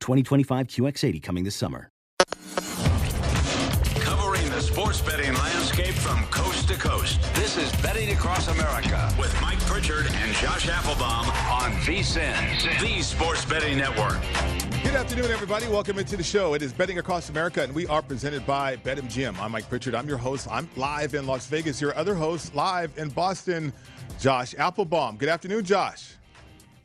2025 0.00 0.66
QX80 0.66 1.22
coming 1.22 1.44
this 1.44 1.54
summer. 1.56 1.90
Covering 4.00 4.48
the 4.50 4.60
sports 4.60 5.00
betting 5.00 5.34
landscape 5.34 5.94
from 5.94 6.24
coast 6.26 6.68
to 6.68 6.74
coast. 6.74 7.20
This 7.34 7.56
is 7.56 7.72
Betting 7.82 8.10
Across 8.12 8.48
America 8.48 9.12
with 9.18 9.34
Mike 9.40 9.58
Pritchard 9.60 10.06
and 10.06 10.34
Josh 10.36 10.68
Applebaum 10.68 11.26
on 11.50 11.72
VSIN, 11.82 12.80
the 12.80 13.02
Sports 13.02 13.44
Betting 13.44 13.78
Network. 13.78 14.20
Good 14.82 14.94
afternoon, 14.94 15.30
everybody. 15.32 15.66
Welcome 15.66 15.98
into 15.98 16.16
the 16.16 16.22
show. 16.22 16.54
It 16.54 16.62
is 16.62 16.72
Betting 16.72 16.98
Across 16.98 17.30
America, 17.30 17.62
and 17.62 17.74
we 17.74 17.86
are 17.88 18.00
presented 18.00 18.46
by 18.46 18.76
BetMGM. 18.76 19.36
I'm 19.40 19.50
Mike 19.50 19.68
Pritchard. 19.68 19.94
I'm 19.94 20.08
your 20.08 20.18
host. 20.18 20.46
I'm 20.50 20.68
live 20.76 21.14
in 21.14 21.26
Las 21.26 21.46
Vegas. 21.48 21.80
Your 21.80 21.94
other 21.96 22.14
host, 22.14 22.54
live 22.54 22.96
in 22.96 23.08
Boston, 23.08 23.72
Josh 24.20 24.54
Applebaum. 24.56 25.16
Good 25.16 25.28
afternoon, 25.28 25.64
Josh. 25.64 26.14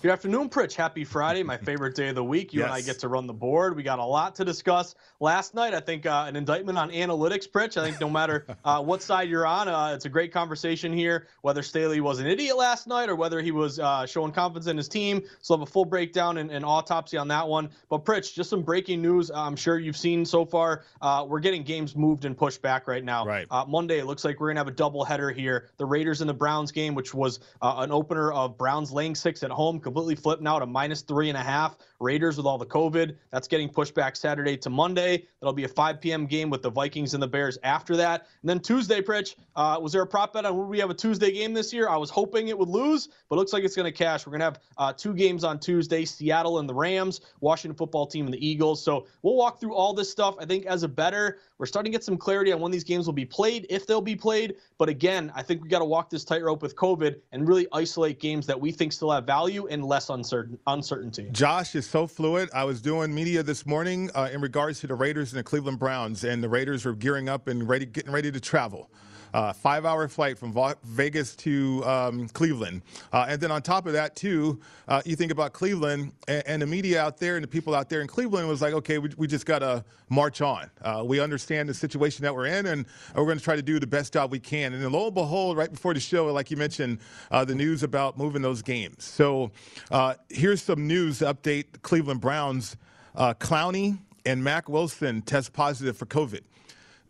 Good 0.02 0.10
afternoon, 0.10 0.50
Pritch. 0.50 0.74
Happy 0.74 1.04
Friday, 1.04 1.44
my 1.44 1.58
favorite 1.58 1.94
day 1.94 2.10
of 2.10 2.16
the 2.16 2.24
week. 2.24 2.54
You 2.54 2.62
Yes. 2.62 2.66
and 2.70 2.74
I 2.74 2.82
get 2.82 2.98
to 3.02 3.08
run 3.08 3.28
the 3.28 3.34
board. 3.34 3.76
We 3.76 3.84
got 3.84 4.00
a 4.00 4.04
lot 4.04 4.34
to 4.38 4.44
discuss. 4.44 4.96
Last 5.20 5.54
night, 5.54 5.76
I 5.76 5.80
think 5.80 6.08
uh, 6.08 6.26
an 6.28 6.36
indictment 6.36 6.80
on 6.80 6.90
analytics, 6.90 7.48
Pritch. 7.48 7.78
I 7.80 7.86
think 7.86 8.02
no 8.02 8.10
matter 8.10 8.48
uh, 8.66 8.82
what 8.82 9.04
side 9.04 9.30
you're 9.30 9.46
on, 9.46 9.68
uh, 9.68 9.92
it's 9.94 10.06
a 10.06 10.10
great 10.10 10.34
conversation 10.34 10.92
here. 10.92 11.28
Whether 11.44 11.62
Staley 11.62 12.02
was 12.02 12.20
an 12.20 12.26
idiot 12.26 12.58
last 12.58 12.88
night 12.88 13.10
or 13.10 13.16
whether 13.16 13.42
he 13.42 13.52
was 13.52 13.78
uh, 13.78 14.08
showing 14.08 14.32
confidence 14.32 14.66
in 14.66 14.76
his 14.76 14.88
team. 14.88 15.22
So, 15.44 15.54
have 15.54 15.62
a 15.62 15.68
full 15.68 15.86
breakdown 15.86 16.40
and, 16.40 16.50
and 16.50 16.66
autopsy 16.66 17.18
on 17.18 17.28
that 17.28 17.48
one. 17.48 17.70
But, 17.88 18.04
Pritch, 18.04 18.34
just 18.34 18.50
some 18.50 18.64
breaking 18.64 19.04
news. 19.04 19.30
I'm 19.30 19.56
sure 19.56 19.78
you've 19.78 19.98
seen 19.98 20.26
so 20.26 20.46
far. 20.46 20.82
Uh, 21.00 21.28
we're 21.30 21.42
getting 21.42 21.62
games 21.62 21.96
moved 21.96 22.26
and 22.26 22.36
pushed 22.36 22.64
back 22.64 22.88
right 22.88 23.04
now. 23.04 23.24
Right. 23.24 23.46
Uh, 23.52 23.66
Monday, 23.68 24.00
it 24.00 24.08
looks 24.08 24.26
like 24.26 24.40
we're 24.40 24.48
going 24.48 24.56
to 24.56 24.62
have 24.62 24.68
a 24.68 24.72
double 24.72 25.06
header 25.06 25.30
here. 25.30 25.70
The 25.78 25.86
Raiders 25.86 26.22
and 26.22 26.30
the 26.30 26.34
Browns 26.34 26.72
game, 26.72 26.96
which 26.96 27.14
was 27.14 27.40
uh, 27.62 27.76
an 27.78 27.92
opener 27.92 28.32
of 28.34 28.58
Browns 28.58 28.92
laying 28.92 29.14
six 29.14 29.44
at 29.44 29.52
home, 29.52 29.80
completely 29.92 30.16
flipped 30.16 30.42
now 30.42 30.58
to 30.58 30.66
minus 30.66 31.02
three 31.02 31.28
and 31.28 31.38
a 31.38 31.42
half. 31.42 31.78
Raiders 32.00 32.38
with 32.38 32.46
all 32.46 32.58
the 32.58 32.66
COVID. 32.66 33.16
That's 33.30 33.48
getting 33.48 33.70
pushed 33.70 33.94
back 33.94 34.16
Saturday 34.16 34.58
to 34.58 34.70
Monday. 34.70 35.28
That'll 35.40 35.54
be 35.54 35.66
a 35.66 35.68
5 35.68 36.02
p.m. 36.02 36.26
game 36.26 36.50
with 36.50 36.62
the 36.62 36.70
Vikings 36.70 37.14
and 37.14 37.22
the 37.22 37.28
Bears 37.28 37.58
after 37.64 37.96
that. 37.98 38.28
And 38.42 38.50
then 38.50 38.60
Tuesday, 38.60 39.02
Pritch, 39.02 39.36
uh, 39.56 39.78
was 39.82 39.92
there 39.92 40.02
a 40.02 40.08
prop 40.08 40.34
bet 40.34 40.46
on 40.46 40.58
would 40.58 40.68
we 40.68 40.80
have 40.80 40.90
a 40.90 40.96
Tuesday 40.96 41.32
game 41.32 41.54
this 41.54 41.74
year? 41.74 41.90
I 41.90 41.98
was 41.98 42.10
hoping 42.10 42.48
it 42.48 42.58
would 42.58 42.70
lose, 42.70 43.10
but 43.30 43.36
looks 43.36 43.54
like 43.54 43.64
it's 43.64 43.76
going 43.76 43.92
to 43.92 43.98
cash. 43.98 44.26
We're 44.26 44.32
going 44.32 44.40
to 44.40 44.46
have 44.46 44.60
uh, 44.78 44.94
two 44.94 45.14
games 45.14 45.44
on 45.44 45.60
Tuesday 45.60 46.06
Seattle 46.06 46.60
and 46.60 46.68
the 46.68 46.74
Rams, 46.74 47.22
Washington 47.42 47.78
football 47.78 48.08
team 48.08 48.26
and 48.26 48.34
the 48.34 48.46
Eagles. 48.46 48.84
So 48.84 49.06
we'll 49.22 49.36
walk 49.36 49.60
through 49.60 49.76
all 49.76 49.94
this 49.94 50.10
stuff. 50.10 50.36
I 50.40 50.46
think 50.46 50.66
as 50.66 50.84
a 50.84 50.88
better, 50.88 51.40
we're 51.58 51.66
starting 51.68 51.92
to 51.92 51.96
get 51.96 52.04
some 52.04 52.18
clarity 52.18 52.52
on 52.52 52.60
when 52.60 52.72
these 52.72 52.84
games 52.84 53.06
will 53.06 53.14
be 53.14 53.26
played, 53.26 53.68
if 53.70 53.86
they'll 53.86 54.02
be 54.02 54.16
played. 54.16 54.56
But 54.80 54.90
again, 54.90 55.32
I 55.36 55.44
think 55.44 55.62
we 55.62 55.70
got 55.70 55.80
to 55.80 55.86
walk 55.86 56.10
this 56.10 56.24
tightrope 56.24 56.62
with 56.64 56.76
COVID 56.76 57.18
and 57.32 57.48
really 57.48 57.68
isolate 57.74 58.20
games 58.20 58.48
that 58.48 58.60
we 58.60 58.72
think 58.72 58.94
still 58.94 59.12
have 59.12 59.26
value 59.26 59.68
and 59.68 59.81
less 59.84 60.10
uncertain 60.10 60.58
uncertainty. 60.68 61.28
Josh 61.32 61.76
is 61.76 61.90
so 61.90 62.08
fluid. 62.08 62.50
I 62.54 62.64
was 62.64 62.82
doing 62.82 63.14
media 63.14 63.44
this 63.44 63.66
morning 63.66 64.10
uh, 64.16 64.30
in 64.32 64.42
regards 64.42 64.80
to 64.82 64.88
the 64.88 64.96
Raiders 64.96 65.32
and 65.32 65.40
the 65.40 65.44
Cleveland 65.44 65.80
Browns, 65.80 66.24
and 66.24 66.44
the 66.44 66.50
Raiders 66.50 66.86
were 66.86 66.94
gearing 66.94 67.30
up 67.30 67.48
and 67.48 67.68
ready, 67.68 67.86
getting 67.86 68.12
ready 68.12 68.32
to 68.32 68.40
travel. 68.40 68.90
Uh, 69.34 69.54
five-hour 69.54 70.08
flight 70.08 70.38
from 70.38 70.54
Vegas 70.84 71.36
to 71.36 71.84
um, 71.86 72.28
Cleveland, 72.30 72.82
uh, 73.14 73.26
and 73.30 73.40
then 73.40 73.52
on 73.52 73.62
top 73.62 73.86
of 73.86 73.94
that, 73.94 74.16
too, 74.16 74.60
uh, 74.88 75.02
you 75.06 75.16
think 75.16 75.32
about 75.32 75.54
Cleveland 75.54 76.12
and, 76.28 76.44
and 76.46 76.62
the 76.62 76.68
media 76.68 77.02
out 77.02 77.18
there 77.18 77.36
and 77.36 77.44
the 77.44 77.48
people 77.48 77.74
out 77.74 77.90
there 77.90 78.02
in 78.02 78.08
Cleveland 78.08 78.48
was 78.48 78.62
like, 78.62 78.74
okay, 78.74 78.98
we, 78.98 79.10
we 79.18 79.28
just 79.28 79.46
got 79.46 79.60
to 79.60 79.84
march 80.10 80.42
on. 80.42 80.70
Uh, 80.82 81.04
we 81.06 81.20
understand 81.20 81.70
the 81.70 81.74
situation 81.74 82.24
that 82.24 82.36
we're 82.36 82.48
in, 82.48 82.66
and 82.66 82.86
we're 83.16 83.26
going 83.26 83.38
to 83.38 83.44
try 83.44 83.56
to 83.56 83.62
do 83.62 83.80
the 83.80 83.88
best 83.88 84.14
job 84.14 84.32
we 84.32 84.40
can. 84.40 84.74
And 84.74 84.84
then 84.84 84.92
lo 84.92 85.06
and 85.06 85.16
behold, 85.16 85.58
right 85.58 85.72
before 85.72 85.94
the 85.94 86.00
show, 86.00 86.26
like 86.28 86.52
you 86.52 86.58
mentioned, 86.58 87.00
uh, 87.32 87.46
the 87.46 87.56
news 87.56 87.84
about 87.84 88.18
moving 88.18 88.42
those 88.42 88.62
games. 88.62 89.04
So 89.04 89.52
uh, 89.92 90.16
here's 90.30 90.62
some 90.62 90.88
news 90.88 91.20
update 91.20 91.66
Cleveland 91.82 92.22
Browns. 92.22 92.76
Clowney 93.16 94.00
and 94.26 94.44
Mack 94.44 94.70
Wilson 94.70 95.22
test 95.22 95.54
positive 95.54 95.98
for 95.98 96.06
COVID. 96.06 96.42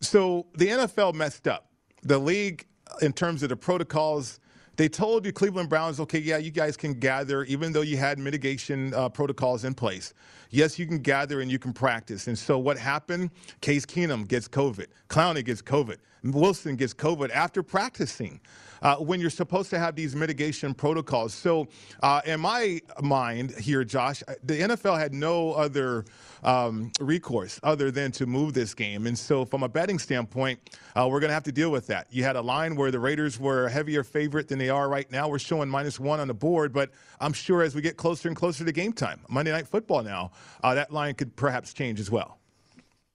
So 0.01 0.47
the 0.55 0.67
NFL 0.67 1.13
messed 1.13 1.47
up. 1.47 1.70
The 2.03 2.17
league, 2.17 2.65
in 3.01 3.13
terms 3.13 3.43
of 3.43 3.49
the 3.49 3.55
protocols, 3.55 4.39
they 4.77 4.87
told 4.87 5.25
you 5.25 5.31
Cleveland 5.31 5.69
Browns, 5.69 5.99
okay, 5.99 6.19
yeah, 6.19 6.37
you 6.37 6.49
guys 6.49 6.75
can 6.75 6.93
gather, 6.93 7.43
even 7.43 7.71
though 7.71 7.81
you 7.81 7.97
had 7.97 8.17
mitigation 8.17 8.93
uh, 8.93 9.09
protocols 9.09 9.63
in 9.63 9.73
place. 9.73 10.13
Yes, 10.49 10.79
you 10.79 10.87
can 10.87 10.99
gather 10.99 11.41
and 11.41 11.51
you 11.51 11.59
can 11.59 11.73
practice. 11.73 12.27
And 12.27 12.37
so 12.37 12.57
what 12.57 12.77
happened? 12.77 13.31
Case 13.61 13.85
Keenum 13.85 14.27
gets 14.27 14.47
COVID. 14.47 14.87
Clowney 15.09 15.45
gets 15.45 15.61
COVID. 15.61 15.97
Wilson 16.23 16.75
gets 16.75 16.93
COVID 16.93 17.29
after 17.31 17.61
practicing. 17.63 18.39
Uh, 18.81 18.95
when 18.97 19.19
you're 19.19 19.29
supposed 19.29 19.69
to 19.69 19.77
have 19.77 19.95
these 19.95 20.15
mitigation 20.15 20.73
protocols. 20.73 21.33
So, 21.33 21.67
uh, 22.01 22.21
in 22.25 22.39
my 22.39 22.81
mind 23.01 23.51
here, 23.51 23.83
Josh, 23.83 24.23
the 24.43 24.61
NFL 24.61 24.97
had 24.97 25.13
no 25.13 25.53
other 25.53 26.05
um, 26.43 26.91
recourse 26.99 27.59
other 27.61 27.91
than 27.91 28.11
to 28.13 28.25
move 28.25 28.53
this 28.53 28.73
game. 28.73 29.05
And 29.05 29.17
so, 29.17 29.45
from 29.45 29.63
a 29.63 29.69
betting 29.69 29.99
standpoint, 29.99 30.59
uh, 30.95 31.07
we're 31.09 31.19
going 31.19 31.29
to 31.29 31.33
have 31.33 31.43
to 31.43 31.51
deal 31.51 31.71
with 31.71 31.87
that. 31.87 32.07
You 32.09 32.23
had 32.23 32.35
a 32.35 32.41
line 32.41 32.75
where 32.75 32.91
the 32.91 32.99
Raiders 32.99 33.39
were 33.39 33.65
a 33.65 33.69
heavier 33.69 34.03
favorite 34.03 34.47
than 34.47 34.59
they 34.59 34.69
are 34.69 34.89
right 34.89 35.09
now. 35.11 35.29
We're 35.29 35.39
showing 35.39 35.69
minus 35.69 35.99
one 35.99 36.19
on 36.19 36.27
the 36.27 36.33
board, 36.33 36.73
but 36.73 36.89
I'm 37.19 37.33
sure 37.33 37.61
as 37.61 37.75
we 37.75 37.81
get 37.81 37.97
closer 37.97 38.27
and 38.27 38.35
closer 38.35 38.65
to 38.65 38.71
game 38.71 38.93
time, 38.93 39.21
Monday 39.29 39.51
Night 39.51 39.67
Football 39.67 40.03
now, 40.03 40.31
uh, 40.63 40.73
that 40.73 40.91
line 40.91 41.13
could 41.13 41.35
perhaps 41.35 41.73
change 41.73 41.99
as 41.99 42.09
well. 42.09 42.40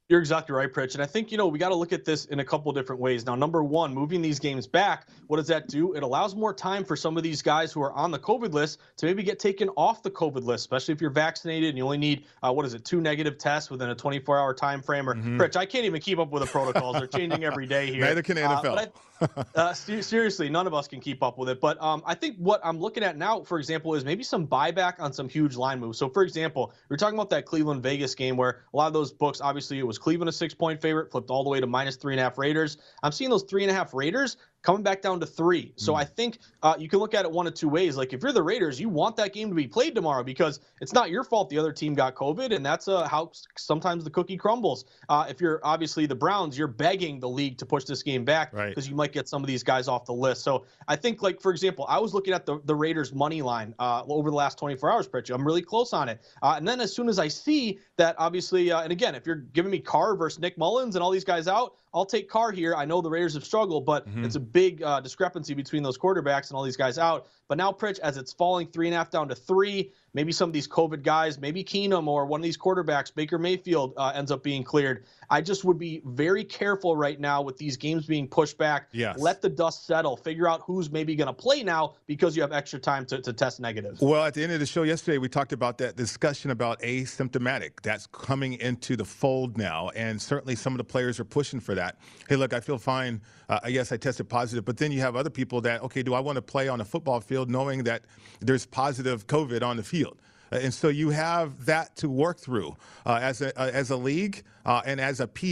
You're 0.09 0.21
exactly 0.21 0.55
right, 0.55 0.73
Pritch. 0.73 0.95
And 0.95 1.03
I 1.03 1.07
think, 1.07 1.33
you 1.33 1.39
know, 1.39 1.49
we 1.49 1.59
got 1.59 1.71
to 1.71 1.75
look 1.75 1.93
at 1.93 2.05
this 2.05 2.27
in 2.27 2.39
a 2.39 2.45
couple 2.45 2.73
different 2.73 3.01
ways. 3.01 3.27
Now, 3.27 3.35
number 3.35 3.65
one, 3.65 3.93
moving 3.93 4.23
these 4.23 4.39
games 4.39 4.65
back, 4.65 5.09
what 5.27 5.39
does 5.39 5.49
that 5.49 5.67
do? 5.67 5.95
It 5.95 6.05
allows 6.05 6.37
more 6.37 6.55
time 6.55 6.85
for 6.85 6.95
some 6.95 7.17
of 7.17 7.25
these 7.25 7.43
guys 7.43 7.73
who 7.73 7.83
are 7.83 7.93
on 7.93 8.13
the 8.13 8.19
COVID 8.19 8.53
list 8.53 8.79
to 8.99 9.07
maybe 9.07 9.25
get 9.25 9.41
taken 9.41 9.69
off 9.71 10.05
the 10.05 10.11
COVID 10.11 10.45
list, 10.45 10.63
especially 10.63 10.95
if 10.95 11.01
you're 11.01 11.11
vaccinated 11.11 11.71
and 11.71 11.79
you 11.79 11.83
only 11.83 11.99
need, 11.99 12.25
uh, 12.45 12.53
what 12.53 12.65
is 12.65 12.75
it, 12.75 12.85
two 12.85 13.01
negative 13.01 13.37
tests 13.37 13.69
within 13.69 13.91
a 13.91 13.97
24 13.97 14.39
hour 14.39 14.55
time 14.55 14.81
frame. 14.81 15.09
Or, 15.09 15.17
mm-hmm. 15.17 15.41
Pritch, 15.41 15.57
I 15.57 15.67
can't 15.67 15.85
even 15.85 16.01
keep 16.01 16.21
up 16.21 16.31
with 16.31 16.45
the 16.45 16.49
protocols. 16.49 16.99
They're 16.99 17.09
changing 17.09 17.43
every 17.43 17.67
day 17.67 17.87
here. 17.93 18.05
Neither 18.05 18.23
can 18.23 18.37
NFL. 18.37 18.77
Uh, 18.77 18.87
uh, 19.55 19.73
seriously, 19.73 20.49
none 20.49 20.67
of 20.67 20.75
us 20.75 20.89
can 20.89 21.01
keep 21.01 21.23
up 21.23 21.39
with 21.39 21.49
it. 21.49 21.61
But 21.61 21.81
um, 21.83 22.03
I 22.07 22.15
think 22.15 22.37
what 22.37 22.61
I'm 22.65 22.79
looking 22.79 23.03
at 23.03 23.17
now, 23.17 23.43
for 23.43 23.59
example, 23.59 23.95
is 23.95 24.05
maybe 24.05 24.23
some 24.23 24.47
buyback 24.47 25.01
on 25.01 25.13
some 25.13 25.29
huge 25.29 25.57
line 25.57 25.81
moves. 25.81 25.99
So, 25.99 26.09
for 26.09 26.23
example, 26.23 26.73
we 26.89 26.95
are 26.95 26.97
talking 26.97 27.17
about 27.17 27.31
that 27.31 27.47
Cleveland 27.47 27.83
Vegas 27.83 28.15
game 28.15 28.37
where 28.37 28.63
a 28.73 28.77
lot 28.77 28.87
of 28.87 28.93
those 28.93 29.13
books, 29.13 29.41
obviously, 29.41 29.79
it 29.79 29.87
was 29.87 29.99
Cleveland 29.99 30.29
a 30.29 30.33
six 30.33 30.55
point 30.55 30.81
favorite, 30.81 31.11
flipped 31.11 31.31
all 31.31 31.45
the 31.45 31.51
way 31.51 31.61
to 31.61 31.67
minus 31.67 31.97
three 31.97 32.15
and 32.15 32.21
a 32.21 32.23
half 32.23 32.39
Raiders. 32.39 32.79
I'm 33.03 33.13
seeing 33.13 33.31
those 33.31 33.45
three 33.45 33.63
and 33.63 33.71
a 33.71 33.75
half 33.75 33.95
Raiders 33.95 34.37
coming 34.67 34.83
back 34.83 35.01
down 35.01 35.21
to 35.21 35.27
three. 35.27 35.73
So 35.77 35.93
mm. 35.93 35.99
I 36.01 36.05
think 36.05 36.41
uh, 36.65 36.75
you 36.77 36.89
can 36.89 36.99
look 36.99 37.15
at 37.15 37.25
it 37.25 37.31
one 37.31 37.47
of 37.47 37.55
two 37.55 37.69
ways. 37.69 37.97
Like 37.97 38.13
if 38.13 38.21
you're 38.21 38.33
the 38.33 38.43
Raiders, 38.43 38.81
you 38.81 38.89
want 38.89 39.15
that 39.15 39.33
game 39.33 39.49
to 39.49 39.55
be 39.55 39.69
played 39.69 39.95
tomorrow 39.95 40.25
because 40.25 40.59
it's 40.81 40.93
not 40.93 41.09
your 41.09 41.23
fault 41.23 41.49
the 41.49 41.57
other 41.57 41.73
team 41.73 41.95
got 41.95 42.17
COVID, 42.17 42.53
and 42.53 42.67
that's 42.67 42.89
uh, 42.89 43.07
how 43.07 43.31
sometimes 43.57 44.03
the 44.03 44.11
cookie 44.11 44.37
crumbles. 44.37 44.85
Uh, 45.09 45.25
if 45.29 45.41
you're 45.41 45.61
obviously 45.63 46.05
the 46.05 46.17
Browns, 46.17 46.59
you're 46.59 46.67
begging 46.67 47.21
the 47.21 47.29
league 47.29 47.57
to 47.59 47.65
push 47.65 47.85
this 47.85 48.03
game 48.03 48.25
back 48.25 48.51
because 48.51 48.77
right. 48.77 48.89
you 48.89 48.97
might 48.97 49.13
get 49.13 49.29
some 49.29 49.41
of 49.41 49.47
these 49.47 49.63
guys 49.63 49.87
off 49.87 50.05
the 50.05 50.13
list. 50.13 50.43
So 50.43 50.65
I 50.89 50.97
think, 50.97 51.23
like 51.23 51.41
for 51.41 51.53
example, 51.53 51.87
I 51.89 52.01
was 52.01 52.13
looking 52.13 52.35
at 52.35 52.45
the, 52.45 52.61
the 52.65 52.75
Raiders 52.75 53.15
money 53.15 53.43
line 53.43 53.73
uh, 53.79 54.03
over 54.09 54.31
the 54.31 54.37
last 54.37 54.59
24 54.59 54.93
hours, 54.93 55.07
Pritchard. 55.07 55.37
I'm 55.37 55.47
really 55.47 55.63
close 55.63 55.93
on 55.93 56.09
it. 56.09 56.21
Uh, 56.43 56.55
and 56.57 56.67
then 56.67 56.81
as 56.81 56.93
soon 56.93 57.09
as 57.09 57.21
I 57.21 57.29
see 57.29 57.79
that, 57.99 58.17
obviously, 58.19 58.73
uh, 58.73 58.83
and 58.83 58.91
again, 58.91 59.15
if 59.15 59.27
you're 59.27 59.37
giving 59.37 59.71
me 59.71 59.79
Carr 59.79 60.17
versus 60.17 60.41
Nick 60.41 60.59
Mullens 60.59 60.97
and 60.97 61.05
all 61.05 61.13
these 61.13 61.25
guys 61.25 61.47
out, 61.47 61.77
I'll 61.97 62.05
take 62.05 62.29
Carr 62.29 62.53
here. 62.53 62.75
I 62.75 62.85
know 62.85 63.01
the 63.01 63.09
Raiders 63.09 63.33
have 63.35 63.45
struggled, 63.45 63.87
but 63.87 64.07
mm-hmm. 64.07 64.23
it's 64.23 64.37
a 64.37 64.41
big 64.41 64.85
discrepancy 65.03 65.55
between 65.55 65.83
those 65.83 65.97
quarterbacks 65.97 66.51
and 66.51 66.57
all 66.57 66.63
these 66.63 66.77
guys 66.77 66.99
out. 66.99 67.27
But 67.49 67.57
now, 67.57 67.73
Pritch, 67.73 67.99
as 68.01 68.19
it's 68.19 68.35
falling 68.35 68.67
three 68.67 68.87
and 68.87 68.95
a 68.95 68.99
half 68.99 69.11
down 69.11 69.29
to 69.29 69.35
three, 69.35 69.93
maybe 70.17 70.33
some 70.33 70.49
of 70.49 70.55
these 70.55 70.67
COVID 70.67 71.03
guys, 71.03 71.39
maybe 71.39 71.63
Keenum 71.63 72.09
or 72.09 72.25
one 72.25 72.41
of 72.41 72.43
these 72.43 72.57
quarterbacks, 72.57 73.15
Baker 73.15 73.39
Mayfield, 73.39 73.93
uh, 73.99 74.13
ends 74.15 74.31
up 74.31 74.43
being 74.43 74.65
cleared. 74.65 75.05
I 75.29 75.43
just 75.43 75.63
would 75.65 75.79
be 75.79 76.01
very 76.07 76.43
careful 76.43 76.97
right 76.97 77.21
now 77.21 77.43
with 77.43 77.59
these 77.59 77.77
games 77.77 78.07
being 78.07 78.27
pushed 78.27 78.57
back. 78.57 78.89
Yes. 78.93 79.19
Let 79.19 79.43
the 79.43 79.51
dust 79.51 79.87
settle. 79.87 80.17
Figure 80.17 80.49
out 80.49 80.63
who's 80.63 80.91
maybe 80.91 81.15
going 81.17 81.27
to 81.27 81.35
play 81.35 81.63
now 81.63 81.97
because 82.07 82.35
you 82.35 82.41
have 82.41 82.53
extra 82.53 82.79
time 82.79 83.05
to, 83.07 83.21
to 83.21 83.33
test 83.35 83.61
negative. 83.61 84.01
Well, 84.01 84.25
at 84.25 84.33
the 84.33 84.43
end 84.43 84.53
of 84.53 84.61
the 84.61 84.67
show 84.67 84.85
yesterday, 84.85 85.19
we 85.19 85.29
talked 85.29 85.53
about 85.53 85.77
that 85.79 85.97
discussion 85.97 86.51
about 86.51 86.81
asymptomatic. 86.81 87.83
That's 87.83 88.07
coming 88.07 88.55
into 88.55 88.97
the 88.97 89.05
fold 89.05 89.59
now. 89.59 89.91
And 89.91 90.21
certainly 90.21 90.57
some 90.57 90.73
of 90.73 90.79
the 90.79 90.85
players 90.85 91.21
are 91.21 91.25
pushing 91.25 91.61
for 91.61 91.75
that. 91.75 91.99
Hey, 92.27 92.37
look, 92.37 92.55
I 92.55 92.61
feel 92.61 92.79
fine. 92.79 93.21
Uh, 93.51 93.61
yes, 93.69 93.93
I 93.93 93.99
tested 93.99 94.31
positive. 94.31 94.65
But 94.65 94.79
then 94.79 94.93
you 94.93 95.01
have 95.01 95.15
other 95.15 95.31
people 95.31 95.61
that, 95.61 95.83
okay, 95.83 96.03
do 96.03 96.15
I 96.15 96.21
want 96.21 96.37
to 96.37 96.43
play 96.43 96.69
on 96.69 96.81
a 96.81 96.87
football 96.87 97.21
field 97.21 97.51
knowing 97.51 97.85
that 97.85 98.05
there's 98.41 98.65
positive 98.65 99.27
COVID 99.27 99.63
on 99.63 99.77
the 99.77 99.83
field? 99.83 100.06
Uh, 100.53 100.57
and 100.57 100.73
so 100.73 100.89
you 100.89 101.11
have 101.11 101.67
that 101.67 101.97
to 101.97 102.09
work 102.09 102.39
through 102.39 102.77
uh, 103.05 103.19
as 103.21 103.41
a 103.43 103.59
uh, 103.61 103.71
as 103.73 103.91
a 103.91 103.97
league 103.97 104.43
uh, 104.65 104.83
and 104.85 105.01
as 105.01 105.21
a 105.21 105.27
PA 105.27 105.47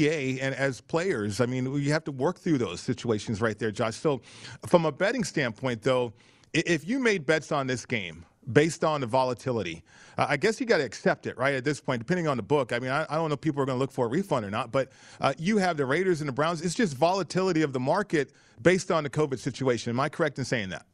and 0.45 0.55
as 0.55 0.81
players. 0.81 1.41
I 1.41 1.47
mean, 1.47 1.73
you 1.75 1.93
have 1.93 2.05
to 2.05 2.13
work 2.13 2.39
through 2.39 2.59
those 2.59 2.81
situations 2.81 3.41
right 3.41 3.59
there, 3.59 3.71
Josh. 3.71 3.97
So, 3.97 4.21
from 4.67 4.85
a 4.87 4.93
betting 4.93 5.25
standpoint, 5.25 5.83
though, 5.83 6.13
if 6.53 6.87
you 6.87 6.99
made 6.99 7.27
bets 7.27 7.53
on 7.53 7.67
this 7.67 7.85
game 7.85 8.25
based 8.53 8.85
on 8.85 9.01
the 9.01 9.07
volatility, 9.07 9.83
uh, 10.19 10.27
I 10.29 10.37
guess 10.37 10.61
you 10.61 10.67
got 10.67 10.79
to 10.79 10.85
accept 10.85 11.27
it, 11.27 11.37
right? 11.39 11.55
At 11.55 11.65
this 11.65 11.81
point, 11.81 12.01
depending 12.01 12.29
on 12.29 12.37
the 12.37 12.43
book. 12.43 12.73
I 12.73 12.79
mean, 12.79 12.91
I, 12.91 13.07
I 13.09 13.17
don't 13.17 13.29
know 13.29 13.35
if 13.35 13.41
people 13.41 13.63
are 13.63 13.67
going 13.67 13.77
to 13.77 13.81
look 13.81 13.91
for 13.93 14.07
a 14.07 14.09
refund 14.09 14.45
or 14.45 14.51
not, 14.51 14.71
but 14.71 14.93
uh, 15.21 15.33
you 15.39 15.59
have 15.59 15.77
the 15.77 15.87
Raiders 15.87 16.21
and 16.21 16.29
the 16.29 16.33
Browns. 16.33 16.61
It's 16.63 16.75
just 16.75 16.97
volatility 16.97 17.63
of 17.63 17.73
the 17.73 17.81
market 17.81 18.33
based 18.63 18.91
on 18.91 19.03
the 19.05 19.11
COVID 19.11 19.39
situation. 19.39 19.91
Am 19.91 19.99
I 19.99 20.09
correct 20.09 20.39
in 20.39 20.45
saying 20.45 20.69
that? 20.71 20.87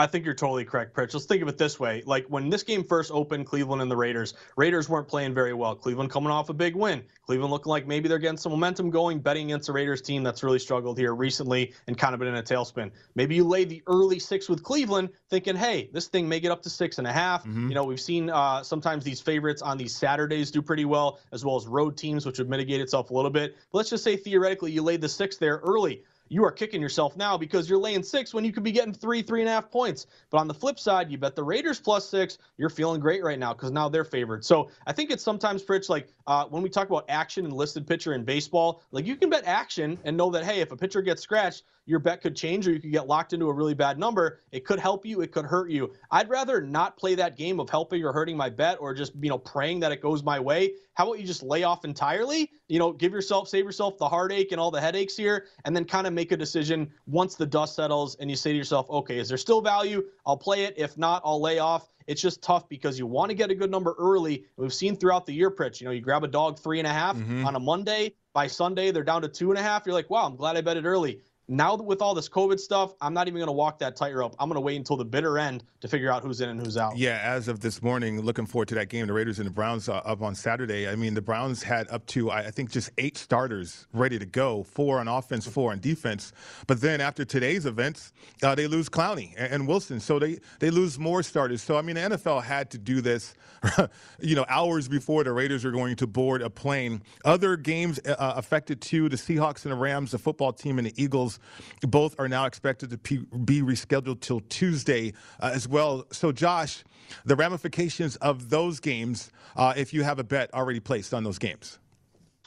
I 0.00 0.06
think 0.06 0.24
you're 0.24 0.34
totally 0.34 0.64
correct, 0.64 0.96
Pritch. 0.96 1.12
Let's 1.12 1.26
think 1.26 1.42
of 1.42 1.48
it 1.48 1.58
this 1.58 1.78
way. 1.78 2.02
Like 2.06 2.24
when 2.28 2.48
this 2.48 2.62
game 2.62 2.84
first 2.84 3.10
opened, 3.12 3.44
Cleveland 3.44 3.82
and 3.82 3.90
the 3.90 3.96
Raiders, 3.96 4.32
Raiders 4.56 4.88
weren't 4.88 5.06
playing 5.06 5.34
very 5.34 5.52
well. 5.52 5.74
Cleveland 5.74 6.10
coming 6.10 6.30
off 6.30 6.48
a 6.48 6.54
big 6.54 6.74
win. 6.74 7.02
Cleveland 7.26 7.52
looking 7.52 7.68
like 7.68 7.86
maybe 7.86 8.08
they're 8.08 8.18
getting 8.18 8.38
some 8.38 8.52
momentum 8.52 8.88
going, 8.88 9.18
betting 9.20 9.50
against 9.50 9.66
the 9.66 9.74
Raiders 9.74 10.00
team 10.00 10.22
that's 10.22 10.42
really 10.42 10.58
struggled 10.58 10.96
here 10.96 11.14
recently 11.14 11.74
and 11.86 11.98
kind 11.98 12.14
of 12.14 12.18
been 12.18 12.28
in 12.28 12.36
a 12.36 12.42
tailspin. 12.42 12.90
Maybe 13.14 13.34
you 13.34 13.44
lay 13.44 13.64
the 13.64 13.82
early 13.86 14.18
six 14.18 14.48
with 14.48 14.62
Cleveland, 14.62 15.10
thinking, 15.28 15.54
hey, 15.54 15.90
this 15.92 16.06
thing 16.06 16.26
may 16.26 16.40
get 16.40 16.50
up 16.50 16.62
to 16.62 16.70
six 16.70 16.96
and 16.96 17.06
a 17.06 17.12
half. 17.12 17.42
Mm-hmm. 17.42 17.68
You 17.68 17.74
know, 17.74 17.84
we've 17.84 18.00
seen 18.00 18.30
uh, 18.30 18.62
sometimes 18.62 19.04
these 19.04 19.20
favorites 19.20 19.60
on 19.60 19.76
these 19.76 19.94
Saturdays 19.94 20.50
do 20.50 20.62
pretty 20.62 20.86
well, 20.86 21.20
as 21.30 21.44
well 21.44 21.56
as 21.56 21.66
road 21.66 21.98
teams, 21.98 22.24
which 22.24 22.38
would 22.38 22.48
mitigate 22.48 22.80
itself 22.80 23.10
a 23.10 23.14
little 23.14 23.30
bit. 23.30 23.54
But 23.70 23.78
let's 23.78 23.90
just 23.90 24.02
say 24.02 24.16
theoretically 24.16 24.72
you 24.72 24.82
laid 24.82 25.02
the 25.02 25.10
six 25.10 25.36
there 25.36 25.58
early 25.58 26.04
you 26.30 26.44
are 26.44 26.52
kicking 26.52 26.80
yourself 26.80 27.16
now 27.16 27.36
because 27.36 27.68
you're 27.68 27.78
laying 27.78 28.02
six 28.04 28.32
when 28.32 28.44
you 28.44 28.52
could 28.52 28.62
be 28.62 28.70
getting 28.72 28.94
three, 28.94 29.20
three 29.20 29.40
and 29.40 29.48
a 29.48 29.52
half 29.52 29.70
points. 29.70 30.06
But 30.30 30.38
on 30.38 30.48
the 30.48 30.54
flip 30.54 30.78
side, 30.78 31.10
you 31.10 31.18
bet 31.18 31.34
the 31.34 31.42
Raiders 31.42 31.80
plus 31.80 32.08
six, 32.08 32.38
you're 32.56 32.70
feeling 32.70 33.00
great 33.00 33.22
right 33.22 33.38
now 33.38 33.52
because 33.52 33.72
now 33.72 33.88
they're 33.88 34.04
favored. 34.04 34.44
So 34.44 34.70
I 34.86 34.92
think 34.92 35.10
it's 35.10 35.24
sometimes, 35.24 35.62
Pritch, 35.62 35.88
like 35.88 36.08
uh, 36.28 36.46
when 36.46 36.62
we 36.62 36.70
talk 36.70 36.88
about 36.88 37.04
action 37.08 37.44
and 37.44 37.52
listed 37.52 37.84
pitcher 37.86 38.14
in 38.14 38.24
baseball, 38.24 38.82
like 38.92 39.06
you 39.06 39.16
can 39.16 39.28
bet 39.28 39.44
action 39.44 39.98
and 40.04 40.16
know 40.16 40.30
that, 40.30 40.44
hey, 40.44 40.60
if 40.60 40.70
a 40.70 40.76
pitcher 40.76 41.02
gets 41.02 41.20
scratched, 41.20 41.64
your 41.90 41.98
bet 41.98 42.22
could 42.22 42.36
change 42.36 42.68
or 42.68 42.72
you 42.72 42.78
could 42.78 42.92
get 42.92 43.08
locked 43.08 43.32
into 43.32 43.48
a 43.48 43.52
really 43.52 43.74
bad 43.74 43.98
number. 43.98 44.38
It 44.52 44.64
could 44.64 44.78
help 44.78 45.04
you, 45.04 45.22
it 45.22 45.32
could 45.32 45.44
hurt 45.44 45.70
you. 45.70 45.92
I'd 46.12 46.30
rather 46.30 46.60
not 46.60 46.96
play 46.96 47.16
that 47.16 47.36
game 47.36 47.58
of 47.58 47.68
helping 47.68 48.04
or 48.04 48.12
hurting 48.12 48.36
my 48.36 48.48
bet 48.48 48.78
or 48.80 48.94
just, 48.94 49.12
you 49.20 49.28
know, 49.28 49.38
praying 49.38 49.80
that 49.80 49.90
it 49.90 50.00
goes 50.00 50.22
my 50.22 50.38
way. 50.38 50.74
How 50.94 51.06
about 51.06 51.18
you 51.18 51.26
just 51.26 51.42
lay 51.42 51.64
off 51.64 51.84
entirely? 51.84 52.52
You 52.68 52.78
know, 52.78 52.92
give 52.92 53.12
yourself, 53.12 53.48
save 53.48 53.64
yourself 53.64 53.98
the 53.98 54.08
heartache 54.08 54.52
and 54.52 54.60
all 54.60 54.70
the 54.70 54.80
headaches 54.80 55.16
here, 55.16 55.46
and 55.64 55.74
then 55.74 55.84
kind 55.84 56.06
of 56.06 56.12
make 56.12 56.30
a 56.30 56.36
decision 56.36 56.90
once 57.06 57.34
the 57.34 57.46
dust 57.46 57.74
settles 57.74 58.14
and 58.20 58.30
you 58.30 58.36
say 58.36 58.52
to 58.52 58.56
yourself, 58.56 58.88
okay, 58.88 59.18
is 59.18 59.28
there 59.28 59.38
still 59.38 59.60
value? 59.60 60.04
I'll 60.24 60.36
play 60.36 60.64
it. 60.64 60.74
If 60.76 60.96
not, 60.96 61.22
I'll 61.24 61.40
lay 61.40 61.58
off. 61.58 61.88
It's 62.06 62.22
just 62.22 62.42
tough 62.42 62.68
because 62.68 62.98
you 62.98 63.06
want 63.06 63.30
to 63.30 63.34
get 63.34 63.50
a 63.50 63.54
good 63.54 63.70
number 63.70 63.94
early. 63.98 64.44
We've 64.56 64.74
seen 64.74 64.96
throughout 64.96 65.26
the 65.26 65.32
year, 65.32 65.50
Pritch, 65.50 65.80
you 65.80 65.86
know, 65.86 65.92
you 65.92 66.00
grab 66.00 66.22
a 66.22 66.28
dog 66.28 66.58
three 66.58 66.78
and 66.78 66.86
a 66.86 66.92
half 66.92 67.16
mm-hmm. 67.16 67.46
on 67.46 67.56
a 67.56 67.60
Monday. 67.60 68.14
By 68.32 68.46
Sunday, 68.46 68.92
they're 68.92 69.02
down 69.02 69.22
to 69.22 69.28
two 69.28 69.50
and 69.50 69.58
a 69.58 69.62
half. 69.62 69.84
You're 69.84 69.94
like, 69.94 70.08
wow, 70.08 70.24
I'm 70.24 70.36
glad 70.36 70.56
I 70.56 70.60
bet 70.60 70.76
it 70.76 70.84
early. 70.84 71.20
Now 71.50 71.74
with 71.74 72.00
all 72.00 72.14
this 72.14 72.28
COVID 72.28 72.60
stuff, 72.60 72.94
I'm 73.00 73.12
not 73.12 73.26
even 73.26 73.38
going 73.38 73.48
to 73.48 73.52
walk 73.52 73.80
that 73.80 73.96
tightrope. 73.96 74.36
I'm 74.38 74.48
going 74.48 74.54
to 74.54 74.60
wait 74.60 74.76
until 74.76 74.96
the 74.96 75.04
bitter 75.04 75.36
end 75.36 75.64
to 75.80 75.88
figure 75.88 76.08
out 76.08 76.22
who's 76.22 76.40
in 76.40 76.48
and 76.48 76.60
who's 76.60 76.76
out. 76.76 76.96
Yeah, 76.96 77.20
as 77.24 77.48
of 77.48 77.58
this 77.58 77.82
morning, 77.82 78.20
looking 78.20 78.46
forward 78.46 78.68
to 78.68 78.76
that 78.76 78.88
game, 78.88 79.08
the 79.08 79.12
Raiders 79.12 79.40
and 79.40 79.48
the 79.48 79.52
Browns 79.52 79.88
uh, 79.88 79.94
up 79.94 80.22
on 80.22 80.36
Saturday. 80.36 80.88
I 80.88 80.94
mean, 80.94 81.14
the 81.14 81.22
Browns 81.22 81.64
had 81.64 81.88
up 81.90 82.06
to 82.06 82.30
I 82.30 82.52
think 82.52 82.70
just 82.70 82.90
eight 82.98 83.18
starters 83.18 83.88
ready 83.92 84.16
to 84.16 84.26
go, 84.26 84.62
four 84.62 85.00
on 85.00 85.08
offense, 85.08 85.44
four 85.44 85.72
on 85.72 85.80
defense. 85.80 86.32
But 86.68 86.80
then 86.80 87.00
after 87.00 87.24
today's 87.24 87.66
events, 87.66 88.12
uh, 88.44 88.54
they 88.54 88.68
lose 88.68 88.88
Clowney 88.88 89.34
and, 89.36 89.66
Wilson, 89.66 89.98
so 89.98 90.20
they 90.20 90.38
they 90.60 90.70
lose 90.70 91.00
more 91.00 91.20
starters. 91.24 91.62
So 91.62 91.76
I 91.76 91.82
mean, 91.82 91.96
the 91.96 92.02
NFL 92.02 92.44
had 92.44 92.70
to 92.70 92.78
do 92.78 93.00
this, 93.00 93.34
you 94.20 94.36
know, 94.36 94.46
hours 94.48 94.86
before 94.86 95.24
the 95.24 95.32
Raiders 95.32 95.64
are 95.64 95.72
going 95.72 95.96
to 95.96 96.06
board 96.06 96.42
a 96.42 96.50
plane. 96.50 97.02
Other 97.24 97.56
games 97.56 97.98
uh, 98.06 98.34
affected 98.36 98.80
too: 98.80 99.08
the 99.08 99.16
Seahawks 99.16 99.64
and 99.64 99.72
the 99.72 99.76
Rams, 99.76 100.12
the 100.12 100.18
football 100.18 100.52
team, 100.52 100.78
and 100.78 100.86
the 100.86 101.02
Eagles. 101.02 101.39
Both 101.82 102.18
are 102.18 102.28
now 102.28 102.46
expected 102.46 102.90
to 102.90 102.96
be 102.98 103.62
rescheduled 103.62 104.20
till 104.20 104.40
Tuesday 104.48 105.12
uh, 105.40 105.50
as 105.52 105.68
well. 105.68 106.06
So, 106.12 106.32
Josh, 106.32 106.84
the 107.24 107.36
ramifications 107.36 108.16
of 108.16 108.50
those 108.50 108.80
games, 108.80 109.30
uh, 109.56 109.74
if 109.76 109.92
you 109.92 110.02
have 110.02 110.18
a 110.18 110.24
bet 110.24 110.52
already 110.54 110.80
placed 110.80 111.14
on 111.14 111.24
those 111.24 111.38
games. 111.38 111.78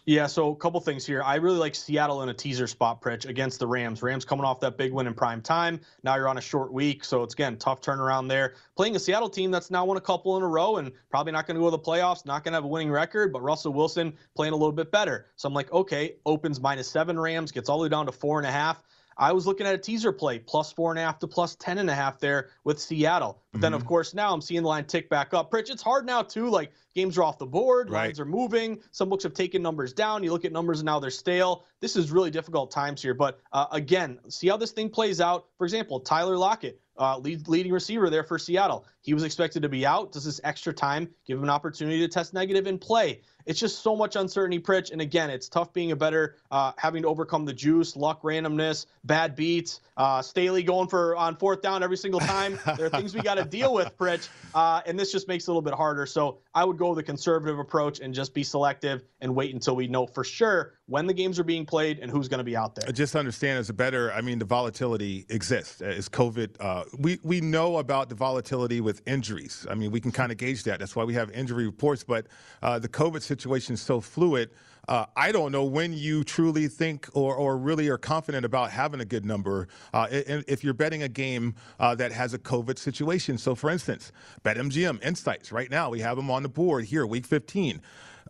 Yeah, 0.05 0.27
so 0.27 0.51
a 0.51 0.55
couple 0.57 0.81
things 0.81 1.05
here. 1.05 1.23
I 1.23 1.35
really 1.35 1.57
like 1.57 1.73
Seattle 1.73 2.23
in 2.23 2.29
a 2.29 2.33
teaser 2.33 2.67
spot, 2.67 3.01
Pritch, 3.01 3.25
against 3.25 3.59
the 3.59 3.67
Rams. 3.67 4.03
Rams 4.03 4.25
coming 4.25 4.43
off 4.43 4.59
that 4.59 4.77
big 4.77 4.91
win 4.91 5.07
in 5.07 5.13
prime 5.13 5.41
time. 5.41 5.79
Now 6.03 6.17
you're 6.17 6.27
on 6.27 6.37
a 6.37 6.41
short 6.41 6.73
week, 6.73 7.05
so 7.05 7.23
it's 7.23 7.33
again 7.33 7.55
tough 7.55 7.79
turnaround 7.79 8.27
there. 8.27 8.55
Playing 8.75 8.97
a 8.97 8.99
Seattle 8.99 9.29
team 9.29 9.49
that's 9.49 9.71
now 9.71 9.85
won 9.85 9.95
a 9.95 10.01
couple 10.01 10.35
in 10.35 10.43
a 10.43 10.47
row 10.47 10.75
and 10.75 10.91
probably 11.09 11.31
not 11.31 11.47
going 11.47 11.55
to 11.55 11.61
go 11.61 11.67
to 11.67 11.71
the 11.71 11.79
playoffs, 11.79 12.25
not 12.25 12.43
going 12.43 12.51
to 12.51 12.57
have 12.57 12.65
a 12.65 12.67
winning 12.67 12.91
record, 12.91 13.31
but 13.31 13.41
Russell 13.41 13.71
Wilson 13.71 14.13
playing 14.35 14.51
a 14.51 14.57
little 14.57 14.73
bit 14.73 14.91
better. 14.91 15.27
So 15.37 15.47
I'm 15.47 15.53
like, 15.53 15.71
okay, 15.71 16.15
opens 16.25 16.59
minus 16.59 16.89
seven 16.89 17.17
Rams, 17.17 17.53
gets 17.53 17.69
all 17.69 17.77
the 17.77 17.83
way 17.83 17.89
down 17.89 18.05
to 18.05 18.11
four 18.11 18.39
and 18.39 18.47
a 18.47 18.51
half. 18.51 18.83
I 19.17 19.31
was 19.31 19.45
looking 19.47 19.67
at 19.67 19.75
a 19.75 19.77
teaser 19.77 20.11
play, 20.11 20.39
plus 20.39 20.71
four 20.71 20.91
and 20.91 20.99
a 20.99 21.03
half 21.03 21.19
to 21.19 21.27
plus 21.27 21.55
ten 21.55 21.77
and 21.77 21.89
a 21.89 21.95
half 21.95 22.19
there 22.19 22.49
with 22.63 22.79
Seattle. 22.79 23.41
But 23.51 23.57
mm-hmm. 23.57 23.61
then, 23.61 23.73
of 23.73 23.81
mm-hmm. 23.81 23.87
course, 23.87 24.13
now 24.13 24.33
I'm 24.33 24.41
seeing 24.41 24.63
the 24.63 24.67
line 24.67 24.85
tick 24.85 25.09
back 25.09 25.33
up. 25.33 25.51
Pritch, 25.51 25.69
it's 25.69 25.81
hard 25.81 26.05
now 26.05 26.21
too. 26.21 26.49
Like 26.49 26.71
games 26.95 27.17
are 27.17 27.23
off 27.23 27.37
the 27.37 27.45
board, 27.45 27.89
right. 27.89 28.05
lines 28.07 28.19
are 28.19 28.25
moving. 28.25 28.79
Some 28.91 29.09
books 29.09 29.23
have 29.23 29.33
taken 29.33 29.61
numbers 29.61 29.93
down. 29.93 30.23
You 30.23 30.31
look 30.31 30.45
at 30.45 30.51
numbers 30.51 30.79
and 30.79 30.85
now 30.85 30.99
they're 30.99 31.09
stale. 31.11 31.65
This 31.79 31.95
is 31.95 32.11
really 32.11 32.31
difficult 32.31 32.71
times 32.71 33.01
here. 33.01 33.13
But 33.13 33.39
uh, 33.51 33.67
again, 33.71 34.19
see 34.29 34.47
how 34.47 34.57
this 34.57 34.71
thing 34.71 34.89
plays 34.89 35.21
out. 35.21 35.47
For 35.57 35.65
example, 35.65 35.99
Tyler 35.99 36.37
Lockett, 36.37 36.79
uh, 36.97 37.17
lead, 37.17 37.47
leading 37.47 37.71
receiver 37.71 38.09
there 38.09 38.23
for 38.23 38.37
Seattle. 38.37 38.85
He 39.01 39.13
was 39.13 39.23
expected 39.23 39.61
to 39.63 39.69
be 39.69 39.85
out. 39.85 40.11
Does 40.11 40.25
this 40.25 40.39
extra 40.43 40.73
time 40.73 41.09
give 41.25 41.37
him 41.37 41.43
an 41.43 41.49
opportunity 41.49 41.99
to 41.99 42.07
test 42.07 42.33
negative 42.33 42.67
and 42.67 42.79
play? 42.79 43.21
It's 43.45 43.59
just 43.59 43.81
so 43.81 43.95
much 43.95 44.15
uncertainty, 44.15 44.59
Pritch. 44.59 44.91
And 44.91 45.01
again, 45.01 45.29
it's 45.29 45.49
tough 45.49 45.73
being 45.73 45.91
a 45.91 45.95
better, 45.95 46.35
uh, 46.51 46.71
having 46.77 47.03
to 47.03 47.07
overcome 47.07 47.45
the 47.45 47.53
juice, 47.53 47.95
luck, 47.95 48.21
randomness, 48.21 48.85
bad 49.03 49.35
beats, 49.35 49.81
uh, 49.97 50.21
Staley 50.21 50.63
going 50.63 50.87
for 50.87 51.15
on 51.15 51.35
fourth 51.35 51.61
down 51.61 51.83
every 51.83 51.97
single 51.97 52.19
time. 52.19 52.59
there 52.77 52.87
are 52.87 52.89
things 52.89 53.13
we 53.13 53.21
got 53.21 53.35
to 53.35 53.45
deal 53.45 53.73
with, 53.73 53.95
Pritch. 53.97 54.29
Uh, 54.55 54.81
and 54.85 54.99
this 54.99 55.11
just 55.11 55.27
makes 55.27 55.45
it 55.45 55.47
a 55.47 55.51
little 55.51 55.61
bit 55.61 55.73
harder. 55.73 56.05
So 56.05 56.39
I 56.55 56.63
would 56.65 56.77
go 56.77 56.89
with 56.89 56.99
a 56.99 57.03
conservative 57.03 57.59
approach 57.59 57.99
and 57.99 58.13
just 58.13 58.33
be 58.33 58.43
selective 58.43 59.03
and 59.21 59.35
wait 59.35 59.53
until 59.53 59.75
we 59.75 59.87
know 59.87 60.07
for 60.07 60.23
sure 60.23 60.73
when 60.87 61.07
the 61.07 61.13
games 61.13 61.39
are 61.39 61.43
being 61.43 61.65
played 61.65 61.99
and 61.99 62.11
who's 62.11 62.27
going 62.27 62.39
to 62.39 62.43
be 62.43 62.57
out 62.57 62.75
there. 62.75 62.91
Just 62.91 63.15
understand 63.15 63.59
as 63.59 63.69
a 63.69 63.73
better, 63.73 64.11
I 64.11 64.21
mean, 64.21 64.39
the 64.39 64.45
volatility 64.45 65.25
exists. 65.29 65.81
Is 65.81 66.09
COVID, 66.09 66.55
uh, 66.59 66.83
we, 66.97 67.19
we 67.23 67.39
know 67.39 67.77
about 67.77 68.09
the 68.09 68.15
volatility 68.15 68.81
with 68.81 69.01
injuries. 69.07 69.65
I 69.69 69.75
mean, 69.75 69.91
we 69.91 70.01
can 70.01 70.11
kind 70.11 70.31
of 70.31 70.37
gauge 70.37 70.63
that. 70.63 70.79
That's 70.79 70.95
why 70.95 71.03
we 71.03 71.13
have 71.13 71.31
injury 71.31 71.65
reports. 71.65 72.03
But 72.03 72.27
uh, 72.61 72.79
the 72.79 72.89
COVID 72.89 73.21
situation 73.33 73.73
is 73.73 73.81
so 73.81 73.99
fluid. 73.99 74.49
Uh, 74.87 75.05
I 75.15 75.31
don't 75.31 75.51
know 75.51 75.63
when 75.63 75.93
you 75.93 76.23
truly 76.23 76.67
think 76.67 77.07
or, 77.13 77.35
or 77.35 77.57
really 77.57 77.87
are 77.87 77.97
confident 77.97 78.45
about 78.45 78.69
having 78.69 78.99
a 78.99 79.05
good 79.05 79.25
number 79.25 79.69
uh, 79.93 80.07
if 80.11 80.63
you're 80.63 80.73
betting 80.73 81.03
a 81.03 81.07
game 81.07 81.55
uh, 81.79 81.95
that 81.95 82.11
has 82.11 82.33
a 82.33 82.39
COVID 82.39 82.77
situation. 82.77 83.37
So, 83.37 83.55
for 83.55 83.69
instance, 83.69 84.11
BetMGM 84.43 85.03
Insights, 85.03 85.51
right 85.51 85.71
now, 85.71 85.89
we 85.89 86.01
have 86.01 86.17
them 86.17 86.29
on 86.29 86.43
the 86.43 86.49
board 86.49 86.85
here, 86.85 87.07
week 87.07 87.25
15. 87.25 87.81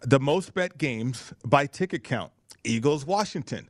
The 0.03 0.19
most 0.19 0.53
bet 0.53 0.77
games 0.77 1.33
by 1.43 1.65
ticket 1.65 2.03
count 2.03 2.31
Eagles, 2.63 3.05
Washington. 3.05 3.67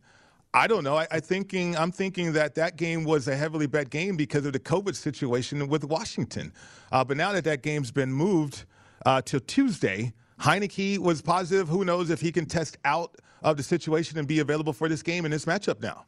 I 0.55 0.67
don't 0.67 0.83
know. 0.83 0.97
I, 0.97 1.07
I, 1.09 1.19
thinking 1.19 1.75
I'm 1.75 1.91
thinking 1.91 2.33
that 2.33 2.53
that 2.55 2.75
game 2.77 3.05
was 3.05 3.27
a 3.27 3.35
heavily 3.35 3.65
bet 3.65 3.89
game 3.89 4.15
because 4.15 4.45
of 4.45 4.53
the 4.53 4.59
COVID 4.59 4.95
situation 4.95 5.67
with 5.67 5.83
Washington. 5.83 6.53
Uh, 6.91 7.03
but 7.03 7.17
now 7.17 7.31
that 7.31 7.43
that 7.45 7.63
game's 7.63 7.91
been 7.91 8.13
moved 8.13 8.65
uh, 9.03 9.21
to 9.23 9.39
Tuesday, 9.39 10.13
Heinicke 10.39 10.97
was 10.97 11.21
positive. 11.21 11.67
Who 11.67 11.85
knows 11.85 12.09
if 12.09 12.21
he 12.21 12.31
can 12.31 12.45
test 12.45 12.77
out 12.85 13.15
of 13.41 13.57
the 13.57 13.63
situation 13.63 14.17
and 14.17 14.27
be 14.27 14.39
available 14.39 14.73
for 14.73 14.89
this 14.89 15.03
game 15.03 15.25
and 15.25 15.33
this 15.33 15.45
matchup 15.45 15.81
now? 15.81 16.05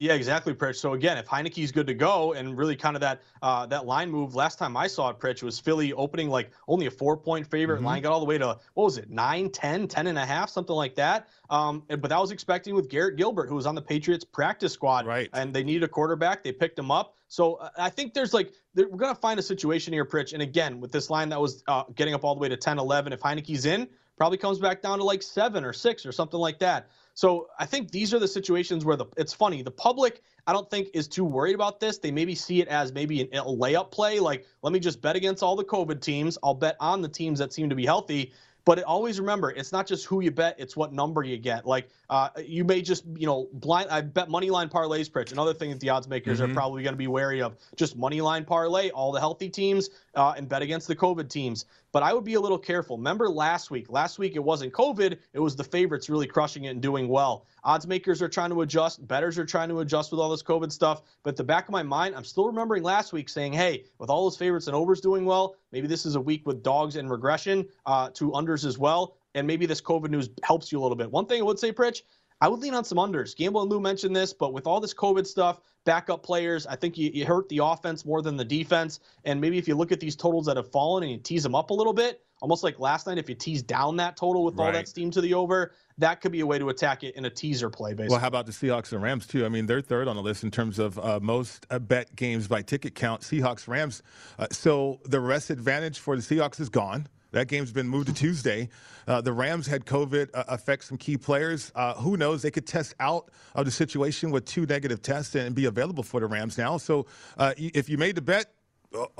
Yeah, 0.00 0.14
exactly, 0.14 0.54
Pritch. 0.54 0.76
So 0.76 0.94
again, 0.94 1.18
if 1.18 1.26
Heinicke's 1.26 1.70
good 1.70 1.86
to 1.86 1.92
go, 1.92 2.32
and 2.32 2.56
really 2.56 2.74
kind 2.74 2.96
of 2.96 3.02
that 3.02 3.20
uh, 3.42 3.66
that 3.66 3.84
line 3.84 4.10
move. 4.10 4.34
Last 4.34 4.58
time 4.58 4.74
I 4.74 4.86
saw 4.86 5.10
it, 5.10 5.18
Pritch 5.18 5.42
was 5.42 5.60
Philly 5.60 5.92
opening 5.92 6.30
like 6.30 6.52
only 6.68 6.86
a 6.86 6.90
four 6.90 7.18
point 7.18 7.46
favorite. 7.46 7.76
Mm-hmm. 7.76 7.84
Line 7.84 8.02
got 8.02 8.12
all 8.12 8.18
the 8.20 8.24
way 8.24 8.38
to 8.38 8.58
what 8.72 8.84
was 8.84 8.96
it, 8.96 9.10
9, 9.10 9.50
10, 9.50 9.86
10 9.86 10.06
and 10.06 10.16
a 10.16 10.24
half, 10.24 10.48
something 10.48 10.74
like 10.74 10.94
that. 10.94 11.28
Um, 11.50 11.82
but 11.86 12.08
that 12.08 12.18
was 12.18 12.30
expecting 12.30 12.74
with 12.74 12.88
Garrett 12.88 13.16
Gilbert, 13.16 13.50
who 13.50 13.56
was 13.56 13.66
on 13.66 13.74
the 13.74 13.82
Patriots 13.82 14.24
practice 14.24 14.72
squad, 14.72 15.04
right? 15.04 15.28
And 15.34 15.52
they 15.54 15.62
needed 15.62 15.82
a 15.82 15.88
quarterback. 15.88 16.42
They 16.42 16.52
picked 16.52 16.78
him 16.78 16.90
up. 16.90 17.16
So 17.28 17.56
uh, 17.56 17.68
I 17.76 17.90
think 17.90 18.14
there's 18.14 18.32
like 18.32 18.54
we're 18.74 18.86
gonna 18.86 19.14
find 19.14 19.38
a 19.38 19.42
situation 19.42 19.92
here, 19.92 20.06
Pritch. 20.06 20.32
And 20.32 20.40
again, 20.40 20.80
with 20.80 20.92
this 20.92 21.10
line 21.10 21.28
that 21.28 21.40
was 21.40 21.62
uh, 21.68 21.84
getting 21.94 22.14
up 22.14 22.24
all 22.24 22.34
the 22.34 22.40
way 22.40 22.48
to 22.48 22.56
10, 22.56 22.78
11, 22.78 23.12
if 23.12 23.20
Heinicke's 23.20 23.66
in, 23.66 23.86
probably 24.16 24.36
comes 24.36 24.58
back 24.58 24.82
down 24.82 24.98
to 24.98 25.04
like 25.04 25.22
seven 25.22 25.64
or 25.64 25.72
six 25.72 26.04
or 26.04 26.12
something 26.12 26.40
like 26.40 26.58
that. 26.58 26.88
So 27.20 27.48
I 27.58 27.66
think 27.66 27.90
these 27.90 28.14
are 28.14 28.18
the 28.18 28.26
situations 28.26 28.86
where 28.86 28.96
the 28.96 29.04
it's 29.18 29.34
funny. 29.34 29.60
The 29.60 29.70
public, 29.70 30.22
I 30.46 30.54
don't 30.54 30.70
think, 30.70 30.88
is 30.94 31.06
too 31.06 31.22
worried 31.22 31.54
about 31.54 31.78
this. 31.78 31.98
They 31.98 32.10
maybe 32.10 32.34
see 32.34 32.62
it 32.62 32.68
as 32.68 32.94
maybe 32.94 33.20
an, 33.20 33.28
a 33.34 33.44
layup 33.44 33.90
play, 33.90 34.18
like 34.18 34.46
let 34.62 34.72
me 34.72 34.80
just 34.80 35.02
bet 35.02 35.16
against 35.16 35.42
all 35.42 35.54
the 35.54 35.62
COVID 35.62 36.00
teams. 36.00 36.38
I'll 36.42 36.54
bet 36.54 36.76
on 36.80 37.02
the 37.02 37.10
teams 37.10 37.38
that 37.40 37.52
seem 37.52 37.68
to 37.68 37.76
be 37.76 37.84
healthy. 37.84 38.32
But 38.64 38.78
it, 38.78 38.84
always 38.84 39.20
remember, 39.20 39.50
it's 39.50 39.70
not 39.70 39.86
just 39.86 40.06
who 40.06 40.22
you 40.22 40.30
bet; 40.30 40.56
it's 40.58 40.78
what 40.78 40.94
number 40.94 41.22
you 41.22 41.36
get. 41.36 41.66
Like 41.66 41.90
uh, 42.08 42.30
you 42.42 42.64
may 42.64 42.80
just, 42.80 43.04
you 43.14 43.26
know, 43.26 43.48
blind. 43.52 43.90
I 43.90 44.00
bet 44.00 44.30
money 44.30 44.48
line 44.48 44.70
parlays, 44.70 45.10
Pritch. 45.10 45.30
Another 45.30 45.52
thing 45.52 45.68
that 45.68 45.80
the 45.80 45.90
odds 45.90 46.08
makers 46.08 46.40
mm-hmm. 46.40 46.50
are 46.50 46.54
probably 46.54 46.82
going 46.82 46.94
to 46.94 46.98
be 46.98 47.06
wary 47.06 47.42
of: 47.42 47.56
just 47.76 47.96
money 47.96 48.22
line 48.22 48.46
parlay, 48.46 48.88
all 48.90 49.12
the 49.12 49.20
healthy 49.20 49.50
teams, 49.50 49.90
uh, 50.14 50.34
and 50.36 50.48
bet 50.48 50.62
against 50.62 50.88
the 50.88 50.96
COVID 50.96 51.28
teams. 51.28 51.66
But 51.92 52.02
I 52.02 52.12
would 52.12 52.24
be 52.24 52.34
a 52.34 52.40
little 52.40 52.58
careful. 52.58 52.96
Remember 52.96 53.28
last 53.28 53.70
week? 53.70 53.90
Last 53.90 54.18
week 54.18 54.36
it 54.36 54.42
wasn't 54.44 54.72
COVID; 54.72 55.18
it 55.32 55.38
was 55.38 55.56
the 55.56 55.64
favorites 55.64 56.08
really 56.08 56.26
crushing 56.26 56.64
it 56.64 56.70
and 56.70 56.80
doing 56.80 57.08
well. 57.08 57.46
Odds 57.64 57.86
makers 57.86 58.22
are 58.22 58.28
trying 58.28 58.50
to 58.50 58.62
adjust. 58.62 59.06
Betters 59.06 59.38
are 59.38 59.46
trying 59.46 59.68
to 59.68 59.80
adjust 59.80 60.10
with 60.10 60.20
all 60.20 60.30
this 60.30 60.42
COVID 60.42 60.72
stuff. 60.72 61.02
But 61.22 61.36
the 61.36 61.44
back 61.44 61.66
of 61.66 61.72
my 61.72 61.82
mind, 61.82 62.14
I'm 62.14 62.24
still 62.24 62.46
remembering 62.46 62.82
last 62.82 63.12
week 63.12 63.28
saying, 63.28 63.52
"Hey, 63.52 63.84
with 63.98 64.10
all 64.10 64.24
those 64.24 64.36
favorites 64.36 64.66
and 64.66 64.76
overs 64.76 65.00
doing 65.00 65.24
well, 65.24 65.56
maybe 65.72 65.86
this 65.86 66.06
is 66.06 66.14
a 66.14 66.20
week 66.20 66.46
with 66.46 66.62
dogs 66.62 66.96
and 66.96 67.10
regression 67.10 67.66
uh, 67.86 68.10
to 68.10 68.30
unders 68.30 68.64
as 68.64 68.78
well." 68.78 69.16
and 69.34 69.46
maybe 69.46 69.66
this 69.66 69.80
COVID 69.80 70.10
news 70.10 70.28
helps 70.42 70.72
you 70.72 70.80
a 70.80 70.82
little 70.82 70.96
bit. 70.96 71.10
One 71.10 71.26
thing 71.26 71.40
I 71.40 71.44
would 71.44 71.58
say, 71.58 71.72
Pritch, 71.72 72.02
I 72.40 72.48
would 72.48 72.60
lean 72.60 72.74
on 72.74 72.84
some 72.84 72.98
unders. 72.98 73.36
Gamble 73.36 73.62
and 73.62 73.70
Lou 73.70 73.80
mentioned 73.80 74.16
this, 74.16 74.32
but 74.32 74.52
with 74.52 74.66
all 74.66 74.80
this 74.80 74.94
COVID 74.94 75.26
stuff, 75.26 75.60
backup 75.84 76.22
players, 76.22 76.66
I 76.66 76.76
think 76.76 76.98
you, 76.98 77.10
you 77.12 77.24
hurt 77.26 77.48
the 77.48 77.60
offense 77.62 78.04
more 78.04 78.22
than 78.22 78.36
the 78.36 78.44
defense. 78.44 79.00
And 79.24 79.40
maybe 79.40 79.58
if 79.58 79.66
you 79.66 79.74
look 79.74 79.92
at 79.92 80.00
these 80.00 80.16
totals 80.16 80.46
that 80.46 80.56
have 80.56 80.70
fallen 80.70 81.02
and 81.02 81.12
you 81.12 81.18
tease 81.18 81.42
them 81.42 81.54
up 81.54 81.70
a 81.70 81.74
little 81.74 81.92
bit, 81.92 82.22
almost 82.42 82.64
like 82.64 82.78
last 82.78 83.06
night, 83.06 83.18
if 83.18 83.28
you 83.28 83.34
tease 83.34 83.62
down 83.62 83.96
that 83.96 84.16
total 84.16 84.44
with 84.44 84.56
right. 84.56 84.66
all 84.66 84.72
that 84.72 84.88
steam 84.88 85.10
to 85.10 85.20
the 85.20 85.34
over, 85.34 85.72
that 85.98 86.20
could 86.20 86.32
be 86.32 86.40
a 86.40 86.46
way 86.46 86.58
to 86.58 86.68
attack 86.70 87.04
it 87.04 87.14
in 87.16 87.24
a 87.26 87.30
teaser 87.30 87.68
play, 87.68 87.92
basically. 87.92 88.12
Well, 88.12 88.20
how 88.20 88.28
about 88.28 88.46
the 88.46 88.52
Seahawks 88.52 88.92
and 88.92 89.02
Rams, 89.02 89.26
too? 89.26 89.44
I 89.44 89.48
mean, 89.48 89.66
they're 89.66 89.82
third 89.82 90.08
on 90.08 90.16
the 90.16 90.22
list 90.22 90.44
in 90.44 90.50
terms 90.50 90.78
of 90.78 90.98
uh, 90.98 91.20
most 91.20 91.66
uh, 91.70 91.78
bet 91.78 92.14
games 92.16 92.48
by 92.48 92.62
ticket 92.62 92.94
count. 92.94 93.22
Seahawks, 93.22 93.68
Rams. 93.68 94.02
Uh, 94.38 94.46
so 94.50 95.00
the 95.04 95.20
rest 95.20 95.50
advantage 95.50 95.98
for 95.98 96.16
the 96.16 96.22
Seahawks 96.22 96.60
is 96.60 96.68
gone. 96.68 97.06
That 97.32 97.48
game's 97.48 97.72
been 97.72 97.88
moved 97.88 98.08
to 98.08 98.14
Tuesday. 98.14 98.68
Uh, 99.06 99.20
the 99.20 99.32
Rams 99.32 99.66
had 99.66 99.84
COVID 99.84 100.30
uh, 100.34 100.44
affect 100.48 100.84
some 100.84 100.98
key 100.98 101.16
players. 101.16 101.72
Uh, 101.74 101.94
who 101.94 102.16
knows? 102.16 102.42
They 102.42 102.50
could 102.50 102.66
test 102.66 102.94
out 103.00 103.30
of 103.54 103.64
the 103.64 103.70
situation 103.70 104.30
with 104.30 104.44
two 104.44 104.66
negative 104.66 105.02
tests 105.02 105.34
and 105.34 105.54
be 105.54 105.66
available 105.66 106.02
for 106.02 106.20
the 106.20 106.26
Rams 106.26 106.58
now. 106.58 106.76
So 106.76 107.06
uh, 107.38 107.54
if 107.56 107.88
you 107.88 107.98
made 107.98 108.16
the 108.16 108.22
bet, 108.22 108.52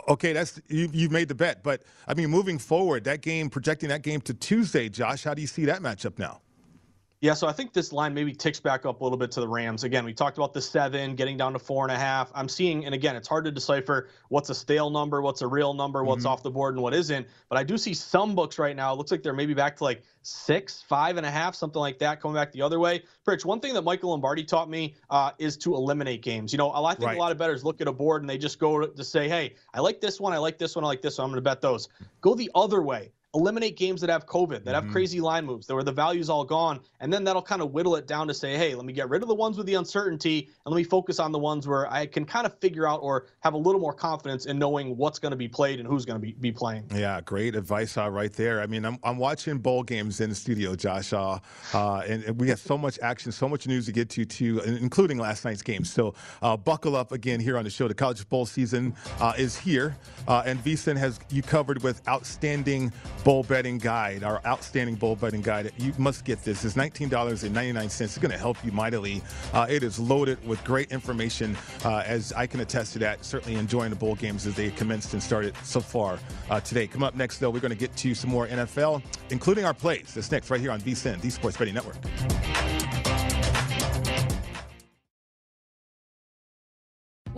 okay, 0.08 0.32
that's 0.32 0.60
you, 0.68 0.90
you've 0.92 1.12
made 1.12 1.28
the 1.28 1.34
bet. 1.34 1.62
But 1.62 1.82
I 2.08 2.14
mean, 2.14 2.30
moving 2.30 2.58
forward, 2.58 3.04
that 3.04 3.20
game, 3.20 3.48
projecting 3.50 3.88
that 3.90 4.02
game 4.02 4.20
to 4.22 4.34
Tuesday, 4.34 4.88
Josh, 4.88 5.24
how 5.24 5.34
do 5.34 5.40
you 5.40 5.46
see 5.46 5.64
that 5.66 5.80
matchup 5.80 6.18
now? 6.18 6.40
Yeah, 7.22 7.34
so 7.34 7.46
I 7.46 7.52
think 7.52 7.74
this 7.74 7.92
line 7.92 8.14
maybe 8.14 8.32
ticks 8.32 8.60
back 8.60 8.86
up 8.86 9.02
a 9.02 9.04
little 9.04 9.18
bit 9.18 9.30
to 9.32 9.40
the 9.40 9.48
Rams. 9.48 9.84
Again, 9.84 10.06
we 10.06 10.14
talked 10.14 10.38
about 10.38 10.54
the 10.54 10.62
seven 10.62 11.14
getting 11.14 11.36
down 11.36 11.52
to 11.52 11.58
four 11.58 11.84
and 11.84 11.92
a 11.92 11.98
half. 11.98 12.32
I'm 12.34 12.48
seeing, 12.48 12.86
and 12.86 12.94
again, 12.94 13.14
it's 13.14 13.28
hard 13.28 13.44
to 13.44 13.50
decipher 13.50 14.08
what's 14.30 14.48
a 14.48 14.54
stale 14.54 14.88
number, 14.88 15.20
what's 15.20 15.42
a 15.42 15.46
real 15.46 15.74
number, 15.74 16.02
what's 16.02 16.20
mm-hmm. 16.20 16.28
off 16.28 16.42
the 16.42 16.50
board, 16.50 16.76
and 16.76 16.82
what 16.82 16.94
isn't. 16.94 17.26
But 17.50 17.58
I 17.58 17.64
do 17.64 17.76
see 17.76 17.92
some 17.92 18.34
books 18.34 18.58
right 18.58 18.74
now. 18.74 18.94
It 18.94 18.96
looks 18.96 19.10
like 19.10 19.22
they're 19.22 19.34
maybe 19.34 19.52
back 19.52 19.76
to 19.76 19.84
like 19.84 20.02
six, 20.22 20.80
five 20.88 21.18
and 21.18 21.26
a 21.26 21.30
half, 21.30 21.54
something 21.54 21.78
like 21.78 21.98
that, 21.98 22.22
coming 22.22 22.36
back 22.36 22.52
the 22.52 22.62
other 22.62 22.80
way. 22.80 23.02
Pritch, 23.26 23.44
one 23.44 23.60
thing 23.60 23.74
that 23.74 23.82
Michael 23.82 24.10
Lombardi 24.10 24.44
taught 24.44 24.70
me 24.70 24.94
uh, 25.10 25.32
is 25.38 25.58
to 25.58 25.74
eliminate 25.74 26.22
games. 26.22 26.54
You 26.54 26.56
know, 26.56 26.72
I 26.72 26.94
think 26.94 27.06
right. 27.06 27.18
a 27.18 27.20
lot 27.20 27.32
of 27.32 27.36
bettors 27.36 27.64
look 27.64 27.82
at 27.82 27.88
a 27.88 27.92
board 27.92 28.22
and 28.22 28.30
they 28.30 28.38
just 28.38 28.58
go 28.58 28.86
to 28.86 29.04
say, 29.04 29.28
hey, 29.28 29.56
I 29.74 29.80
like 29.80 30.00
this 30.00 30.20
one, 30.20 30.32
I 30.32 30.38
like 30.38 30.56
this 30.56 30.74
one, 30.74 30.86
I 30.86 30.88
like 30.88 31.02
this 31.02 31.18
one, 31.18 31.26
I'm 31.26 31.30
going 31.32 31.36
to 31.36 31.42
bet 31.42 31.60
those. 31.60 31.90
Go 32.22 32.34
the 32.34 32.50
other 32.54 32.80
way 32.80 33.12
eliminate 33.34 33.76
games 33.76 34.00
that 34.00 34.10
have 34.10 34.26
COVID, 34.26 34.64
that 34.64 34.74
have 34.74 34.84
mm-hmm. 34.84 34.92
crazy 34.92 35.20
line 35.20 35.46
moves, 35.46 35.66
that 35.66 35.74
where 35.74 35.84
the 35.84 35.92
value's 35.92 36.28
all 36.28 36.44
gone, 36.44 36.80
and 37.00 37.12
then 37.12 37.22
that'll 37.24 37.42
kind 37.42 37.62
of 37.62 37.72
whittle 37.72 37.94
it 37.96 38.06
down 38.06 38.26
to 38.28 38.34
say, 38.34 38.56
hey, 38.56 38.74
let 38.74 38.84
me 38.84 38.92
get 38.92 39.08
rid 39.08 39.22
of 39.22 39.28
the 39.28 39.34
ones 39.34 39.56
with 39.56 39.66
the 39.66 39.74
uncertainty 39.74 40.48
and 40.64 40.74
let 40.74 40.76
me 40.76 40.84
focus 40.84 41.20
on 41.20 41.30
the 41.30 41.38
ones 41.38 41.66
where 41.68 41.90
I 41.92 42.06
can 42.06 42.24
kind 42.24 42.44
of 42.46 42.58
figure 42.58 42.88
out 42.88 43.00
or 43.02 43.26
have 43.40 43.54
a 43.54 43.58
little 43.58 43.80
more 43.80 43.92
confidence 43.92 44.46
in 44.46 44.58
knowing 44.58 44.96
what's 44.96 45.18
going 45.18 45.30
to 45.30 45.36
be 45.36 45.48
played 45.48 45.78
and 45.78 45.88
who's 45.88 46.04
going 46.04 46.20
to 46.20 46.26
be, 46.26 46.32
be 46.32 46.50
playing. 46.50 46.84
Yeah, 46.94 47.20
great 47.20 47.54
advice 47.54 47.96
uh, 47.96 48.10
right 48.10 48.32
there. 48.32 48.60
I 48.60 48.66
mean, 48.66 48.84
I'm, 48.84 48.98
I'm 49.04 49.16
watching 49.16 49.58
bowl 49.58 49.82
games 49.82 50.20
in 50.20 50.30
the 50.30 50.36
studio, 50.36 50.74
Josh, 50.74 51.12
uh, 51.12 51.38
uh, 51.72 51.98
and, 52.00 52.24
and, 52.24 52.40
we 52.40 52.48
have 52.48 52.58
so 52.58 52.78
much 52.78 52.98
action, 53.02 53.32
so 53.32 53.48
much 53.48 53.66
news 53.66 53.84
to 53.86 53.92
get 53.92 54.08
to, 54.10 54.24
too, 54.24 54.60
including 54.60 55.18
last 55.18 55.44
night's 55.44 55.62
game. 55.62 55.84
So 55.84 56.14
uh, 56.40 56.56
buckle 56.56 56.96
up 56.96 57.12
again 57.12 57.38
here 57.38 57.58
on 57.58 57.64
the 57.64 57.70
show. 57.70 57.86
The 57.86 57.94
college 57.94 58.26
bowl 58.28 58.46
season 58.46 58.94
uh, 59.20 59.34
is 59.36 59.56
here, 59.56 59.96
uh, 60.26 60.42
and 60.46 60.58
VSIN 60.64 60.96
has 60.96 61.20
you 61.30 61.42
covered 61.42 61.82
with 61.82 62.06
outstanding 62.08 62.90
bowl 63.24 63.42
betting 63.42 63.78
guide, 63.78 64.22
our 64.24 64.40
outstanding 64.46 64.94
bull 64.94 65.16
betting 65.16 65.42
guide. 65.42 65.72
You 65.78 65.92
must 65.98 66.24
get 66.24 66.42
this. 66.42 66.64
It's 66.64 66.74
$19.99. 66.74 68.00
It's 68.00 68.18
going 68.18 68.30
to 68.30 68.38
help 68.38 68.62
you 68.64 68.72
mightily. 68.72 69.22
Uh, 69.52 69.66
it 69.68 69.82
is 69.82 69.98
loaded 69.98 70.44
with 70.46 70.62
great 70.64 70.90
information, 70.90 71.56
uh, 71.84 72.02
as 72.06 72.32
I 72.32 72.46
can 72.46 72.60
attest 72.60 72.92
to 72.94 72.98
that. 73.00 73.24
Certainly 73.24 73.58
enjoying 73.58 73.90
the 73.90 73.96
bowl 73.96 74.14
games 74.14 74.46
as 74.46 74.54
they 74.54 74.70
commenced 74.70 75.12
and 75.12 75.22
started 75.22 75.54
so 75.64 75.80
far 75.80 76.18
uh, 76.48 76.60
today. 76.60 76.86
Come 76.86 77.02
up 77.02 77.14
next, 77.14 77.38
though, 77.38 77.50
we're 77.50 77.60
going 77.60 77.70
to 77.70 77.76
get 77.76 77.94
to 77.96 78.14
some 78.14 78.30
more 78.30 78.46
NFL, 78.46 79.02
including 79.30 79.64
our 79.64 79.74
plays. 79.74 80.14
That's 80.14 80.30
next 80.30 80.50
right 80.50 80.60
here 80.60 80.70
on 80.70 80.80
VSIN, 80.80 81.20
the 81.20 81.30
Sports 81.30 81.56
Betting 81.56 81.74
Network. 81.74 81.96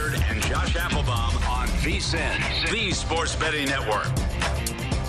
And 0.00 0.40
Josh 0.44 0.76
Applebaum 0.76 1.36
on 1.44 1.68
VSIN, 1.82 2.70
the 2.70 2.90
Sports 2.92 3.36
Betting 3.36 3.66
Network. 3.66 4.29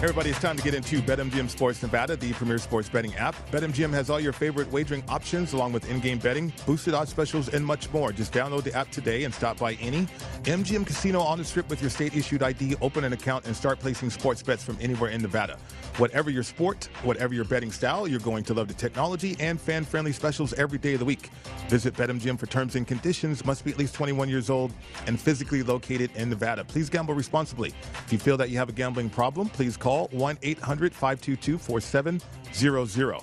Everybody, 0.04 0.32
it's 0.32 0.40
time 0.40 0.58
to 0.58 0.64
get 0.64 0.74
into 0.74 1.00
BetMGM 1.00 1.48
Sports 1.48 1.80
Nevada, 1.84 2.16
the 2.16 2.34
premier 2.34 2.58
sports 2.58 2.90
betting 2.90 3.14
app. 3.18 3.36
BetMGM 3.52 3.94
has 3.94 4.10
all 4.10 4.20
your 4.20 4.34
favorite 4.34 4.72
wagering 4.72 5.04
options, 5.08 5.54
along 5.54 5.74
with 5.74 5.88
in-game 5.92 6.18
betting, 6.18 6.52
boosted 6.66 6.96
odds 6.96 7.12
specials, 7.12 7.50
and 7.50 7.64
much 7.64 7.88
more. 7.94 8.12
Just 8.12 8.34
download 8.34 8.64
the 8.64 8.74
app 8.74 8.90
today 8.90 9.26
and 9.26 9.34
stop 9.34 9.60
by 9.60 9.74
any 9.74 10.08
MGM 10.46 10.88
casino 10.88 11.20
on 11.20 11.38
the 11.38 11.44
strip 11.44 11.70
with 11.70 11.82
your 11.82 11.92
state-issued 11.92 12.42
ID, 12.42 12.78
open 12.82 13.04
an 13.04 13.14
account, 13.14 13.46
and 13.46 13.56
start 13.56 13.80
placing 13.80 14.10
sports 14.10 14.42
bets 14.42 14.64
from 14.64 14.76
anywhere 14.82 15.12
in 15.12 15.22
Nevada. 15.22 15.60
Whatever 15.98 16.32
your 16.32 16.42
sport, 16.42 16.90
whatever 17.04 17.36
your 17.36 17.46
betting 17.46 17.72
style, 17.72 18.08
you're 18.08 18.20
going 18.22 18.44
to 18.46 18.56
love 18.56 18.70
the 18.70 18.74
technology 18.74 19.38
and 19.40 19.62
fan-friendly 19.62 20.14
specials 20.14 20.52
every 20.54 20.80
day 20.80 20.94
of 20.94 21.00
the 21.00 21.06
week. 21.06 21.30
Visit 21.70 21.94
BetMGM 21.94 22.40
for 22.40 22.48
terms 22.48 22.76
and 22.76 22.88
conditions. 22.88 23.46
Must 23.46 23.64
be 23.64 23.70
at 23.70 23.78
least 23.78 23.94
21 23.94 24.30
years 24.30 24.50
old 24.50 24.74
and 25.06 25.20
physically 25.20 25.62
located 25.62 26.10
in 26.16 26.32
Nevada. 26.32 26.64
Please 26.64 26.90
gamble 26.90 27.14
responsibly. 27.14 27.72
If 28.04 28.12
you 28.12 28.18
feel 28.18 28.38
that 28.38 28.50
you 28.50 28.58
have 28.58 28.70
a 28.70 28.74
gambling 28.74 29.12
problem, 29.12 29.48
please 29.48 29.78
call 29.78 29.90
1 29.91 30.38
800 30.41 30.93
522 30.93 31.58
4700. 31.58 33.21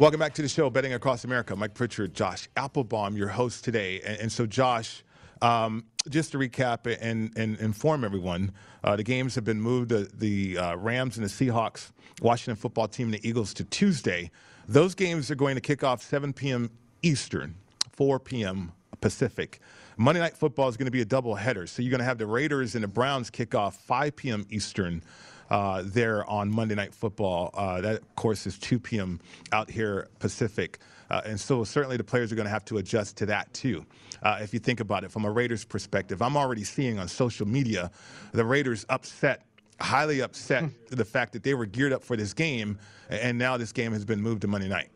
Welcome 0.00 0.18
back 0.18 0.34
to 0.34 0.42
the 0.42 0.48
show, 0.48 0.68
Betting 0.68 0.94
Across 0.94 1.24
America. 1.24 1.54
Mike 1.54 1.74
Pritchard, 1.74 2.12
Josh 2.12 2.48
Applebaum, 2.56 3.16
your 3.16 3.28
host 3.28 3.62
today. 3.64 4.00
And, 4.04 4.22
and 4.22 4.32
so, 4.32 4.44
Josh, 4.44 5.04
um, 5.42 5.84
just 6.08 6.32
to 6.32 6.38
recap 6.38 6.92
and, 7.00 7.32
and 7.38 7.56
inform 7.60 8.04
everyone, 8.04 8.52
uh, 8.82 8.96
the 8.96 9.04
games 9.04 9.36
have 9.36 9.44
been 9.44 9.60
moved. 9.60 9.90
The, 9.90 10.10
the 10.12 10.58
uh, 10.58 10.76
Rams 10.76 11.16
and 11.18 11.24
the 11.24 11.30
Seahawks, 11.30 11.92
Washington 12.20 12.56
football 12.56 12.88
team, 12.88 13.06
and 13.06 13.14
the 13.14 13.28
Eagles 13.28 13.54
to 13.54 13.64
Tuesday. 13.64 14.32
Those 14.66 14.96
games 14.96 15.30
are 15.30 15.36
going 15.36 15.54
to 15.54 15.60
kick 15.60 15.84
off 15.84 16.02
7 16.02 16.32
p.m. 16.32 16.70
Eastern, 17.02 17.54
4 17.92 18.18
p.m. 18.18 18.72
Pacific. 19.00 19.60
Monday 19.98 20.20
Night 20.20 20.36
Football 20.36 20.68
is 20.68 20.76
going 20.76 20.86
to 20.86 20.92
be 20.92 21.00
a 21.00 21.06
double 21.06 21.34
header. 21.34 21.66
So 21.66 21.80
you're 21.80 21.90
going 21.90 22.00
to 22.00 22.04
have 22.04 22.18
the 22.18 22.26
Raiders 22.26 22.74
and 22.74 22.84
the 22.84 22.88
Browns 22.88 23.30
kick 23.30 23.54
off 23.54 23.76
5 23.76 24.14
p.m. 24.14 24.46
Eastern 24.50 25.02
uh, 25.48 25.82
there 25.86 26.28
on 26.28 26.50
Monday 26.50 26.74
Night 26.74 26.92
Football. 26.92 27.50
Uh, 27.54 27.80
that, 27.80 28.02
of 28.02 28.16
course, 28.16 28.46
is 28.46 28.58
2 28.58 28.78
p.m. 28.78 29.20
out 29.52 29.70
here 29.70 30.08
Pacific. 30.18 30.80
Uh, 31.08 31.22
and 31.24 31.40
so 31.40 31.64
certainly 31.64 31.96
the 31.96 32.04
players 32.04 32.30
are 32.30 32.34
going 32.34 32.46
to 32.46 32.50
have 32.50 32.64
to 32.66 32.76
adjust 32.78 33.16
to 33.16 33.26
that 33.26 33.52
too. 33.54 33.86
Uh, 34.22 34.38
if 34.42 34.52
you 34.52 34.60
think 34.60 34.80
about 34.80 35.02
it 35.04 35.10
from 35.10 35.24
a 35.24 35.30
Raiders 35.30 35.64
perspective, 35.64 36.20
I'm 36.20 36.36
already 36.36 36.64
seeing 36.64 36.98
on 36.98 37.08
social 37.08 37.46
media 37.46 37.90
the 38.32 38.44
Raiders 38.44 38.84
upset, 38.90 39.46
highly 39.80 40.20
upset 40.20 40.64
the 40.90 41.04
fact 41.04 41.32
that 41.32 41.42
they 41.42 41.54
were 41.54 41.66
geared 41.66 41.92
up 41.92 42.02
for 42.02 42.16
this 42.16 42.34
game, 42.34 42.78
and 43.08 43.38
now 43.38 43.56
this 43.56 43.72
game 43.72 43.92
has 43.92 44.04
been 44.04 44.20
moved 44.20 44.42
to 44.42 44.48
Monday 44.48 44.68
night. 44.68 44.90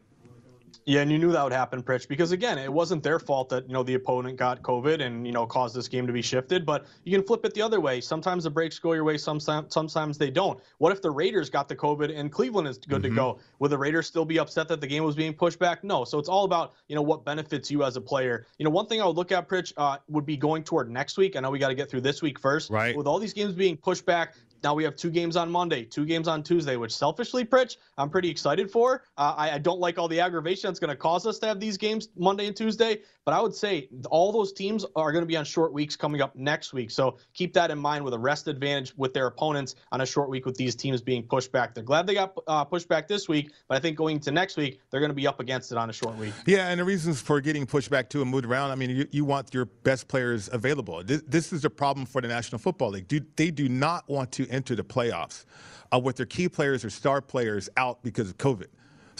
Yeah, 0.87 1.03
and 1.03 1.13
you 1.13 1.19
knew 1.19 1.31
that 1.33 1.43
would 1.43 1.53
happen, 1.53 1.83
Pritch, 1.83 2.09
because 2.09 2.33
again, 2.33 2.59
it 2.59 2.73
wasn't 2.73 3.03
their 3.03 3.19
fault 3.19 3.49
that 3.51 3.67
you 3.67 3.73
know 3.73 3.83
the 3.83 3.95
opponent 3.95 4.37
got 4.37 4.63
COVID 4.63 5.01
and 5.01 5.27
you 5.27 5.33
know 5.33 5.47
caused 5.47 5.77
this 5.77 5.89
game 5.89 6.07
to 6.07 6.13
be 6.13 6.23
shifted. 6.23 6.65
But 6.65 6.87
you 7.05 7.17
can 7.17 7.27
flip 7.27 7.45
it 7.45 7.55
the 7.55 7.63
other 7.63 7.81
way. 7.81 8.01
Sometimes 8.01 8.45
the 8.45 8.51
breaks 8.51 8.79
go 8.79 8.93
your 8.93 9.05
way, 9.05 9.19
sometimes 9.19 9.73
sometimes 9.73 10.19
they 10.19 10.31
don't. 10.31 10.59
What 10.79 10.93
if 10.93 11.03
the 11.03 11.11
Raiders 11.11 11.51
got 11.51 11.69
the 11.69 11.77
COVID 11.77 12.17
and 12.17 12.33
Cleveland 12.33 12.67
is 12.67 12.79
good 12.79 13.03
mm-hmm. 13.03 13.15
to 13.15 13.17
go? 13.17 13.39
Would 13.59 13.71
the 13.71 13.79
Raiders 13.79 14.07
still 14.07 14.25
be 14.25 14.39
upset 14.39 14.69
that 14.69 14.81
the 14.81 14.87
game 14.87 15.05
was 15.05 15.15
being 15.15 15.35
pushed 15.35 15.59
back? 15.59 15.85
No. 15.85 16.05
So 16.05 16.19
it's 16.19 16.29
all 16.29 16.45
about 16.45 16.75
you 16.89 16.97
know 16.97 17.03
what 17.03 17.25
benefits 17.25 17.71
you 17.71 17.85
as 17.85 17.97
a 17.97 18.01
player. 18.01 18.47
You 18.59 18.65
know, 18.65 18.71
one 18.71 18.87
thing 18.87 19.03
I 19.03 19.07
would 19.07 19.17
look 19.17 19.33
at, 19.33 19.49
Pritch, 19.49 19.73
uh, 19.77 19.99
would 20.09 20.27
be 20.27 20.37
going 20.37 20.65
toward 20.65 20.91
next 20.91 21.19
week. 21.19 21.37
I 21.37 21.41
know 21.41 21.51
we 21.51 21.59
got 21.59 21.69
to 21.69 21.75
get 21.75 21.91
through 21.91 22.03
this 22.03 22.23
week 22.23 22.39
first. 22.39 22.71
Right. 22.71 22.97
With 22.97 23.07
all 23.07 23.19
these 23.19 23.35
games 23.35 23.55
being 23.55 23.77
pushed 23.77 24.07
back, 24.07 24.35
now 24.63 24.75
we 24.75 24.85
have 24.85 24.97
two 24.97 25.11
games 25.11 25.37
on 25.37 25.51
Monday, 25.51 25.85
two 25.85 26.05
games 26.05 26.29
on 26.29 26.43
Tuesday, 26.43 26.77
which 26.77 26.95
selfishly, 26.95 27.45
Pritch, 27.45 27.77
I'm 27.99 28.11
pretty 28.11 28.29
excited 28.29 28.71
for. 28.71 29.05
Uh, 29.17 29.35
I, 29.37 29.51
I, 29.53 29.59
don't 29.59 29.81
like 29.81 29.99
all 29.99 30.09
the 30.09 30.21
aggravation 30.21 30.69
that's 30.69 30.79
going 30.79 30.91
to 30.91 30.97
cause 30.97 31.27
us 31.27 31.39
to 31.41 31.47
have 31.47 31.61
these 31.61 31.77
games 31.77 32.09
Monday 32.17 32.47
and 32.47 32.57
Tuesday, 32.57 33.01
but 33.25 33.35
I 33.35 33.41
would 33.41 33.55
say 33.55 33.89
all 34.11 34.33
those 34.33 34.53
teams 34.53 34.85
are 34.97 35.13
going 35.13 35.23
to 35.23 35.27
be 35.27 35.37
on 35.37 35.45
short 35.45 35.73
weeks 35.73 35.97
coming 35.97 36.21
up 36.21 36.35
next 36.35 36.73
week. 36.73 36.91
So 36.91 37.19
keep 37.35 37.53
that 37.55 37.71
in 37.71 37.79
mind 37.79 38.05
with 38.05 38.15
a 38.15 38.19
rest 38.19 38.49
advantage 38.49 38.93
with 38.97 39.15
their 39.15 39.27
opponents 39.27 39.75
on 39.93 40.01
a 40.01 40.07
short 40.07 40.29
week 40.31 40.47
with 40.47 40.57
these 40.57 40.75
teams 40.75 41.01
being 41.01 41.23
pushed 41.23 41.53
back. 41.53 41.75
They're 41.75 41.85
glad 41.85 42.07
they 42.07 42.15
got 42.15 42.37
uh, 42.47 42.65
pushed 42.65 42.89
back 42.89 43.09
this 43.09 43.29
week, 43.29 43.53
but 43.69 43.77
I 43.77 43.81
think 43.81 43.97
going 43.97 44.21
to 44.21 44.31
next 44.31 44.57
week, 44.57 44.81
they're 44.91 45.01
going 45.01 45.11
to 45.11 45.15
be 45.15 45.27
up 45.27 45.41
against 45.41 45.73
it 45.73 45.79
on 45.79 45.91
a 45.91 45.93
short 45.93 46.17
week. 46.17 46.33
Yeah, 46.47 46.69
and 46.69 46.81
the 46.81 46.85
reasons 46.85 47.21
for 47.21 47.41
getting 47.41 47.67
pushed 47.67 47.91
back 47.91 48.09
to 48.11 48.23
a 48.23 48.25
moved 48.25 48.47
around, 48.47 48.71
I 48.71 48.75
mean, 48.75 48.91
you, 48.91 49.07
you 49.11 49.25
want 49.25 49.53
your 49.53 49.67
best 49.67 50.09
players 50.09 50.49
available. 50.53 51.03
This, 51.05 51.23
this 51.27 51.53
is 51.53 51.65
a 51.65 51.71
problem 51.71 52.07
for 52.07 52.21
the 52.21 52.29
National 52.29 52.59
Football 52.59 52.91
League. 52.91 53.09
Do, 53.09 53.21
they 53.37 53.51
do 53.51 53.69
not 53.69 54.09
want 54.09 54.33
to 54.33 54.49
enter 54.51 54.75
the 54.75 54.85
playoffs 54.85 55.45
uh, 55.93 55.99
with 55.99 56.17
their 56.17 56.27
key 56.27 56.49
players 56.49 56.85
or 56.85 56.91
star 56.91 57.21
players 57.21 57.69
out 57.77 58.03
because 58.03 58.29
of 58.29 58.39
COVID. 58.39 58.67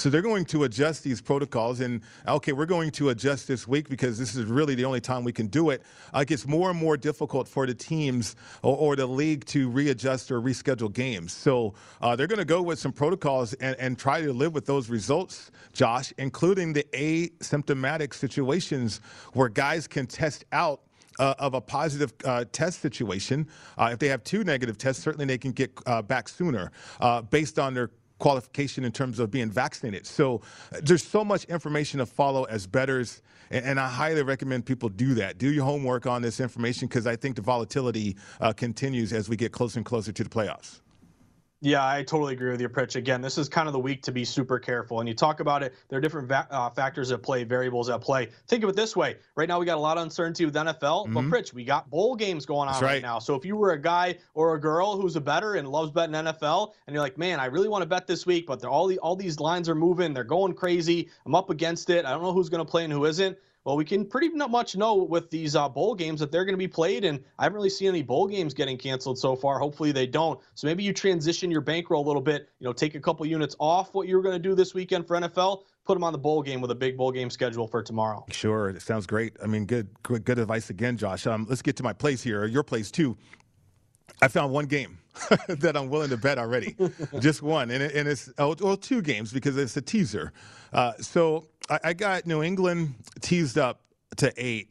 So 0.01 0.09
they're 0.09 0.23
going 0.23 0.47
to 0.47 0.65
adjust 0.65 1.05
these 1.05 1.21
protocols, 1.21 1.81
and 1.81 2.01
okay, 2.27 2.53
we're 2.53 2.65
going 2.65 2.91
to 2.93 3.11
adjust 3.11 3.47
this 3.47 3.69
week 3.69 3.91
because 3.91 4.19
this 4.19 4.35
is 4.35 4.47
really 4.47 4.75
the 4.75 4.87
only 4.87 5.01
time 5.03 5.25
we 5.25 5.33
can 5.33 5.49
do 5.49 5.69
it. 5.69 5.83
Uh, 6.15 6.21
it 6.21 6.29
gets 6.29 6.47
more 6.47 6.71
and 6.71 6.79
more 6.79 6.97
difficult 6.97 7.47
for 7.47 7.67
the 7.67 7.75
teams 7.75 8.35
or, 8.63 8.75
or 8.79 8.97
the 8.97 9.05
league 9.05 9.45
to 9.45 9.69
readjust 9.69 10.31
or 10.31 10.41
reschedule 10.41 10.91
games. 10.91 11.35
So 11.35 11.75
uh, 12.01 12.17
they're 12.17 12.29
going 12.29 12.39
to 12.39 12.47
go 12.47 12.63
with 12.63 12.79
some 12.79 12.93
protocols 12.93 13.53
and, 13.55 13.77
and 13.79 13.99
try 13.99 14.23
to 14.23 14.33
live 14.33 14.55
with 14.55 14.65
those 14.65 14.89
results, 14.89 15.51
Josh, 15.75 16.15
including 16.17 16.73
the 16.73 16.85
asymptomatic 16.95 18.15
situations 18.15 19.03
where 19.35 19.51
guys 19.51 19.87
can 19.87 20.07
test 20.07 20.47
out 20.51 20.81
uh, 21.21 21.35
of 21.39 21.55
a 21.55 21.61
positive 21.61 22.13
uh, 22.25 22.45
test 22.51 22.81
situation. 22.81 23.47
Uh, 23.79 23.91
if 23.93 23.99
they 23.99 24.09
have 24.09 24.25
two 24.25 24.43
negative 24.43 24.79
tests, 24.79 25.03
certainly 25.03 25.27
they 25.27 25.39
can 25.39 25.53
get 25.53 25.71
uh, 25.87 26.03
back 26.03 26.29
sooner 26.29 26.73
uh, 27.01 27.23
based 27.23 27.59
on 27.59 27.75
their 27.75 27.91
qualification 28.19 28.85
in 28.85 28.93
terms 28.93 29.19
of 29.19 29.31
being 29.31 29.51
vaccinated. 29.51 30.07
So 30.07 30.41
there's 30.83 31.05
so 31.07 31.25
much 31.25 31.45
information 31.45 31.99
to 31.99 32.07
follow 32.07 32.45
as 32.45 32.67
betters, 32.67 33.23
and, 33.51 33.65
and 33.65 33.81
I 33.81 33.89
highly 33.89 34.23
recommend 34.23 34.67
people 34.67 34.89
do 34.89 35.15
that. 35.15 35.39
Do 35.39 35.53
your 35.53 35.65
homework 35.65 36.07
on 36.07 36.23
this 36.23 36.41
information 36.41 36.89
because 36.89 37.07
I 37.07 37.17
think 37.17 37.37
the 37.37 37.43
volatility 37.43 38.17
uh, 38.41 38.53
continues 38.53 39.13
as 39.13 39.29
we 39.29 39.37
get 39.37 39.53
closer 39.53 39.79
and 39.79 39.87
closer 39.87 40.13
to 40.13 40.25
the 40.25 40.31
playoffs. 40.31 40.81
Yeah, 41.63 41.87
I 41.87 42.03
totally 42.03 42.33
agree 42.33 42.51
with 42.51 42.61
you, 42.61 42.71
Pritch. 42.71 42.97
Again, 42.97 43.21
this 43.21 43.37
is 43.37 43.49
kind 43.49 43.67
of 43.67 43.75
the 43.75 43.79
week 43.79 44.03
to 44.05 44.13
be 44.13 44.25
super 44.25 44.59
careful. 44.59 45.01
And 45.01 45.09
you 45.09 45.15
talk 45.15 45.41
about 45.41 45.63
it, 45.63 45.75
there 45.89 45.99
are 45.99 46.01
different 46.01 46.27
va- 46.27 46.47
uh, 46.51 46.71
factors 46.71 47.13
at 47.13 47.23
play, 47.23 47.45
variables 47.45 47.91
at 47.91 48.01
play. 48.01 48.31
Think 48.47 48.65
of 48.65 48.71
it 48.71 48.77
this 48.77 48.97
way: 48.97 49.17
right 49.37 49.47
now, 49.47 49.61
we 49.61 49.67
got 49.67 49.77
a 49.77 49.81
lot 49.81 49.99
of 49.99 50.03
uncertainty 50.05 50.47
with 50.47 50.55
NFL, 50.55 50.81
mm-hmm. 50.81 51.13
but 51.13 51.25
Pritch, 51.25 51.53
we 51.53 51.65
got 51.65 51.91
bowl 51.91 52.17
games 52.17 52.47
going 52.47 52.69
on 52.71 52.75
right. 52.75 52.83
right. 52.83 53.03
now. 53.03 53.19
So 53.19 53.35
if 53.35 53.45
you 53.45 53.57
were 53.57 53.73
a 53.73 53.81
guy 53.81 54.17
or 54.33 54.55
a 54.55 54.61
girl 54.61 54.99
who's 54.99 55.17
a 55.17 55.21
better 55.21 55.57
and 55.57 55.69
loves 55.69 55.91
betting 55.91 56.15
NFL, 56.15 56.73
and 56.87 56.95
you're 56.95 57.03
like, 57.03 57.19
man, 57.19 57.39
I 57.39 57.47
really 57.47 57.69
want 57.69 57.83
to 57.83 57.87
bet 57.87 58.07
this 58.07 58.25
week, 58.25 58.47
but 58.47 58.65
all 58.65 58.87
the 58.87 58.99
all 59.01 59.15
these 59.15 59.39
lines 59.39 59.69
are 59.69 59.75
moving, 59.75 60.15
they're 60.15 60.25
going 60.25 60.55
crazy. 60.55 61.11
I'm 61.27 61.35
up 61.35 61.51
against 61.51 61.91
it. 61.91 62.07
I 62.07 62.11
don't 62.11 62.23
know 62.23 62.33
who's 62.33 62.49
going 62.49 62.65
to 62.65 62.71
play 62.71 62.85
and 62.85 62.93
who 62.93 63.05
isn't 63.05 63.37
well, 63.65 63.77
we 63.77 63.85
can 63.85 64.07
pretty 64.07 64.31
much 64.31 64.75
know 64.75 64.95
with 64.95 65.31
these 65.31 65.55
uh, 65.55 65.69
bowl 65.69 65.95
games 65.95 66.21
that 66.21 66.33
they're 66.33 66.47
going 66.47 66.55
to 66.55 66.59
be 66.59 66.69
played, 66.69 67.05
and 67.05 67.23
I 67.39 67.45
haven't 67.45 67.57
really 67.57 67.69
seen 67.69 67.89
any 67.89 68.03
bowl 68.03 68.27
games 68.27 68.55
getting 68.55 68.79
canceled 68.79 69.19
so 69.19 69.37
far. 69.37 69.59
Hopefully, 69.59 69.93
they 69.93 70.07
don't. 70.07 70.41
So 70.55 70.67
maybe 70.67 70.83
you 70.83 70.95
transition 70.95 71.51
your 71.51 71.61
bankroll 71.61 72.05
a 72.05 72.07
little 72.07 72.23
bit. 72.23 72.49
You 72.59 72.67
know, 72.67 72.73
take 72.73 72.95
a 72.95 73.01
couple 73.01 73.27
units 73.27 73.57
off 73.61 73.93
what 73.93 74.09
you 74.09 74.17
were 74.17 74.23
going 74.23 74.35
to 74.35 74.49
do 74.49 74.55
this 74.55 74.73
weekend 74.73 75.07
for 75.07 75.17
NFL. 75.17 75.65
Put 75.85 75.95
them 75.95 76.05
on 76.05 76.13
the 76.13 76.19
bowl 76.19 76.43
game 76.43 76.61
with 76.63 76.71
a 76.71 76.75
big 76.75 76.97
bowl 76.97 77.13
game 77.13 77.29
schedule 77.29 77.67
for 77.67 77.83
tomorrow. 77.83 78.25
Sure, 78.31 78.71
it 78.71 78.81
sounds 78.81 79.07
great. 79.07 79.37
I 79.43 79.47
mean, 79.47 79.67
good, 79.67 79.89
good, 80.03 80.25
good 80.25 80.39
advice 80.39 80.71
again, 80.71 80.97
Josh. 80.97 81.27
Um, 81.27 81.47
let's 81.49 81.63
get 81.63 81.77
to 81.77 81.83
my 81.83 81.93
place 81.93 82.23
here, 82.23 82.47
your 82.47 82.63
place 82.63 82.91
too. 82.91 83.19
I 84.23 84.29
found 84.29 84.53
one 84.53 84.67
game 84.67 84.99
that 85.49 85.77
I'm 85.77 85.91
willing 85.91 86.11
to 86.11 86.17
bet 86.17 86.39
already, 86.39 86.77
just 87.21 87.43
one, 87.43 87.71
and, 87.71 87.83
it, 87.83 87.95
and 87.95 88.09
it's 88.09 88.31
oh, 88.39 88.55
well 88.61 88.77
two 88.77 89.03
games 89.03 89.33
because 89.33 89.57
it's 89.57 89.77
a 89.77 89.83
teaser. 89.83 90.33
Uh, 90.73 90.93
so 91.01 91.47
I, 91.71 91.79
I, 91.85 91.93
got 91.93 92.27
New 92.27 92.43
England 92.43 92.95
teased 93.21 93.57
up 93.57 93.81
to 94.17 94.33
eight 94.37 94.71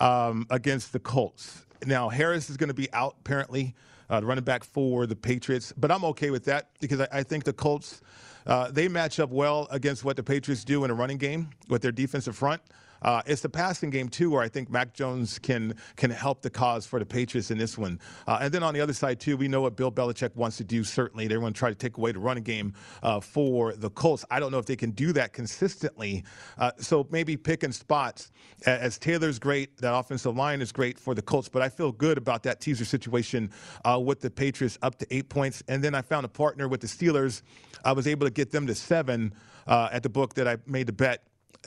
um, 0.00 0.46
against 0.50 0.92
the 0.92 0.98
Colts. 0.98 1.64
Now 1.86 2.08
Harris 2.08 2.50
is 2.50 2.56
going 2.56 2.68
to 2.68 2.74
be 2.74 2.92
out 2.92 3.16
apparently, 3.20 3.74
uh, 4.10 4.20
the 4.20 4.26
running 4.26 4.44
back 4.44 4.64
for 4.64 5.06
the 5.06 5.16
Patriots, 5.16 5.72
but 5.76 5.90
I'm 5.90 6.04
okay 6.06 6.30
with 6.30 6.44
that 6.46 6.70
because 6.80 7.00
I, 7.00 7.08
I 7.12 7.22
think 7.22 7.44
the 7.44 7.52
Colts 7.52 8.02
uh, 8.46 8.70
they 8.70 8.88
match 8.88 9.20
up 9.20 9.30
well 9.30 9.68
against 9.70 10.04
what 10.04 10.16
the 10.16 10.22
Patriots 10.22 10.64
do 10.64 10.84
in 10.84 10.90
a 10.90 10.94
running 10.94 11.16
game 11.16 11.50
with 11.68 11.80
their 11.80 11.92
defensive 11.92 12.36
front. 12.36 12.60
Uh, 13.04 13.22
it's 13.26 13.42
the 13.42 13.48
passing 13.48 13.90
game 13.90 14.08
too, 14.08 14.30
where 14.30 14.42
I 14.42 14.48
think 14.48 14.70
Mac 14.70 14.94
Jones 14.94 15.38
can 15.38 15.74
can 15.96 16.10
help 16.10 16.42
the 16.42 16.50
cause 16.50 16.86
for 16.86 16.98
the 16.98 17.06
Patriots 17.06 17.50
in 17.50 17.58
this 17.58 17.78
one. 17.78 18.00
Uh, 18.26 18.38
and 18.40 18.52
then 18.52 18.62
on 18.62 18.74
the 18.74 18.80
other 18.80 18.92
side 18.92 19.20
too, 19.20 19.36
we 19.36 19.46
know 19.46 19.60
what 19.60 19.76
Bill 19.76 19.92
Belichick 19.92 20.34
wants 20.34 20.56
to 20.56 20.64
do. 20.64 20.82
Certainly, 20.82 21.28
they 21.28 21.36
want 21.36 21.54
to 21.54 21.58
try 21.58 21.68
to 21.68 21.74
take 21.74 21.98
away 21.98 22.12
the 22.12 22.18
running 22.18 22.42
game 22.42 22.72
uh, 23.02 23.20
for 23.20 23.74
the 23.74 23.90
Colts. 23.90 24.24
I 24.30 24.40
don't 24.40 24.50
know 24.50 24.58
if 24.58 24.66
they 24.66 24.76
can 24.76 24.90
do 24.92 25.12
that 25.12 25.32
consistently. 25.32 26.24
Uh, 26.58 26.72
so 26.78 27.06
maybe 27.10 27.36
picking 27.36 27.72
spots 27.72 28.30
as 28.66 28.98
Taylor's 28.98 29.38
great, 29.38 29.76
that 29.78 29.94
offensive 29.94 30.36
line 30.36 30.62
is 30.62 30.72
great 30.72 30.98
for 30.98 31.14
the 31.14 31.22
Colts. 31.22 31.48
But 31.48 31.62
I 31.62 31.68
feel 31.68 31.92
good 31.92 32.18
about 32.18 32.42
that 32.44 32.60
teaser 32.60 32.84
situation 32.84 33.50
uh, 33.84 34.00
with 34.02 34.20
the 34.20 34.30
Patriots 34.30 34.78
up 34.82 34.98
to 34.98 35.06
eight 35.14 35.28
points. 35.28 35.62
And 35.68 35.82
then 35.82 35.94
I 35.94 36.02
found 36.02 36.24
a 36.24 36.28
partner 36.28 36.68
with 36.68 36.80
the 36.80 36.86
Steelers. 36.86 37.42
I 37.84 37.92
was 37.92 38.06
able 38.06 38.26
to 38.26 38.32
get 38.32 38.50
them 38.50 38.66
to 38.66 38.74
seven 38.74 39.34
uh, 39.66 39.88
at 39.92 40.02
the 40.02 40.08
book 40.08 40.34
that 40.34 40.48
I 40.48 40.56
made 40.66 40.86
the 40.86 40.92
bet 40.92 41.22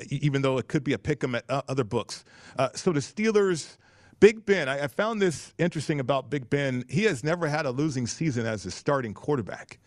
even 0.10 0.42
though 0.42 0.58
it 0.58 0.68
could 0.68 0.84
be 0.84 0.94
a 0.94 1.00
pick 1.00 1.24
'em 1.24 1.36
at 1.36 1.46
uh, 1.50 1.62
other 1.68 1.84
books. 1.84 2.24
Uh, 2.58 2.70
so 2.76 2.92
the 2.92 3.00
Steelers. 3.00 3.78
Big 4.20 4.48
Ben, 4.48 4.68
I, 4.68 4.86
I, 4.86 4.88
found 4.88 5.22
this 5.22 5.54
interesting 5.60 6.00
about 6.00 6.32
Big 6.32 6.50
Ben. 6.50 6.84
He 6.90 7.04
has 7.04 7.24
never 7.24 7.48
had 7.48 7.68
a 7.68 7.70
losing 7.70 8.08
season 8.08 8.48
as 8.48 8.66
a 8.66 8.72
starting 8.72 9.14
quarterback. 9.14 9.78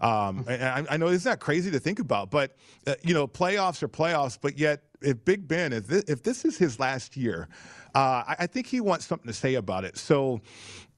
Um, 0.00 0.46
I, 0.48 0.84
I, 0.88 0.96
know 0.96 1.08
it's 1.08 1.26
not 1.26 1.40
crazy 1.40 1.70
to 1.70 1.78
think 1.78 1.98
about, 1.98 2.30
but 2.30 2.56
uh, 2.86 2.94
you 3.02 3.12
know, 3.12 3.28
playoffs 3.28 3.82
are 3.82 3.88
playoffs. 3.88 4.38
But 4.40 4.58
yet, 4.58 4.82
if 5.02 5.22
Big 5.26 5.46
Ben, 5.46 5.74
if 5.74 5.86
this, 5.86 6.04
if 6.08 6.22
this 6.22 6.44
is 6.46 6.56
his 6.56 6.80
last 6.80 7.18
year, 7.18 7.48
uh, 7.94 8.24
I, 8.26 8.36
I, 8.40 8.46
think 8.46 8.66
he 8.66 8.80
wants 8.80 9.04
something 9.04 9.26
to 9.26 9.34
say 9.34 9.56
about 9.56 9.84
it. 9.84 9.98
So, 9.98 10.40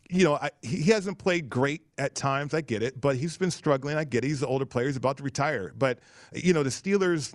you 0.09 0.23
know, 0.23 0.35
I, 0.35 0.51
he 0.63 0.91
hasn't 0.93 1.19
played 1.19 1.51
great 1.51 1.83
at 1.99 2.15
times. 2.15 2.55
I 2.55 2.61
get 2.61 2.81
it, 2.85 3.01
but 3.01 3.17
he's 3.17 3.37
been 3.37 3.51
struggling. 3.51 3.97
I 3.97 4.05
get 4.05 4.25
it. 4.25 4.29
He's 4.29 4.41
the 4.41 4.47
older 4.47 4.67
player. 4.67 4.87
He's 4.87 4.97
about 4.97 5.17
to 5.17 5.25
retire. 5.25 5.73
But 5.77 5.99
you 6.33 6.53
know, 6.53 6.63
the 6.63 6.71
Steelers 6.71 7.35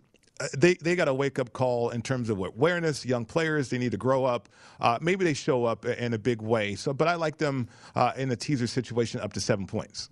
they 0.58 0.76
they 0.76 0.96
got 0.96 1.08
a 1.08 1.14
wake 1.14 1.40
up 1.40 1.54
call 1.54 1.90
in 1.90 2.02
terms 2.02 2.30
of 2.30 2.40
awareness. 2.40 3.06
Young 3.06 3.26
players, 3.26 3.70
they 3.70 3.78
need 3.78 3.92
to 3.92 3.98
grow 3.98 4.26
up. 4.26 4.50
Uh, 4.80 4.98
maybe 5.02 5.26
they 5.26 5.34
show 5.34 5.66
up 5.66 5.86
in 5.86 6.14
a 6.14 6.18
big 6.18 6.42
way. 6.42 6.76
So, 6.76 6.94
but 6.94 7.08
I 7.08 7.16
like 7.16 7.38
them 7.38 7.68
uh, 7.96 8.14
in 8.18 8.32
a 8.32 8.36
teaser 8.36 8.68
situation 8.68 9.20
up 9.22 9.34
to 9.34 9.42
seven 9.42 9.68
points. 9.68 10.10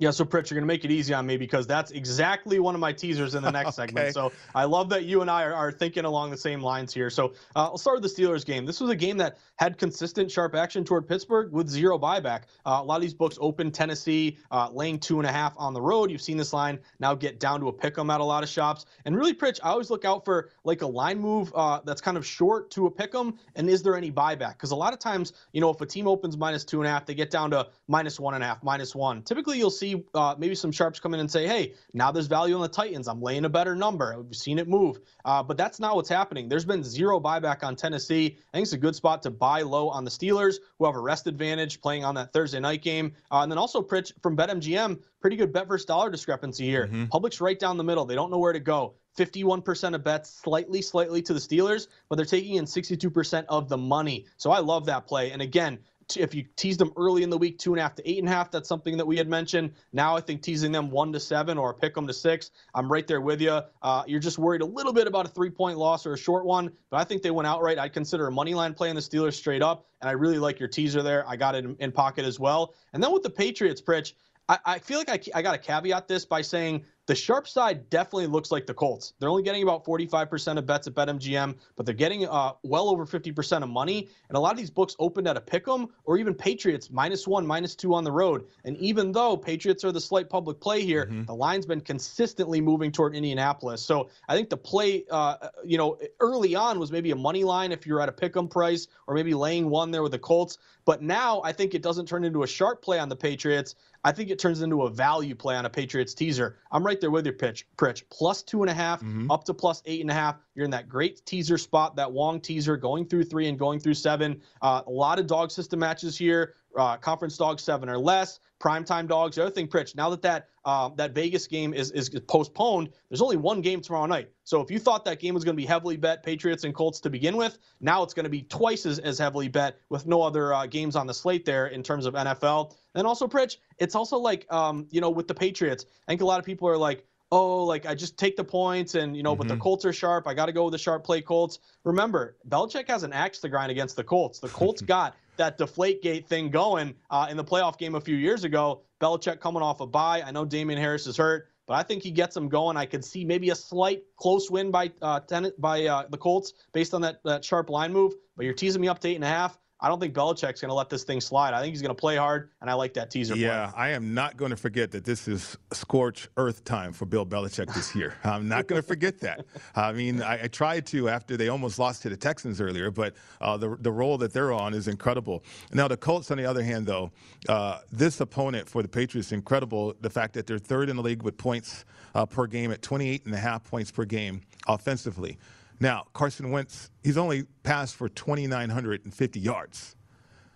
Yeah, 0.00 0.10
so 0.10 0.24
Pritch, 0.24 0.48
you're 0.48 0.58
going 0.58 0.62
to 0.62 0.66
make 0.66 0.86
it 0.86 0.90
easy 0.90 1.12
on 1.12 1.26
me 1.26 1.36
because 1.36 1.66
that's 1.66 1.90
exactly 1.90 2.58
one 2.58 2.74
of 2.74 2.80
my 2.80 2.90
teasers 2.90 3.34
in 3.34 3.42
the 3.42 3.50
next 3.50 3.68
okay. 3.78 3.88
segment. 3.88 4.14
So 4.14 4.32
I 4.54 4.64
love 4.64 4.88
that 4.88 5.04
you 5.04 5.20
and 5.20 5.30
I 5.30 5.44
are, 5.44 5.52
are 5.52 5.70
thinking 5.70 6.06
along 6.06 6.30
the 6.30 6.38
same 6.38 6.62
lines 6.62 6.94
here. 6.94 7.10
So 7.10 7.34
uh, 7.54 7.66
I'll 7.66 7.76
start 7.76 8.00
with 8.00 8.10
the 8.10 8.22
Steelers 8.22 8.46
game. 8.46 8.64
This 8.64 8.80
was 8.80 8.88
a 8.88 8.96
game 8.96 9.18
that 9.18 9.36
had 9.56 9.76
consistent 9.76 10.30
sharp 10.30 10.54
action 10.54 10.84
toward 10.84 11.06
Pittsburgh 11.06 11.52
with 11.52 11.68
zero 11.68 11.98
buyback. 11.98 12.44
Uh, 12.64 12.80
a 12.80 12.82
lot 12.82 12.96
of 12.96 13.02
these 13.02 13.12
books 13.12 13.36
open 13.42 13.70
Tennessee 13.70 14.38
uh, 14.50 14.70
laying 14.72 14.98
two 14.98 15.18
and 15.18 15.28
a 15.28 15.32
half 15.32 15.52
on 15.58 15.74
the 15.74 15.82
road. 15.82 16.10
You've 16.10 16.22
seen 16.22 16.38
this 16.38 16.54
line 16.54 16.78
now 16.98 17.14
get 17.14 17.38
down 17.38 17.60
to 17.60 17.68
a 17.68 17.72
pick 17.72 17.98
'em 17.98 18.08
at 18.08 18.22
a 18.22 18.24
lot 18.24 18.42
of 18.42 18.48
shops. 18.48 18.86
And 19.04 19.14
really, 19.14 19.34
Pritch, 19.34 19.60
I 19.62 19.68
always 19.68 19.90
look 19.90 20.06
out 20.06 20.24
for 20.24 20.48
like 20.64 20.80
a 20.80 20.86
line 20.86 21.18
move 21.18 21.52
uh, 21.54 21.80
that's 21.84 22.00
kind 22.00 22.16
of 22.16 22.26
short 22.26 22.70
to 22.70 22.86
a 22.86 22.90
pick 22.90 23.14
'em. 23.14 23.38
And 23.54 23.68
is 23.68 23.82
there 23.82 23.96
any 23.96 24.10
buyback? 24.10 24.52
Because 24.52 24.70
a 24.70 24.76
lot 24.76 24.94
of 24.94 24.98
times, 24.98 25.34
you 25.52 25.60
know, 25.60 25.68
if 25.68 25.78
a 25.82 25.86
team 25.86 26.08
opens 26.08 26.38
minus 26.38 26.64
two 26.64 26.80
and 26.80 26.88
a 26.88 26.90
half, 26.90 27.04
they 27.04 27.14
get 27.14 27.30
down 27.30 27.50
to 27.50 27.68
minus 27.86 28.18
one 28.18 28.32
and 28.32 28.42
a 28.42 28.46
half, 28.46 28.62
minus 28.62 28.94
one. 28.94 29.22
Typically, 29.24 29.58
you'll 29.58 29.68
see 29.68 29.89
see 29.90 30.04
uh, 30.14 30.34
maybe 30.38 30.54
some 30.54 30.72
sharps 30.72 31.00
come 31.00 31.14
in 31.14 31.20
and 31.20 31.30
say, 31.30 31.46
hey, 31.46 31.74
now 31.92 32.10
there's 32.10 32.26
value 32.26 32.54
on 32.54 32.60
the 32.60 32.68
Titans. 32.68 33.08
I'm 33.08 33.20
laying 33.20 33.44
a 33.44 33.48
better 33.48 33.74
number. 33.74 34.20
We've 34.20 34.34
seen 34.34 34.58
it 34.58 34.68
move. 34.68 35.00
Uh, 35.24 35.42
but 35.42 35.56
that's 35.56 35.80
not 35.80 35.96
what's 35.96 36.08
happening. 36.08 36.48
There's 36.48 36.64
been 36.64 36.82
zero 36.82 37.20
buyback 37.20 37.62
on 37.62 37.76
Tennessee. 37.76 38.38
I 38.52 38.56
think 38.56 38.64
it's 38.64 38.72
a 38.72 38.78
good 38.78 38.94
spot 38.94 39.22
to 39.22 39.30
buy 39.30 39.62
low 39.62 39.88
on 39.88 40.04
the 40.04 40.10
Steelers, 40.10 40.56
who 40.78 40.86
have 40.86 40.94
a 40.94 41.00
rest 41.00 41.26
advantage 41.26 41.80
playing 41.80 42.04
on 42.04 42.14
that 42.16 42.32
Thursday 42.32 42.60
night 42.60 42.82
game. 42.82 43.12
Uh, 43.30 43.40
and 43.40 43.50
then 43.50 43.58
also 43.58 43.82
Pritch 43.82 44.12
from 44.22 44.36
BetMGM, 44.36 45.00
pretty 45.20 45.36
good 45.36 45.52
bet 45.52 45.68
versus 45.68 45.86
dollar 45.86 46.10
discrepancy 46.10 46.64
here. 46.64 46.86
Mm-hmm. 46.86 47.06
Public's 47.06 47.40
right 47.40 47.58
down 47.58 47.76
the 47.76 47.84
middle. 47.84 48.04
They 48.04 48.14
don't 48.14 48.30
know 48.30 48.38
where 48.38 48.52
to 48.52 48.60
go. 48.60 48.94
51% 49.18 49.94
of 49.94 50.04
bets 50.04 50.30
slightly, 50.30 50.80
slightly 50.80 51.20
to 51.22 51.34
the 51.34 51.40
Steelers, 51.40 51.88
but 52.08 52.16
they're 52.16 52.24
taking 52.24 52.54
in 52.56 52.64
62% 52.64 53.44
of 53.48 53.68
the 53.68 53.76
money. 53.76 54.26
So 54.36 54.52
I 54.52 54.60
love 54.60 54.86
that 54.86 55.06
play. 55.06 55.32
And 55.32 55.42
again, 55.42 55.80
if 56.16 56.34
you 56.34 56.44
tease 56.56 56.76
them 56.76 56.92
early 56.96 57.22
in 57.22 57.30
the 57.30 57.38
week, 57.38 57.58
two 57.58 57.72
and 57.72 57.80
a 57.80 57.82
half 57.82 57.94
to 57.96 58.08
eight 58.08 58.18
and 58.18 58.28
a 58.28 58.30
half, 58.30 58.50
that's 58.50 58.68
something 58.68 58.96
that 58.96 59.06
we 59.06 59.16
had 59.16 59.28
mentioned. 59.28 59.72
Now 59.92 60.16
I 60.16 60.20
think 60.20 60.42
teasing 60.42 60.72
them 60.72 60.90
one 60.90 61.12
to 61.12 61.20
seven 61.20 61.58
or 61.58 61.74
pick 61.74 61.94
them 61.94 62.06
to 62.06 62.12
six, 62.12 62.50
I'm 62.74 62.90
right 62.90 63.06
there 63.06 63.20
with 63.20 63.40
you. 63.40 63.60
Uh, 63.82 64.02
you're 64.06 64.20
just 64.20 64.38
worried 64.38 64.62
a 64.62 64.66
little 64.66 64.92
bit 64.92 65.06
about 65.06 65.26
a 65.26 65.28
three 65.28 65.50
point 65.50 65.78
loss 65.78 66.06
or 66.06 66.14
a 66.14 66.18
short 66.18 66.44
one, 66.44 66.70
but 66.90 66.98
I 66.98 67.04
think 67.04 67.22
they 67.22 67.30
went 67.30 67.46
outright. 67.46 67.78
I'd 67.78 67.92
consider 67.92 68.26
a 68.26 68.32
money 68.32 68.54
line 68.54 68.74
play 68.74 68.90
on 68.90 68.96
the 68.96 69.02
Steelers 69.02 69.34
straight 69.34 69.62
up, 69.62 69.86
and 70.00 70.08
I 70.08 70.12
really 70.12 70.38
like 70.38 70.58
your 70.58 70.68
teaser 70.68 71.02
there. 71.02 71.28
I 71.28 71.36
got 71.36 71.54
it 71.54 71.64
in, 71.64 71.76
in 71.80 71.92
pocket 71.92 72.24
as 72.24 72.38
well. 72.38 72.74
And 72.92 73.02
then 73.02 73.12
with 73.12 73.22
the 73.22 73.30
Patriots, 73.30 73.80
Pritch, 73.80 74.12
I, 74.48 74.58
I 74.64 74.78
feel 74.78 74.98
like 74.98 75.08
I, 75.08 75.38
I 75.38 75.42
got 75.42 75.52
to 75.52 75.58
caveat 75.58 76.08
this 76.08 76.24
by 76.24 76.42
saying 76.42 76.84
the 77.06 77.14
sharp 77.14 77.48
side 77.48 77.88
definitely 77.90 78.26
looks 78.26 78.52
like 78.52 78.66
the 78.66 78.74
Colts. 78.74 79.14
They're 79.18 79.28
only 79.28 79.42
getting 79.42 79.62
about 79.62 79.84
45% 79.84 80.58
of 80.58 80.66
bets 80.66 80.86
at 80.86 80.94
BetMGM, 80.94 81.56
but 81.74 81.84
they're 81.84 81.94
getting 81.94 82.26
uh, 82.28 82.52
well 82.62 82.88
over 82.88 83.04
50% 83.04 83.62
of 83.62 83.68
money. 83.68 84.08
And 84.28 84.36
a 84.36 84.40
lot 84.40 84.52
of 84.52 84.58
these 84.58 84.70
books 84.70 84.94
opened 84.98 85.26
at 85.26 85.36
a 85.36 85.40
pick 85.40 85.66
'em 85.66 85.88
or 86.04 86.18
even 86.18 86.34
Patriots 86.34 86.90
minus 86.90 87.26
one, 87.26 87.46
minus 87.46 87.74
two 87.74 87.94
on 87.94 88.04
the 88.04 88.12
road. 88.12 88.46
And 88.64 88.76
even 88.76 89.12
though 89.12 89.36
Patriots 89.36 89.84
are 89.84 89.92
the 89.92 90.00
slight 90.00 90.28
public 90.28 90.60
play 90.60 90.84
here, 90.84 91.06
mm-hmm. 91.06 91.24
the 91.24 91.34
line's 91.34 91.66
been 91.66 91.80
consistently 91.80 92.60
moving 92.60 92.92
toward 92.92 93.16
Indianapolis. 93.16 93.82
So 93.82 94.08
I 94.28 94.36
think 94.36 94.50
the 94.50 94.56
play, 94.56 95.04
uh, 95.10 95.48
you 95.64 95.78
know, 95.78 95.98
early 96.20 96.54
on 96.54 96.78
was 96.78 96.92
maybe 96.92 97.10
a 97.10 97.16
money 97.16 97.44
line 97.44 97.72
if 97.72 97.86
you're 97.86 98.00
at 98.00 98.08
a 98.08 98.12
pick 98.12 98.36
'em 98.36 98.46
price 98.46 98.86
or 99.06 99.14
maybe 99.14 99.34
laying 99.34 99.68
one 99.68 99.90
there 99.90 100.02
with 100.02 100.12
the 100.12 100.18
Colts. 100.18 100.58
But 100.84 101.02
now 101.02 101.40
I 101.44 101.52
think 101.52 101.74
it 101.74 101.82
doesn't 101.82 102.06
turn 102.06 102.24
into 102.24 102.42
a 102.42 102.46
sharp 102.46 102.82
play 102.82 102.98
on 102.98 103.08
the 103.08 103.16
Patriots. 103.16 103.74
I 104.04 104.12
think 104.12 104.30
it 104.30 104.38
turns 104.38 104.62
into 104.62 104.82
a 104.82 104.90
value 104.90 105.34
play 105.34 105.56
on 105.56 105.66
a 105.66 105.70
Patriots 105.70 106.14
teaser. 106.14 106.56
I'm 106.72 106.84
right 106.90 107.00
there 107.00 107.12
with 107.12 107.24
your 107.24 107.34
pitch, 107.34 107.68
Pritch. 107.76 108.02
Plus 108.10 108.42
two 108.42 108.62
and 108.62 108.70
a 108.70 108.74
half, 108.74 109.00
mm-hmm. 109.00 109.30
up 109.30 109.44
to 109.44 109.54
plus 109.54 109.80
eight 109.86 110.00
and 110.00 110.10
a 110.10 110.14
half. 110.14 110.38
You're 110.56 110.64
in 110.64 110.72
that 110.72 110.88
great 110.88 111.24
teaser 111.24 111.56
spot, 111.56 111.94
that 111.94 112.10
Wong 112.10 112.40
teaser, 112.40 112.76
going 112.76 113.06
through 113.06 113.24
three 113.24 113.48
and 113.48 113.56
going 113.56 113.78
through 113.78 113.94
seven. 113.94 114.42
Uh, 114.60 114.82
a 114.84 114.90
lot 114.90 115.20
of 115.20 115.28
dog 115.28 115.52
system 115.52 115.78
matches 115.78 116.18
here. 116.18 116.54
Uh, 116.76 116.96
conference 116.96 117.36
dogs 117.36 117.62
seven 117.62 117.88
or 117.88 117.98
less, 117.98 118.40
primetime 118.60 119.08
dogs. 119.08 119.36
The 119.36 119.42
other 119.42 119.50
thing, 119.50 119.66
Pritch, 119.68 119.96
now 119.96 120.10
that 120.10 120.22
that 120.22 120.48
um, 120.64 120.94
that 120.96 121.12
Vegas 121.12 121.46
game 121.46 121.72
is 121.72 121.90
is 121.90 122.10
postponed, 122.28 122.90
there's 123.08 123.22
only 123.22 123.36
one 123.36 123.60
game 123.60 123.80
tomorrow 123.80 124.06
night. 124.06 124.30
So 124.44 124.60
if 124.60 124.70
you 124.70 124.78
thought 124.78 125.04
that 125.06 125.20
game 125.20 125.34
was 125.34 125.44
going 125.44 125.56
to 125.56 125.60
be 125.60 125.66
heavily 125.66 125.96
bet 125.96 126.22
Patriots 126.22 126.64
and 126.64 126.74
Colts 126.74 127.00
to 127.00 127.10
begin 127.10 127.36
with, 127.36 127.58
now 127.80 128.02
it's 128.02 128.14
going 128.14 128.24
to 128.24 128.30
be 128.30 128.42
twice 128.42 128.86
as, 128.86 128.98
as 128.98 129.18
heavily 129.18 129.48
bet 129.48 129.78
with 129.88 130.06
no 130.06 130.22
other 130.22 130.52
uh, 130.52 130.66
games 130.66 130.96
on 130.96 131.06
the 131.06 131.14
slate 131.14 131.44
there 131.44 131.68
in 131.68 131.82
terms 131.82 132.06
of 132.06 132.14
NFL. 132.14 132.74
And 132.94 133.06
also, 133.06 133.26
Pritch, 133.26 133.56
it's 133.78 133.94
also 133.94 134.18
like 134.18 134.46
um, 134.52 134.86
you 134.90 135.00
know 135.00 135.10
with 135.10 135.28
the 135.28 135.34
Patriots. 135.34 135.86
I 136.06 136.12
think 136.12 136.20
a 136.20 136.26
lot 136.26 136.38
of 136.38 136.44
people 136.44 136.68
are 136.68 136.76
like, 136.76 137.06
oh, 137.32 137.64
like 137.64 137.86
I 137.86 137.94
just 137.94 138.18
take 138.18 138.36
the 138.36 138.44
points 138.44 138.94
and, 138.94 139.16
you 139.16 139.22
know, 139.22 139.32
mm-hmm. 139.32 139.38
but 139.38 139.48
the 139.48 139.54
mm-hmm. 139.54 139.62
Colts 139.62 139.84
are 139.84 139.92
sharp. 139.92 140.26
I 140.26 140.34
got 140.34 140.46
to 140.46 140.52
go 140.52 140.64
with 140.64 140.72
the 140.72 140.78
sharp 140.78 141.04
play 141.04 141.22
Colts. 141.22 141.60
Remember, 141.84 142.36
Belichick 142.48 142.88
has 142.88 143.02
an 143.02 143.12
axe 143.12 143.38
to 143.40 143.48
grind 143.48 143.70
against 143.70 143.96
the 143.96 144.04
Colts. 144.04 144.40
The 144.40 144.48
Colts 144.48 144.82
got 144.96 145.16
that 145.40 145.58
deflate 145.58 146.02
gate 146.02 146.28
thing 146.28 146.50
going 146.50 146.94
uh, 147.10 147.26
in 147.30 147.36
the 147.36 147.44
playoff 147.44 147.78
game 147.78 147.94
a 147.94 148.00
few 148.00 148.16
years 148.16 148.44
ago. 148.44 148.82
Belichick 149.00 149.40
coming 149.40 149.62
off 149.62 149.80
a 149.80 149.86
bye. 149.86 150.22
I 150.22 150.30
know 150.30 150.44
Damien 150.44 150.78
Harris 150.78 151.06
is 151.06 151.16
hurt, 151.16 151.48
but 151.66 151.74
I 151.74 151.82
think 151.82 152.02
he 152.02 152.10
gets 152.10 152.34
them 152.34 152.48
going. 152.48 152.76
I 152.76 152.84
could 152.84 153.04
see 153.04 153.24
maybe 153.24 153.48
a 153.48 153.54
slight 153.54 154.02
close 154.16 154.50
win 154.50 154.70
by 154.70 154.92
uh, 155.00 155.20
ten, 155.20 155.50
by 155.58 155.86
uh, 155.86 156.04
the 156.10 156.18
Colts 156.18 156.52
based 156.72 156.92
on 156.92 157.00
that, 157.00 157.20
that 157.24 157.44
sharp 157.44 157.70
line 157.70 157.92
move. 157.92 158.12
But 158.36 158.44
you're 158.44 158.54
teasing 158.54 158.82
me 158.82 158.88
up 158.88 158.98
to 159.00 159.08
eight 159.08 159.14
and 159.14 159.24
a 159.24 159.28
half. 159.28 159.58
I 159.82 159.88
don't 159.88 159.98
think 159.98 160.14
Belichick's 160.14 160.60
going 160.60 160.68
to 160.68 160.74
let 160.74 160.90
this 160.90 161.04
thing 161.04 161.20
slide. 161.20 161.54
I 161.54 161.60
think 161.60 161.72
he's 161.72 161.80
going 161.80 161.94
to 161.94 161.98
play 161.98 162.16
hard, 162.16 162.50
and 162.60 162.68
I 162.68 162.74
like 162.74 162.92
that 162.94 163.10
teaser. 163.10 163.34
Yeah, 163.34 163.70
play. 163.70 163.82
I 163.82 163.88
am 163.90 164.12
not 164.12 164.36
going 164.36 164.50
to 164.50 164.56
forget 164.56 164.90
that 164.90 165.04
this 165.04 165.26
is 165.26 165.56
scorch 165.72 166.28
earth 166.36 166.64
time 166.64 166.92
for 166.92 167.06
Bill 167.06 167.24
Belichick 167.24 167.72
this 167.72 167.94
year. 167.94 168.14
I'm 168.24 168.46
not 168.46 168.66
going 168.66 168.80
to 168.80 168.86
forget 168.86 169.18
that. 169.20 169.46
I 169.74 169.92
mean, 169.92 170.22
I, 170.22 170.44
I, 170.44 170.46
tried 170.48 170.84
to 170.86 171.08
after 171.08 171.36
they 171.36 171.48
almost 171.48 171.78
lost 171.78 172.02
to 172.02 172.10
the 172.10 172.16
Texans 172.16 172.60
earlier, 172.60 172.90
but 172.90 173.14
uh, 173.40 173.56
the 173.56 173.76
the 173.80 173.90
role 173.90 174.18
that 174.18 174.32
they're 174.34 174.52
on 174.52 174.74
is 174.74 174.86
incredible. 174.86 175.44
Now 175.72 175.88
the 175.88 175.96
Colts, 175.96 176.30
on 176.30 176.36
the 176.36 176.44
other 176.44 176.62
hand, 176.62 176.86
though, 176.86 177.10
uh, 177.48 177.78
this 177.90 178.20
opponent 178.20 178.68
for 178.68 178.82
the 178.82 178.88
Patriots, 178.88 179.32
incredible. 179.32 179.94
The 180.00 180.10
fact 180.10 180.34
that 180.34 180.46
they're 180.46 180.58
third 180.58 180.90
in 180.90 180.96
the 180.96 181.02
league 181.02 181.22
with 181.22 181.38
points 181.38 181.86
uh, 182.14 182.26
per 182.26 182.46
game 182.46 182.70
at 182.70 182.82
28 182.82 183.24
and 183.24 183.34
a 183.34 183.38
half 183.38 183.64
points 183.64 183.90
per 183.90 184.04
game 184.04 184.42
offensively. 184.66 185.38
Now, 185.80 186.06
Carson 186.12 186.50
Wentz, 186.50 186.90
he's 187.02 187.16
only 187.16 187.44
passed 187.62 187.96
for 187.96 188.08
2,950 188.08 189.40
yards. 189.40 189.96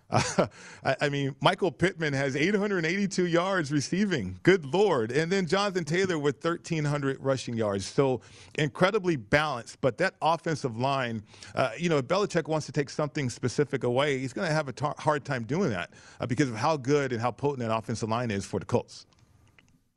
Uh, 0.09 0.47
I, 0.83 0.95
I, 1.01 1.09
mean, 1.09 1.35
Michael 1.41 1.71
Pittman 1.71 2.13
has 2.13 2.35
882 2.35 3.25
yards 3.25 3.71
receiving. 3.71 4.39
Good 4.43 4.65
Lord. 4.65 5.11
And 5.11 5.31
then 5.31 5.47
Jonathan 5.47 5.83
Taylor 5.83 6.19
with 6.19 6.43
1,300 6.43 7.17
rushing 7.19 7.57
yards. 7.57 7.85
So 7.85 8.21
incredibly 8.55 9.15
balanced. 9.15 9.81
But 9.81 9.97
that 9.97 10.13
offensive 10.21 10.77
line, 10.77 11.23
uh, 11.55 11.71
you 11.77 11.89
know, 11.89 11.97
if 11.97 12.05
Belichick 12.05 12.47
wants 12.47 12.67
to 12.67 12.71
take 12.71 12.91
something 12.91 13.29
specific 13.31 13.83
away, 13.83 14.19
he's 14.19 14.33
going 14.33 14.47
to 14.47 14.53
have 14.53 14.67
a 14.67 14.73
tar- 14.73 14.95
hard 14.99 15.25
time 15.25 15.43
doing 15.43 15.71
that 15.71 15.89
uh, 16.19 16.27
because 16.27 16.49
of 16.49 16.55
how 16.55 16.77
good 16.77 17.11
and 17.11 17.19
how 17.19 17.31
potent 17.31 17.67
that 17.67 17.75
offensive 17.75 18.09
line 18.09 18.29
is 18.29 18.45
for 18.45 18.59
the 18.59 18.65
Colts. 18.65 19.07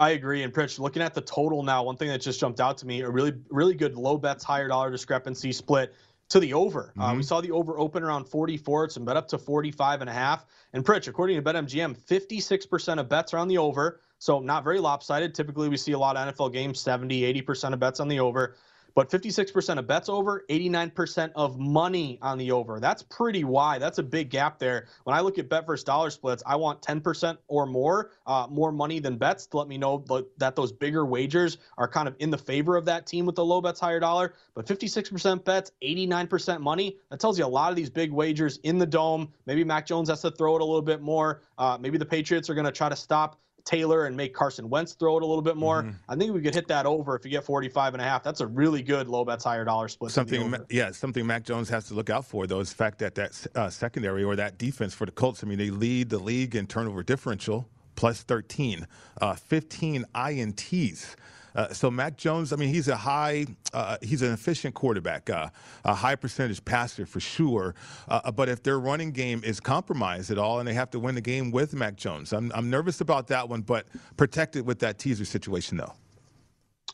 I 0.00 0.11
agree. 0.11 0.44
And 0.44 0.52
Pritch, 0.52 0.78
looking 0.78 1.02
at 1.02 1.14
the 1.14 1.20
total 1.20 1.62
now, 1.62 1.82
one 1.82 1.96
thing 1.96 2.08
that 2.08 2.20
just 2.20 2.38
jumped 2.38 2.61
out 2.61 2.78
to 2.78 2.87
me, 2.87 3.00
a 3.00 3.11
really, 3.11 3.34
really 3.50 3.74
good 3.74 3.96
low 3.96 4.16
bets, 4.16 4.44
higher 4.44 4.68
dollar 4.68 4.90
discrepancy 4.90 5.52
split 5.52 5.94
to 6.28 6.38
the 6.38 6.52
over. 6.52 6.90
Mm-hmm. 6.90 7.00
Uh, 7.00 7.06
we 7.06 7.12
mm-hmm. 7.14 7.22
saw 7.22 7.40
the 7.40 7.50
over 7.50 7.78
open 7.78 8.02
around 8.02 8.24
44. 8.26 8.84
It's 8.84 8.94
been 8.94 9.04
bet 9.04 9.16
up 9.16 9.28
to 9.28 9.38
45 9.38 10.00
and 10.02 10.11
a 10.11 10.12
half. 10.12 10.46
And 10.72 10.84
Pritch, 10.84 11.08
according 11.08 11.42
to 11.42 11.42
BetMGM, 11.42 11.98
56% 11.98 13.00
of 13.00 13.08
bets 13.08 13.34
are 13.34 13.38
on 13.38 13.48
the 13.48 13.58
over. 13.58 14.00
So 14.18 14.40
not 14.40 14.64
very 14.64 14.80
lopsided. 14.80 15.34
Typically, 15.34 15.68
we 15.68 15.76
see 15.76 15.92
a 15.92 15.98
lot 15.98 16.16
of 16.16 16.34
NFL 16.34 16.52
games, 16.52 16.80
70, 16.80 17.42
80% 17.42 17.72
of 17.72 17.80
bets 17.80 18.00
on 18.00 18.08
the 18.08 18.20
over. 18.20 18.56
But 18.98 19.11
56% 19.11 19.78
of 19.78 19.87
bets 19.87 20.08
over, 20.08 20.44
89% 20.50 21.30
of 21.37 21.56
money 21.56 22.18
on 22.20 22.37
the 22.37 22.50
over. 22.50 22.80
That's 22.80 23.00
pretty 23.04 23.44
wide. 23.44 23.80
That's 23.80 23.98
a 23.98 24.02
big 24.02 24.28
gap 24.28 24.58
there. 24.58 24.88
When 25.04 25.14
I 25.14 25.20
look 25.20 25.38
at 25.38 25.48
bet 25.48 25.68
versus 25.68 25.84
dollar 25.84 26.11
splits, 26.11 26.42
I 26.44 26.56
want 26.56 26.82
10% 26.82 27.38
or 27.46 27.64
more, 27.64 28.11
uh, 28.26 28.48
more 28.50 28.72
money 28.72 28.98
than 28.98 29.16
bets 29.16 29.46
to 29.46 29.56
let 29.56 29.68
me 29.68 29.78
know 29.78 30.04
that 30.38 30.56
those 30.56 30.72
bigger 30.72 31.06
wagers 31.06 31.58
are 31.76 31.87
kind 31.87 32.08
of 32.08 32.16
in 32.18 32.28
the 32.28 32.38
favor 32.38 32.76
of 32.76 32.84
that 32.87 33.06
team 33.06 33.24
with 33.24 33.37
the 33.37 33.44
low 33.44 33.61
bets, 33.61 33.78
higher 33.78 34.00
dollar. 34.00 34.34
But 34.56 34.66
56% 34.66 35.44
bets, 35.44 35.70
89% 35.80 36.61
money. 36.61 36.96
That 37.12 37.20
tells 37.20 37.38
you 37.38 37.44
a 37.44 37.46
lot 37.46 37.70
of 37.70 37.76
these 37.76 37.90
big 37.90 38.11
wagers 38.11 38.58
in 38.64 38.78
the 38.78 38.87
dome. 38.87 39.32
Maybe 39.46 39.62
Mac 39.62 39.87
Jones 39.87 40.08
has 40.08 40.22
to 40.22 40.32
throw 40.32 40.56
it 40.56 40.61
a 40.61 40.64
little 40.64 40.82
bit 40.82 41.02
more. 41.02 41.42
Uh, 41.56 41.78
maybe 41.80 41.98
the 41.98 42.04
Patriots 42.04 42.50
are 42.50 42.54
going 42.54 42.66
to 42.66 42.72
try 42.72 42.88
to 42.88 42.96
stop 42.96 43.38
Taylor 43.68 44.07
and 44.07 44.16
make 44.16 44.33
Carson 44.33 44.70
Wentz 44.70 44.94
throw 44.94 45.18
it 45.18 45.22
a 45.22 45.26
little 45.26 45.42
bit 45.42 45.57
more. 45.57 45.83
Mm-hmm. 45.83 45.90
I 46.09 46.16
think 46.16 46.33
we 46.33 46.40
could 46.40 46.54
hit 46.54 46.68
that 46.68 46.87
over 46.87 47.14
if 47.14 47.24
you 47.24 47.31
get 47.31 47.44
45 47.44 47.92
and 47.92 48.00
a 48.00 48.04
half. 48.04 48.22
That's 48.22 48.40
a 48.40 48.46
really 48.46 48.83
good 48.83 49.09
low 49.09 49.26
bets 49.26 49.44
higher 49.44 49.64
dollar 49.64 49.88
split. 49.88 50.11
Something, 50.11 50.54
yeah, 50.70 50.90
something 50.90 51.26
Mac 51.26 51.44
Jones 51.44 51.68
has 51.68 51.87
to 51.88 51.94
look 51.94 52.09
out 52.09 52.24
for 52.24 52.46
though 52.46 52.61
is 52.61 52.70
the 52.70 52.76
fact 52.76 52.98
that 53.00 53.14
that 53.16 53.46
uh, 53.54 53.68
secondary 53.68 54.24
or 54.24 54.37
that 54.37 54.57
defense 54.57 54.94
for 54.94 55.04
the 55.04 55.12
Colts. 55.12 55.44
I 55.44 55.46
mean, 55.46 55.59
they 55.59 55.68
lead 55.68 56.09
the 56.09 56.18
league 56.18 56.57
in 56.57 56.66
turnover 56.66 57.02
differential 57.02 57.68
plus 57.94 58.22
13, 58.22 58.87
uh, 59.20 59.35
15 59.35 60.07
ints. 60.14 61.16
Uh, 61.59 61.73
so 61.73 61.90
Mac 61.90 62.16
Jones, 62.16 62.53
I 62.53 62.57
mean, 62.57 62.68
he's 62.68 62.87
a 62.87 62.97
high, 62.97 63.44
uh, 63.73 63.97
he's 64.01 64.23
an 64.23 64.33
efficient 64.33 64.77
quarterback, 64.77 65.29
uh, 65.29 65.49
a 65.85 65.92
high 65.92 66.14
percentage 66.14 66.64
passer 66.64 67.05
for 67.05 67.18
sure. 67.18 67.75
Uh, 68.07 68.31
but 68.31 68.49
if 68.49 68.62
their 68.62 68.79
running 68.79 69.11
game 69.11 69.42
is 69.42 69.59
compromised 69.59 70.31
at 70.31 70.38
all, 70.38 70.61
and 70.61 70.68
they 70.68 70.75
have 70.75 70.88
to 70.92 71.01
win 71.01 71.16
the 71.16 71.21
game 71.21 71.51
with 71.51 71.75
Mac 71.75 71.97
Jones, 71.97 72.33
I'm, 72.33 72.53
I'm 72.55 72.71
nervous 72.71 73.01
about 73.01 73.27
that 73.29 73.49
one. 73.49 73.62
But 73.62 73.88
protected 74.16 74.66
with 74.66 74.79
that 74.79 75.01
teaser 75.01 75.25
situation 75.25 75.79
though. 75.79 75.94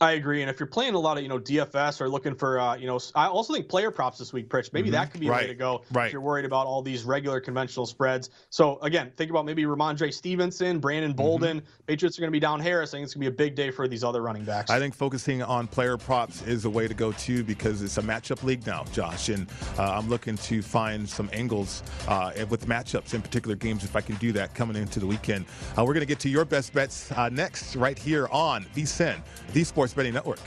I 0.01 0.13
agree, 0.13 0.41
and 0.41 0.49
if 0.49 0.59
you're 0.59 0.67
playing 0.67 0.93
a 0.93 0.99
lot 0.99 1.15
of 1.15 1.23
you 1.23 1.29
know 1.29 1.39
DFS 1.39 2.01
or 2.01 2.09
looking 2.09 2.35
for 2.35 2.59
uh, 2.59 2.75
you 2.75 2.85
know, 2.85 2.99
I 3.15 3.27
also 3.27 3.53
think 3.53 3.69
player 3.69 3.91
props 3.91 4.17
this 4.17 4.33
week, 4.33 4.49
Pritch. 4.49 4.73
Maybe 4.73 4.87
mm-hmm. 4.87 4.95
that 4.95 5.11
could 5.11 5.21
be 5.21 5.27
a 5.27 5.31
right. 5.31 5.43
way 5.43 5.47
to 5.47 5.55
go 5.55 5.83
right. 5.93 6.07
if 6.07 6.11
you're 6.11 6.21
worried 6.21 6.43
about 6.43 6.67
all 6.67 6.81
these 6.81 7.05
regular 7.05 7.39
conventional 7.39 7.85
spreads. 7.85 8.29
So 8.49 8.77
again, 8.79 9.13
think 9.15 9.31
about 9.31 9.45
maybe 9.45 9.63
Rhamondre 9.63 10.13
Stevenson, 10.13 10.79
Brandon 10.79 11.11
mm-hmm. 11.11 11.17
Bolden. 11.17 11.61
Mm-hmm. 11.61 11.83
Patriots 11.87 12.17
are 12.17 12.21
going 12.21 12.29
to 12.29 12.35
be 12.35 12.41
down 12.41 12.59
Harris. 12.59 12.93
I 12.93 12.97
think 12.97 13.05
it's 13.05 13.13
going 13.13 13.23
to 13.23 13.31
be 13.31 13.33
a 13.33 13.37
big 13.47 13.55
day 13.55 13.71
for 13.71 13.87
these 13.87 14.03
other 14.03 14.21
running 14.21 14.43
backs. 14.43 14.69
I 14.69 14.79
think 14.79 14.93
focusing 14.93 15.41
on 15.41 15.67
player 15.67 15.95
props 15.97 16.41
is 16.41 16.65
a 16.65 16.69
way 16.69 16.89
to 16.89 16.93
go 16.93 17.13
too 17.13 17.45
because 17.45 17.81
it's 17.81 17.97
a 17.97 18.01
matchup 18.01 18.43
league 18.43 18.67
now, 18.67 18.83
Josh, 18.91 19.29
and 19.29 19.47
uh, 19.77 19.93
I'm 19.93 20.09
looking 20.09 20.35
to 20.37 20.61
find 20.61 21.07
some 21.07 21.29
angles 21.31 21.83
uh, 22.09 22.33
with 22.49 22.67
matchups 22.67 23.13
in 23.13 23.21
particular 23.21 23.55
games 23.55 23.85
if 23.85 23.95
I 23.95 24.01
can 24.01 24.15
do 24.15 24.33
that 24.33 24.53
coming 24.55 24.75
into 24.75 24.99
the 24.99 25.07
weekend. 25.07 25.45
Uh, 25.77 25.85
we're 25.85 25.93
going 25.93 26.01
to 26.01 26.05
get 26.05 26.19
to 26.19 26.29
your 26.29 26.43
best 26.43 26.73
bets 26.73 27.13
uh, 27.13 27.29
next 27.29 27.77
right 27.77 27.97
here 27.97 28.27
on 28.29 28.65
VSIN, 28.75 29.21
the 29.53 29.63
Sports 29.63 29.84
Betting 29.93 30.13
Network. 30.13 30.39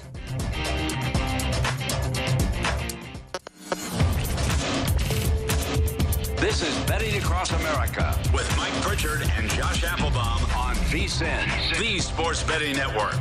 This 6.41 6.63
is 6.63 6.77
Betting 6.87 7.17
Across 7.17 7.53
America 7.53 8.19
with 8.33 8.57
Mike 8.57 8.73
Pritchard 8.83 9.23
and 9.37 9.51
Josh 9.51 9.85
Applebaum 9.85 10.43
on 10.57 10.75
VSIN, 10.87 11.79
the 11.79 11.99
Sports 11.99 12.43
Betting 12.43 12.77
Network. 12.77 13.17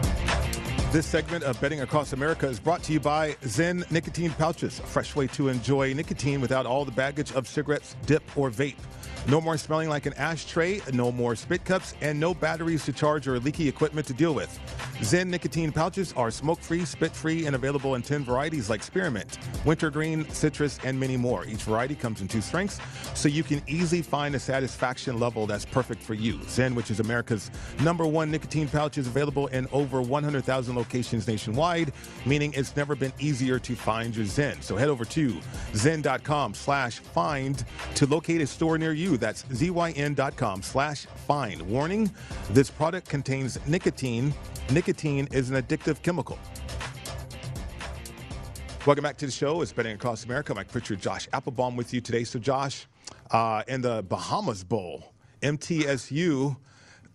This 0.92 1.06
segment 1.06 1.44
of 1.44 1.60
Betting 1.60 1.82
Across 1.82 2.14
America 2.14 2.48
is 2.48 2.60
brought 2.60 2.82
to 2.84 2.94
you 2.94 3.00
by 3.00 3.34
Zyn 3.44 3.90
Nicotine 3.92 4.32
Pouches, 4.32 4.80
a 4.80 4.84
fresh 4.84 5.16
way 5.16 5.28
to 5.28 5.50
enjoy 5.50 5.94
nicotine 5.94 6.40
without 6.40 6.66
all 6.66 6.86
the 6.86 6.92
baggage 6.92 7.34
of 7.34 7.48
cigarettes, 7.48 7.96
dip, 8.06 8.24
or 8.38 8.50
vape. 8.50 8.78
No 9.28 9.42
more 9.42 9.58
smelling 9.58 9.90
like 9.90 10.06
an 10.06 10.14
ashtray, 10.14 10.80
no 10.94 11.12
more 11.12 11.36
spit 11.36 11.66
cups, 11.66 11.96
and 12.00 12.18
no 12.18 12.34
batteries 12.34 12.86
to 12.86 12.94
charge 12.94 13.28
or 13.28 13.38
leaky 13.40 13.68
equipment 13.68 14.08
to 14.08 14.14
deal 14.14 14.34
with. 14.34 14.58
Zyn 15.00 15.28
nicotine 15.28 15.70
pouches 15.70 16.14
are 16.14 16.32
smoke 16.32 16.60
free, 16.62 16.86
spit 16.86 17.12
free, 17.12 17.46
and 17.46 17.54
available 17.54 17.96
in 17.96 18.02
10 18.02 18.24
varieties 18.24 18.70
like 18.70 18.82
spearmint, 18.82 19.38
wintergreen, 19.66 20.28
citrus, 20.30 20.80
and 20.86 20.98
many 20.98 21.18
more. 21.18 21.46
Each 21.46 21.62
variety 21.64 21.94
comes 21.94 22.22
in 22.22 22.30
two 22.30 22.40
strengths, 22.40 22.80
so 23.16 23.28
you 23.28 23.44
can 23.44 23.62
easily 23.68 24.02
find 24.02 24.34
a 24.34 24.40
satisfaction 24.40 25.20
level 25.20 25.46
that's 25.46 25.66
perfect 25.66 26.02
for 26.02 26.14
you. 26.14 26.36
Zyn, 26.46 26.74
which 26.74 26.90
is 26.90 27.02
America's 27.02 27.52
number 27.82 28.08
one 28.08 28.32
nicotine 28.32 28.70
pouch, 28.70 28.98
is 28.98 29.08
available 29.08 29.48
in 29.48 29.68
over 29.74 30.02
100,000 30.02 30.74
locations 30.74 31.28
nationwide, 31.28 31.92
meaning 32.26 32.54
it's 32.54 32.78
never 32.78 32.96
been 32.96 33.14
easier 33.20 33.60
to 33.60 33.76
find 33.76 34.16
your 34.16 34.26
Zyn. 34.26 34.64
So 34.64 34.78
head 34.78 34.88
over 34.88 35.04
to 35.04 35.34
zyn.com 35.74 36.54
slash 36.54 37.00
find 37.00 37.66
to 37.96 38.06
locate 38.06 38.40
a 38.40 38.48
store 38.48 38.78
near 38.78 38.94
you 38.94 39.17
that's 39.18 39.44
zyn.com 39.44 40.62
slash 40.62 41.06
find. 41.28 41.62
Warning, 41.62 42.12
this 42.52 42.70
product 42.70 43.10
contains 43.10 43.60
nicotine. 43.68 44.34
Nicotine 44.72 45.28
is 45.32 45.50
an 45.50 45.62
addictive 45.62 46.02
chemical. 46.02 46.40
Welcome 48.86 49.04
back 49.04 49.18
to 49.18 49.26
the 49.26 49.32
show. 49.32 49.62
It's 49.62 49.74
Betting 49.74 49.96
Across 49.96 50.24
America. 50.24 50.56
Mike 50.56 50.72
Pritchard, 50.72 51.02
Josh 51.02 51.28
Applebaum 51.34 51.76
with 51.76 51.94
you 51.94 52.00
today. 52.00 52.24
So, 52.24 52.40
Josh, 52.40 52.88
uh, 53.32 53.64
in 53.68 53.82
the 53.82 54.04
Bahamas 54.08 54.64
Bowl, 54.64 55.14
MTSU 55.42 56.56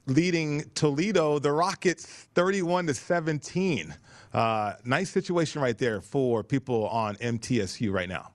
leading 0.06 0.64
Toledo, 0.74 1.38
the 1.38 1.50
Rockets 1.50 2.04
31 2.34 2.88
to 2.88 2.94
17. 2.94 3.94
Uh, 4.32 4.74
nice 4.84 5.10
situation 5.10 5.62
right 5.62 5.78
there 5.78 6.00
for 6.00 6.42
people 6.42 6.88
on 6.88 7.16
MTSU 7.16 7.92
right 7.92 8.08
now. 8.08 8.32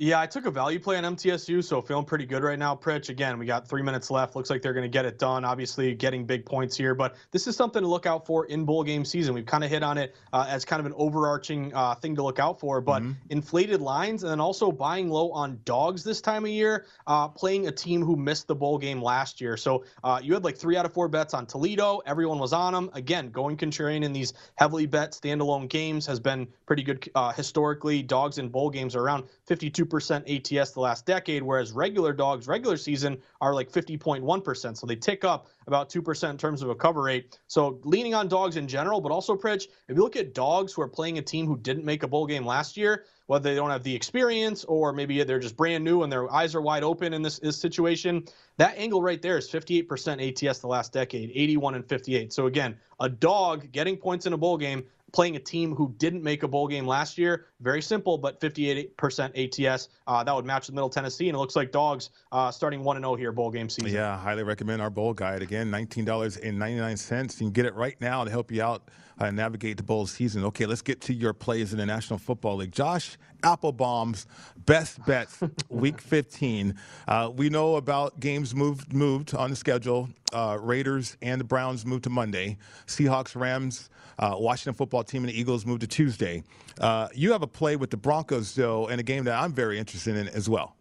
Yeah, 0.00 0.20
I 0.20 0.26
took 0.26 0.46
a 0.46 0.50
value 0.52 0.78
play 0.78 0.96
on 0.96 1.16
MTSU, 1.16 1.64
so 1.64 1.82
feeling 1.82 2.04
pretty 2.04 2.24
good 2.24 2.44
right 2.44 2.58
now, 2.58 2.76
Pritch. 2.76 3.08
Again, 3.08 3.36
we 3.36 3.46
got 3.46 3.66
three 3.66 3.82
minutes 3.82 4.12
left. 4.12 4.36
Looks 4.36 4.48
like 4.48 4.62
they're 4.62 4.72
going 4.72 4.84
to 4.84 4.88
get 4.88 5.04
it 5.04 5.18
done. 5.18 5.44
Obviously, 5.44 5.92
getting 5.92 6.24
big 6.24 6.46
points 6.46 6.76
here, 6.76 6.94
but 6.94 7.16
this 7.32 7.48
is 7.48 7.56
something 7.56 7.82
to 7.82 7.88
look 7.88 8.06
out 8.06 8.24
for 8.24 8.46
in 8.46 8.64
bowl 8.64 8.84
game 8.84 9.04
season. 9.04 9.34
We've 9.34 9.44
kind 9.44 9.64
of 9.64 9.70
hit 9.70 9.82
on 9.82 9.98
it 9.98 10.14
uh, 10.32 10.46
as 10.48 10.64
kind 10.64 10.78
of 10.78 10.86
an 10.86 10.92
overarching 10.96 11.74
uh, 11.74 11.96
thing 11.96 12.14
to 12.14 12.22
look 12.22 12.38
out 12.38 12.60
for, 12.60 12.80
but 12.80 13.02
mm-hmm. 13.02 13.10
inflated 13.30 13.80
lines 13.80 14.22
and 14.22 14.30
then 14.30 14.38
also 14.38 14.70
buying 14.70 15.10
low 15.10 15.32
on 15.32 15.58
dogs 15.64 16.04
this 16.04 16.20
time 16.20 16.44
of 16.44 16.50
year, 16.52 16.86
uh, 17.08 17.26
playing 17.26 17.66
a 17.66 17.72
team 17.72 18.04
who 18.04 18.14
missed 18.14 18.46
the 18.46 18.54
bowl 18.54 18.78
game 18.78 19.02
last 19.02 19.40
year. 19.40 19.56
So 19.56 19.84
uh, 20.04 20.20
you 20.22 20.32
had 20.32 20.44
like 20.44 20.56
three 20.56 20.76
out 20.76 20.86
of 20.86 20.92
four 20.92 21.08
bets 21.08 21.34
on 21.34 21.44
Toledo. 21.44 22.02
Everyone 22.06 22.38
was 22.38 22.52
on 22.52 22.72
them. 22.72 22.88
Again, 22.92 23.30
going 23.30 23.56
contrarian 23.56 24.04
in 24.04 24.12
these 24.12 24.32
heavily 24.54 24.86
bet 24.86 25.10
standalone 25.10 25.68
games 25.68 26.06
has 26.06 26.20
been 26.20 26.46
pretty 26.66 26.84
good 26.84 27.10
uh, 27.16 27.32
historically. 27.32 28.00
Dogs 28.04 28.38
in 28.38 28.48
bowl 28.48 28.70
games 28.70 28.94
are 28.94 29.00
around 29.00 29.24
52% 29.50 29.87
ATS 29.94 30.70
the 30.72 30.80
last 30.80 31.06
decade, 31.06 31.42
whereas 31.42 31.72
regular 31.72 32.12
dogs, 32.12 32.46
regular 32.46 32.76
season, 32.76 33.20
are 33.40 33.54
like 33.54 33.70
50.1%. 33.70 34.76
So 34.76 34.86
they 34.86 34.96
tick 34.96 35.24
up 35.24 35.48
about 35.66 35.90
2% 35.90 36.30
in 36.30 36.38
terms 36.38 36.62
of 36.62 36.70
a 36.70 36.74
cover 36.74 37.02
rate. 37.02 37.38
So 37.46 37.78
leaning 37.84 38.14
on 38.14 38.28
dogs 38.28 38.56
in 38.56 38.68
general, 38.68 39.00
but 39.00 39.12
also, 39.12 39.36
Pritch, 39.36 39.68
if 39.88 39.96
you 39.96 40.02
look 40.02 40.16
at 40.16 40.34
dogs 40.34 40.72
who 40.72 40.82
are 40.82 40.88
playing 40.88 41.18
a 41.18 41.22
team 41.22 41.46
who 41.46 41.56
didn't 41.56 41.84
make 41.84 42.02
a 42.02 42.08
bowl 42.08 42.26
game 42.26 42.44
last 42.46 42.76
year, 42.76 43.04
whether 43.26 43.50
they 43.50 43.54
don't 43.54 43.70
have 43.70 43.82
the 43.82 43.94
experience 43.94 44.64
or 44.64 44.92
maybe 44.92 45.22
they're 45.22 45.38
just 45.38 45.56
brand 45.56 45.84
new 45.84 46.02
and 46.02 46.10
their 46.10 46.32
eyes 46.32 46.54
are 46.54 46.62
wide 46.62 46.82
open 46.82 47.12
in 47.12 47.20
this, 47.20 47.38
this 47.38 47.58
situation, 47.58 48.24
that 48.56 48.76
angle 48.78 49.02
right 49.02 49.20
there 49.20 49.36
is 49.36 49.48
58% 49.50 50.48
ATS 50.48 50.58
the 50.60 50.66
last 50.66 50.92
decade, 50.92 51.30
81 51.34 51.74
and 51.74 51.86
58. 51.86 52.32
So 52.32 52.46
again, 52.46 52.76
a 53.00 53.08
dog 53.08 53.70
getting 53.70 53.96
points 53.96 54.24
in 54.24 54.32
a 54.32 54.38
bowl 54.38 54.56
game 54.56 54.84
playing 55.12 55.36
a 55.36 55.40
team 55.40 55.74
who 55.74 55.94
didn't 55.98 56.22
make 56.22 56.42
a 56.42 56.48
bowl 56.48 56.68
game 56.68 56.86
last 56.86 57.18
year. 57.18 57.46
Very 57.60 57.82
simple, 57.82 58.18
but 58.18 58.40
58% 58.40 59.68
ATS. 59.68 59.88
Uh, 60.06 60.24
that 60.24 60.34
would 60.34 60.44
match 60.44 60.66
the 60.66 60.72
Middle 60.72 60.90
Tennessee, 60.90 61.28
and 61.28 61.36
it 61.36 61.38
looks 61.38 61.56
like 61.56 61.72
dogs 61.72 62.10
uh, 62.32 62.50
starting 62.50 62.84
1 62.84 62.98
0 62.98 63.14
here, 63.14 63.32
bowl 63.32 63.50
game 63.50 63.68
season. 63.68 63.92
Yeah, 63.92 64.18
highly 64.18 64.42
recommend 64.42 64.82
our 64.82 64.90
bowl 64.90 65.14
guide. 65.14 65.42
Again, 65.42 65.70
$19.99. 65.70 67.32
You 67.32 67.38
can 67.38 67.50
get 67.50 67.66
it 67.66 67.74
right 67.74 68.00
now 68.00 68.24
to 68.24 68.30
help 68.30 68.50
you 68.50 68.62
out 68.62 68.90
uh, 69.18 69.30
navigate 69.30 69.76
the 69.76 69.82
bowl 69.82 70.06
season. 70.06 70.44
Okay, 70.44 70.66
let's 70.66 70.82
get 70.82 71.00
to 71.02 71.14
your 71.14 71.32
plays 71.32 71.72
in 71.72 71.78
the 71.78 71.86
National 71.86 72.18
Football 72.18 72.56
League. 72.56 72.72
Josh 72.72 73.16
Applebaum's 73.42 74.26
best 74.66 75.04
bets, 75.06 75.40
Week 75.68 76.00
15. 76.00 76.74
Uh, 77.06 77.30
we 77.34 77.48
know 77.48 77.76
about 77.76 78.20
games 78.20 78.54
moved 78.54 78.92
moved 78.92 79.34
on 79.34 79.50
the 79.50 79.56
schedule. 79.56 80.08
Uh, 80.32 80.58
Raiders 80.60 81.16
and 81.22 81.40
the 81.40 81.44
Browns 81.44 81.86
moved 81.86 82.04
to 82.04 82.10
Monday. 82.10 82.58
Seahawks, 82.86 83.34
Rams, 83.34 83.90
uh, 84.18 84.34
Washington 84.38 84.74
Football 84.74 85.04
Team, 85.04 85.24
and 85.24 85.32
the 85.32 85.38
Eagles 85.38 85.64
moved 85.64 85.80
to 85.82 85.86
Tuesday. 85.86 86.42
Uh, 86.80 87.08
you 87.14 87.32
have 87.32 87.42
a 87.42 87.46
play 87.46 87.76
with 87.76 87.90
the 87.90 87.96
Broncos, 87.96 88.54
though, 88.54 88.88
and 88.88 89.00
a 89.00 89.04
game 89.04 89.24
that 89.24 89.40
I'm 89.40 89.52
very 89.52 89.78
interested 89.78 90.16
in 90.16 90.28
as 90.28 90.48
well. 90.48 90.77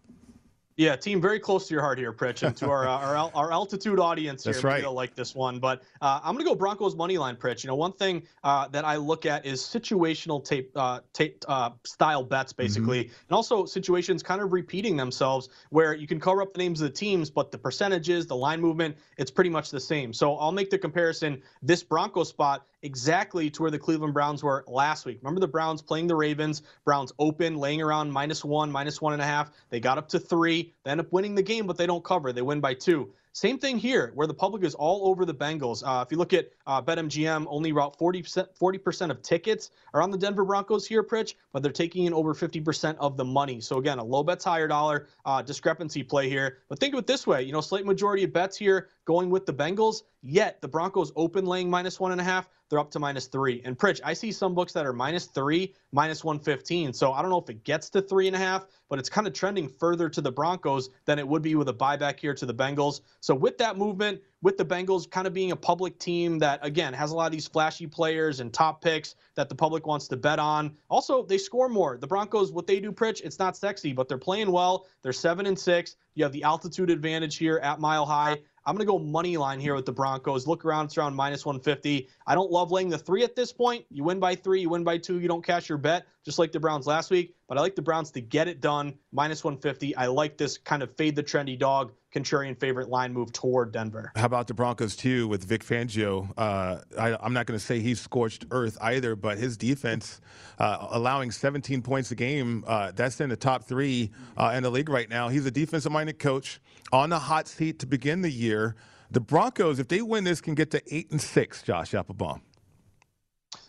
Yeah, 0.78 0.96
team 0.96 1.20
very 1.20 1.40
close 1.40 1.68
to 1.68 1.74
your 1.74 1.82
heart 1.82 1.98
here, 1.98 2.14
Pritch, 2.14 2.46
and 2.46 2.56
to 2.58 2.70
our 2.70 2.88
uh, 2.88 3.00
our, 3.00 3.32
our 3.34 3.52
altitude 3.52 4.00
audience 4.00 4.44
here. 4.44 4.54
That's 4.54 4.64
right. 4.64 4.84
You'll 4.84 4.94
like 4.94 5.16
this 5.16 5.34
one, 5.34 5.60
but 5.60 5.82
uh, 6.02 6.20
I'm 6.24 6.36
going 6.36 6.46
to 6.46 6.50
go 6.52 6.54
Broncos 6.54 6.96
money 6.96 7.18
line, 7.18 7.36
Pritch. 7.36 7.64
You 7.64 7.70
know, 7.70 7.76
one 7.76 7.94
thing 7.94 8.22
uh, 8.44 8.68
that 8.68 8.86
I 8.86 8.96
look 8.98 9.26
at 9.26 9.44
is 9.44 9.60
situational 9.60 10.46
tape, 10.46 10.70
uh, 10.76 11.00
tape 11.14 11.44
uh, 11.48 11.72
style 11.84 12.24
bets, 12.24 12.54
mm-hmm. 12.54 12.62
basically, 12.62 13.06
mm-hmm. 13.06 13.26
and 13.28 13.36
also 13.36 13.66
situations 13.66 14.22
kind 14.22 14.40
of 14.40 14.54
repeating 14.54 14.96
themselves, 14.96 15.50
where 15.72 15.96
you 15.96 16.06
can 16.06 16.20
cover 16.20 16.44
up 16.44 16.54
the 16.54 16.60
names 16.60 16.80
of 16.80 16.90
the 16.90 16.96
teams, 16.96 17.32
but 17.32 17.52
the 17.52 17.58
percentages, 17.58 18.28
the 18.28 18.36
line 18.36 18.62
movement, 18.62 18.96
it's 19.18 19.32
pretty 19.32 19.50
much 19.50 19.72
the 19.72 19.80
same. 19.80 20.14
So 20.14 20.36
I'll 20.36 20.52
make 20.52 20.70
the 20.70 20.78
comparison. 20.78 21.42
This 21.64 21.82
Bronco 21.82 22.24
spot 22.24 22.68
exactly 22.84 23.50
to 23.50 23.64
where 23.64 23.72
the 23.72 23.80
Cleveland 23.80 24.14
Browns 24.14 24.44
were 24.44 24.64
last 24.68 25.08
week. 25.08 25.18
Remember 25.24 25.42
the 25.42 25.48
Browns 25.48 25.82
playing 25.82 26.06
the 26.06 26.16
Ravens? 26.16 26.62
Browns 26.86 27.12
open, 27.18 27.58
laying 27.58 27.82
around 27.82 28.12
minus 28.12 28.46
one, 28.46 28.72
minus 28.72 29.02
one 29.02 29.14
and 29.14 29.22
a 29.24 29.26
half. 29.26 29.50
They 29.72 29.80
got 29.80 29.98
up 29.98 30.08
to 30.10 30.20
three. 30.20 30.67
They 30.84 30.92
end 30.92 31.00
up 31.02 31.12
winning 31.12 31.36
the 31.36 31.44
game, 31.44 31.68
but 31.68 31.78
they 31.78 31.86
don't 31.86 32.04
cover. 32.04 32.34
They 32.34 32.42
win 32.42 32.62
by 32.62 32.74
two. 32.74 33.14
Same 33.38 33.60
thing 33.60 33.78
here, 33.78 34.14
where 34.16 34.26
the 34.26 34.34
public 34.34 34.64
is 34.64 34.74
all 34.74 35.08
over 35.08 35.24
the 35.24 35.36
Bengals. 35.36 35.84
Uh, 35.86 36.04
if 36.04 36.12
you 36.12 36.18
look 36.18 36.34
at 36.34 36.50
uh, 36.66 36.82
BetMGM, 36.82 37.46
only 37.48 37.70
about 37.70 37.96
40%, 37.96 38.48
40% 38.60 39.12
of 39.12 39.22
tickets 39.22 39.70
are 39.94 40.02
on 40.02 40.10
the 40.10 40.18
Denver 40.18 40.44
Broncos 40.44 40.88
here, 40.88 41.04
Pritch, 41.04 41.36
but 41.54 41.62
they're 41.62 41.72
taking 41.72 42.06
in 42.06 42.16
over 42.16 42.34
50% 42.34 42.96
of 42.98 43.16
the 43.16 43.24
money. 43.24 43.62
So 43.62 43.78
again, 43.78 44.00
a 44.00 44.04
low 44.04 44.24
bets 44.24 44.44
higher 44.44 44.68
dollar 44.68 45.06
uh, 45.24 45.44
discrepancy 45.44 46.02
play 46.02 46.28
here. 46.28 46.58
But 46.68 46.80
think 46.80 46.96
of 46.96 47.00
it 47.02 47.06
this 47.06 47.28
way: 47.28 47.44
you 47.44 47.52
know, 47.52 47.62
slight 47.62 47.86
majority 47.86 48.24
of 48.24 48.34
bets 48.34 48.58
here 48.58 48.90
going 49.06 49.30
with 49.30 49.46
the 49.46 49.54
Bengals. 49.54 50.02
Yet 50.24 50.60
the 50.62 50.68
Broncos 50.68 51.12
open 51.16 51.46
laying 51.46 51.70
minus 51.70 52.00
one 52.00 52.12
and 52.12 52.20
a 52.20 52.24
half. 52.24 52.50
They're 52.70 52.80
up 52.80 52.92
to 52.92 53.00
minus 53.00 53.28
three. 53.28 53.62
And 53.64 53.78
Pritch, 53.78 54.02
I 54.04 54.14
see 54.14 54.32
some 54.32 54.54
books 54.54 54.74
that 54.74 54.86
are 54.86 54.92
minus 54.92 55.28
three, 55.28 55.74
minus 55.92 56.24
115. 56.24 56.92
So 56.92 57.14
I 57.14 57.22
don't 57.22 57.32
know 57.32 57.40
if 57.40 57.50
it 57.50 57.64
gets 57.64 57.90
to 57.92 58.02
three 58.02 58.28
and 58.28 58.36
a 58.36 58.40
half, 58.40 58.66
but 58.90 59.00
it's 59.00 59.10
kind 59.10 59.26
of 59.26 59.34
trending 59.34 59.70
further 59.70 60.10
to 60.10 60.20
the 60.20 60.32
Broncos 60.32 60.90
than 61.06 61.18
it 61.18 61.26
would 61.28 61.42
be 61.42 61.56
with 61.56 61.70
a 61.70 61.74
buyback 61.74 62.20
here 62.20 62.34
to 62.34 62.46
the 62.46 62.54
Bengals. 62.54 63.02
So 63.28 63.36
with 63.36 63.58
that 63.58 63.78
movement, 63.78 64.22
with 64.42 64.58
the 64.58 64.64
Bengals 64.64 65.12
kind 65.12 65.28
of 65.28 65.34
being 65.34 65.52
a 65.52 65.56
public 65.58 66.00
team 66.00 66.40
that, 66.40 66.66
again, 66.66 66.94
has 66.94 67.12
a 67.12 67.16
lot 67.18 67.26
of 67.26 67.34
these 67.34 67.46
flashy 67.46 67.86
players 67.86 68.40
and 68.40 68.54
top 68.54 68.82
picks 68.82 69.16
that 69.36 69.50
the 69.50 69.56
public 69.56 69.86
wants 69.86 70.08
to 70.08 70.16
bet 70.16 70.40
on. 70.40 70.78
Also, 70.90 71.26
they 71.26 71.38
score 71.38 71.68
more. 71.68 71.98
The 71.98 72.08
Broncos, 72.08 72.54
what 72.54 72.68
they 72.68 72.80
do, 72.80 72.90
Pritch, 72.90 73.20
it's 73.26 73.38
not 73.38 73.58
sexy, 73.58 73.92
but 73.92 74.08
they're 74.08 74.18
playing 74.18 74.50
well. 74.50 74.86
They're 75.02 75.12
seven 75.12 75.46
and 75.46 75.60
six. 75.60 75.98
You 76.16 76.24
have 76.24 76.32
the 76.32 76.44
altitude 76.44 76.90
advantage 76.90 77.36
here 77.36 77.58
at 77.58 77.82
Mile 77.82 78.06
High. 78.06 78.38
I'm 78.66 78.76
going 78.76 78.86
to 78.88 78.92
go 78.92 78.98
money 78.98 79.36
line 79.36 79.60
here 79.60 79.76
with 79.76 79.86
the 79.86 79.92
Broncos. 79.92 80.48
Look 80.48 80.64
around, 80.64 80.86
it's 80.86 80.98
around 80.98 81.14
minus 81.14 81.46
150. 81.46 82.08
I 82.28 82.34
don't 82.34 82.50
love 82.50 82.72
laying 82.72 82.88
the 82.88 82.98
three 82.98 83.24
at 83.24 83.36
this 83.36 83.52
point. 83.52 83.86
You 83.90 84.06
win 84.06 84.22
by 84.22 84.36
three, 84.36 84.62
you 84.62 84.70
win 84.70 84.86
by 84.86 85.00
two, 85.00 85.20
you 85.20 85.28
don't 85.28 85.46
cash 85.46 85.68
your 85.68 85.78
bet, 85.78 86.06
just 86.24 86.40
like 86.40 86.54
the 86.54 86.62
Browns 86.62 86.88
last 86.88 87.12
week. 87.12 87.36
But 87.48 87.58
I 87.58 87.62
like 87.62 87.76
the 87.76 87.82
Browns 87.82 88.12
to 88.12 88.22
get 88.22 88.50
it 88.50 88.60
done, 88.60 88.96
minus 89.14 89.44
150. 89.44 89.96
I 89.96 90.08
like 90.08 90.38
this 90.38 90.58
kind 90.58 90.84
of 90.84 90.94
fade 90.98 91.16
the 91.16 91.24
trendy 91.24 91.58
dog, 91.58 91.94
contrarian 92.14 92.60
favorite 92.60 92.90
line 92.90 93.14
move 93.14 93.32
toward 93.32 93.72
Denver. 93.72 94.12
How 94.18 94.26
about 94.26 94.48
the 94.48 94.54
Broncos, 94.54 94.98
too, 94.98 95.30
with 95.30 95.46
Vic 95.46 95.64
Fangio? 95.64 96.30
Uh, 96.38 96.80
I, 97.00 97.26
am 97.26 97.32
not 97.32 97.46
going 97.46 97.58
to 97.58 97.66
say 97.66 97.80
he's 97.80 98.02
scorched 98.02 98.46
earth 98.52 98.78
either, 98.82 99.16
but 99.16 99.38
his 99.38 99.56
defense 99.56 100.20
uh, 100.60 100.88
allowing 100.92 101.32
17 101.32 101.82
points 101.82 102.12
a 102.12 102.16
game, 102.16 102.66
uh, 102.68 102.92
that's 102.92 103.22
in 103.22 103.30
the 103.30 103.38
top 103.38 103.64
three 103.64 104.12
uh, 104.36 104.52
in 104.54 104.64
the 104.64 104.70
league 104.70 104.90
right 104.90 105.10
now. 105.10 105.30
He's 105.30 105.46
a 105.46 105.52
defensive 105.52 105.92
minded 105.92 106.20
coach 106.20 106.60
on 106.92 107.10
the 107.10 107.20
hot 107.20 107.48
seat 107.48 107.80
to 107.80 107.86
begin 107.86 108.22
the 108.22 108.32
year. 108.32 108.76
The 109.12 109.22
Broncos, 109.22 109.80
if 109.80 109.88
they 109.88 110.02
win 110.02 110.26
this, 110.26 110.42
can 110.42 110.54
get 110.54 110.72
to 110.72 110.82
eight 110.94 111.12
and 111.12 111.22
six. 111.22 111.64
Josh 111.64 111.94
Applebaum. 111.94 112.42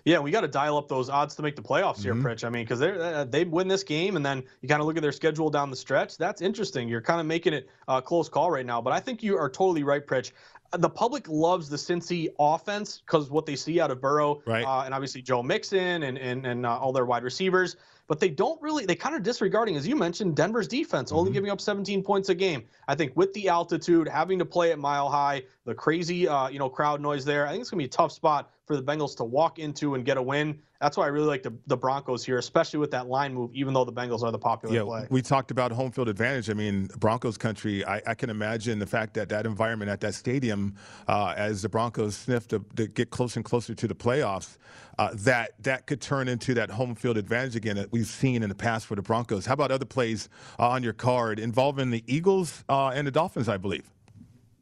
Yeah, 0.08 0.20
we 0.20 0.30
got 0.30 0.40
to 0.40 0.48
dial 0.48 0.78
up 0.78 0.88
those 0.88 1.10
odds 1.10 1.34
to 1.34 1.42
make 1.42 1.54
the 1.54 1.60
playoffs 1.60 2.02
here, 2.02 2.14
mm-hmm. 2.14 2.26
Pritch. 2.26 2.42
I 2.42 2.48
mean, 2.48 2.64
because 2.64 2.78
they 2.78 2.92
uh, 2.92 3.24
they 3.24 3.44
win 3.44 3.68
this 3.68 3.84
game, 3.84 4.16
and 4.16 4.24
then 4.24 4.42
you 4.62 4.68
kind 4.68 4.80
of 4.80 4.86
look 4.86 4.96
at 4.96 5.02
their 5.02 5.12
schedule 5.12 5.50
down 5.50 5.68
the 5.68 5.76
stretch. 5.76 6.16
That's 6.16 6.40
interesting. 6.40 6.88
You're 6.88 7.02
kind 7.02 7.20
of 7.20 7.26
making 7.26 7.52
it 7.52 7.68
a 7.88 8.00
close 8.00 8.26
call 8.26 8.50
right 8.50 8.64
now, 8.64 8.80
but 8.80 8.94
I 8.94 9.00
think 9.00 9.22
you 9.22 9.36
are 9.36 9.50
totally 9.50 9.82
right, 9.82 10.06
Pritch. 10.06 10.32
The 10.72 10.88
public 10.88 11.28
loves 11.28 11.68
the 11.68 11.76
Cincy 11.76 12.28
offense 12.38 13.02
because 13.04 13.28
what 13.28 13.44
they 13.44 13.54
see 13.54 13.80
out 13.80 13.90
of 13.90 14.00
Burrow, 14.00 14.40
right. 14.46 14.64
uh, 14.64 14.84
and 14.84 14.94
obviously 14.94 15.20
Joe 15.20 15.42
Mixon 15.42 16.02
and 16.04 16.16
and 16.16 16.46
and 16.46 16.64
uh, 16.64 16.78
all 16.78 16.92
their 16.92 17.04
wide 17.04 17.22
receivers 17.22 17.76
but 18.08 18.18
they 18.18 18.30
don't 18.30 18.60
really 18.60 18.84
they 18.86 18.96
kind 18.96 19.14
of 19.14 19.22
disregarding 19.22 19.76
as 19.76 19.86
you 19.86 19.94
mentioned 19.94 20.34
Denver's 20.34 20.66
defense 20.66 21.12
only 21.12 21.28
mm-hmm. 21.28 21.34
giving 21.34 21.50
up 21.50 21.60
17 21.60 22.02
points 22.02 22.30
a 22.30 22.34
game. 22.34 22.64
I 22.88 22.94
think 22.94 23.12
with 23.14 23.32
the 23.34 23.48
altitude, 23.48 24.08
having 24.08 24.38
to 24.40 24.44
play 24.44 24.72
at 24.72 24.78
mile 24.78 25.08
high, 25.08 25.44
the 25.68 25.74
crazy 25.74 26.26
uh, 26.26 26.48
you 26.48 26.58
know 26.58 26.70
crowd 26.70 27.00
noise 27.00 27.26
there, 27.26 27.46
I 27.46 27.50
think 27.50 27.60
it's 27.60 27.70
gonna 27.70 27.78
be 27.78 27.84
a 27.84 27.88
tough 27.88 28.10
spot 28.10 28.50
for 28.66 28.74
the 28.74 28.82
Bengals 28.82 29.14
to 29.18 29.24
walk 29.24 29.58
into 29.58 29.94
and 29.94 30.04
get 30.04 30.16
a 30.16 30.22
win. 30.22 30.60
That's 30.80 30.96
why 30.96 31.04
I 31.04 31.08
really 31.08 31.26
like 31.26 31.42
the, 31.42 31.52
the 31.66 31.76
Broncos 31.76 32.24
here, 32.24 32.38
especially 32.38 32.78
with 32.78 32.90
that 32.92 33.08
line 33.08 33.34
move, 33.34 33.50
even 33.52 33.74
though 33.74 33.84
the 33.84 33.92
Bengals 33.92 34.22
are 34.22 34.30
the 34.30 34.38
popular 34.38 34.74
yeah, 34.74 34.82
play. 34.82 35.06
We 35.10 35.20
talked 35.20 35.50
about 35.50 35.72
home 35.72 35.90
field 35.90 36.08
advantage. 36.08 36.48
I 36.48 36.54
mean, 36.54 36.88
Broncos 36.98 37.36
country, 37.36 37.84
I, 37.84 38.00
I 38.06 38.14
can 38.14 38.30
imagine 38.30 38.78
the 38.78 38.86
fact 38.86 39.14
that 39.14 39.28
that 39.30 39.44
environment 39.44 39.90
at 39.90 40.00
that 40.02 40.14
stadium, 40.14 40.74
uh, 41.08 41.34
as 41.36 41.62
the 41.62 41.68
Broncos 41.68 42.16
sniff 42.16 42.46
to, 42.48 42.64
to, 42.76 42.86
get 42.86 43.10
closer 43.10 43.40
and 43.40 43.44
closer 43.44 43.74
to 43.74 43.88
the 43.88 43.94
playoffs, 43.94 44.56
uh, 44.98 45.10
that 45.14 45.52
that 45.62 45.86
could 45.86 46.00
turn 46.00 46.28
into 46.28 46.54
that 46.54 46.70
home 46.70 46.94
field 46.94 47.18
advantage 47.18 47.56
again 47.56 47.76
that 47.76 47.90
we've 47.92 48.06
seen 48.06 48.42
in 48.42 48.48
the 48.48 48.54
past 48.54 48.86
for 48.86 48.94
the 48.94 49.02
Broncos. 49.02 49.44
How 49.46 49.54
about 49.54 49.70
other 49.70 49.84
plays 49.84 50.28
uh, 50.58 50.68
on 50.68 50.82
your 50.82 50.92
card 50.94 51.38
involving 51.40 51.90
the 51.90 52.04
Eagles 52.06 52.64
uh, 52.68 52.88
and 52.88 53.06
the 53.06 53.10
Dolphins, 53.10 53.48
I 53.48 53.56
believe? 53.56 53.90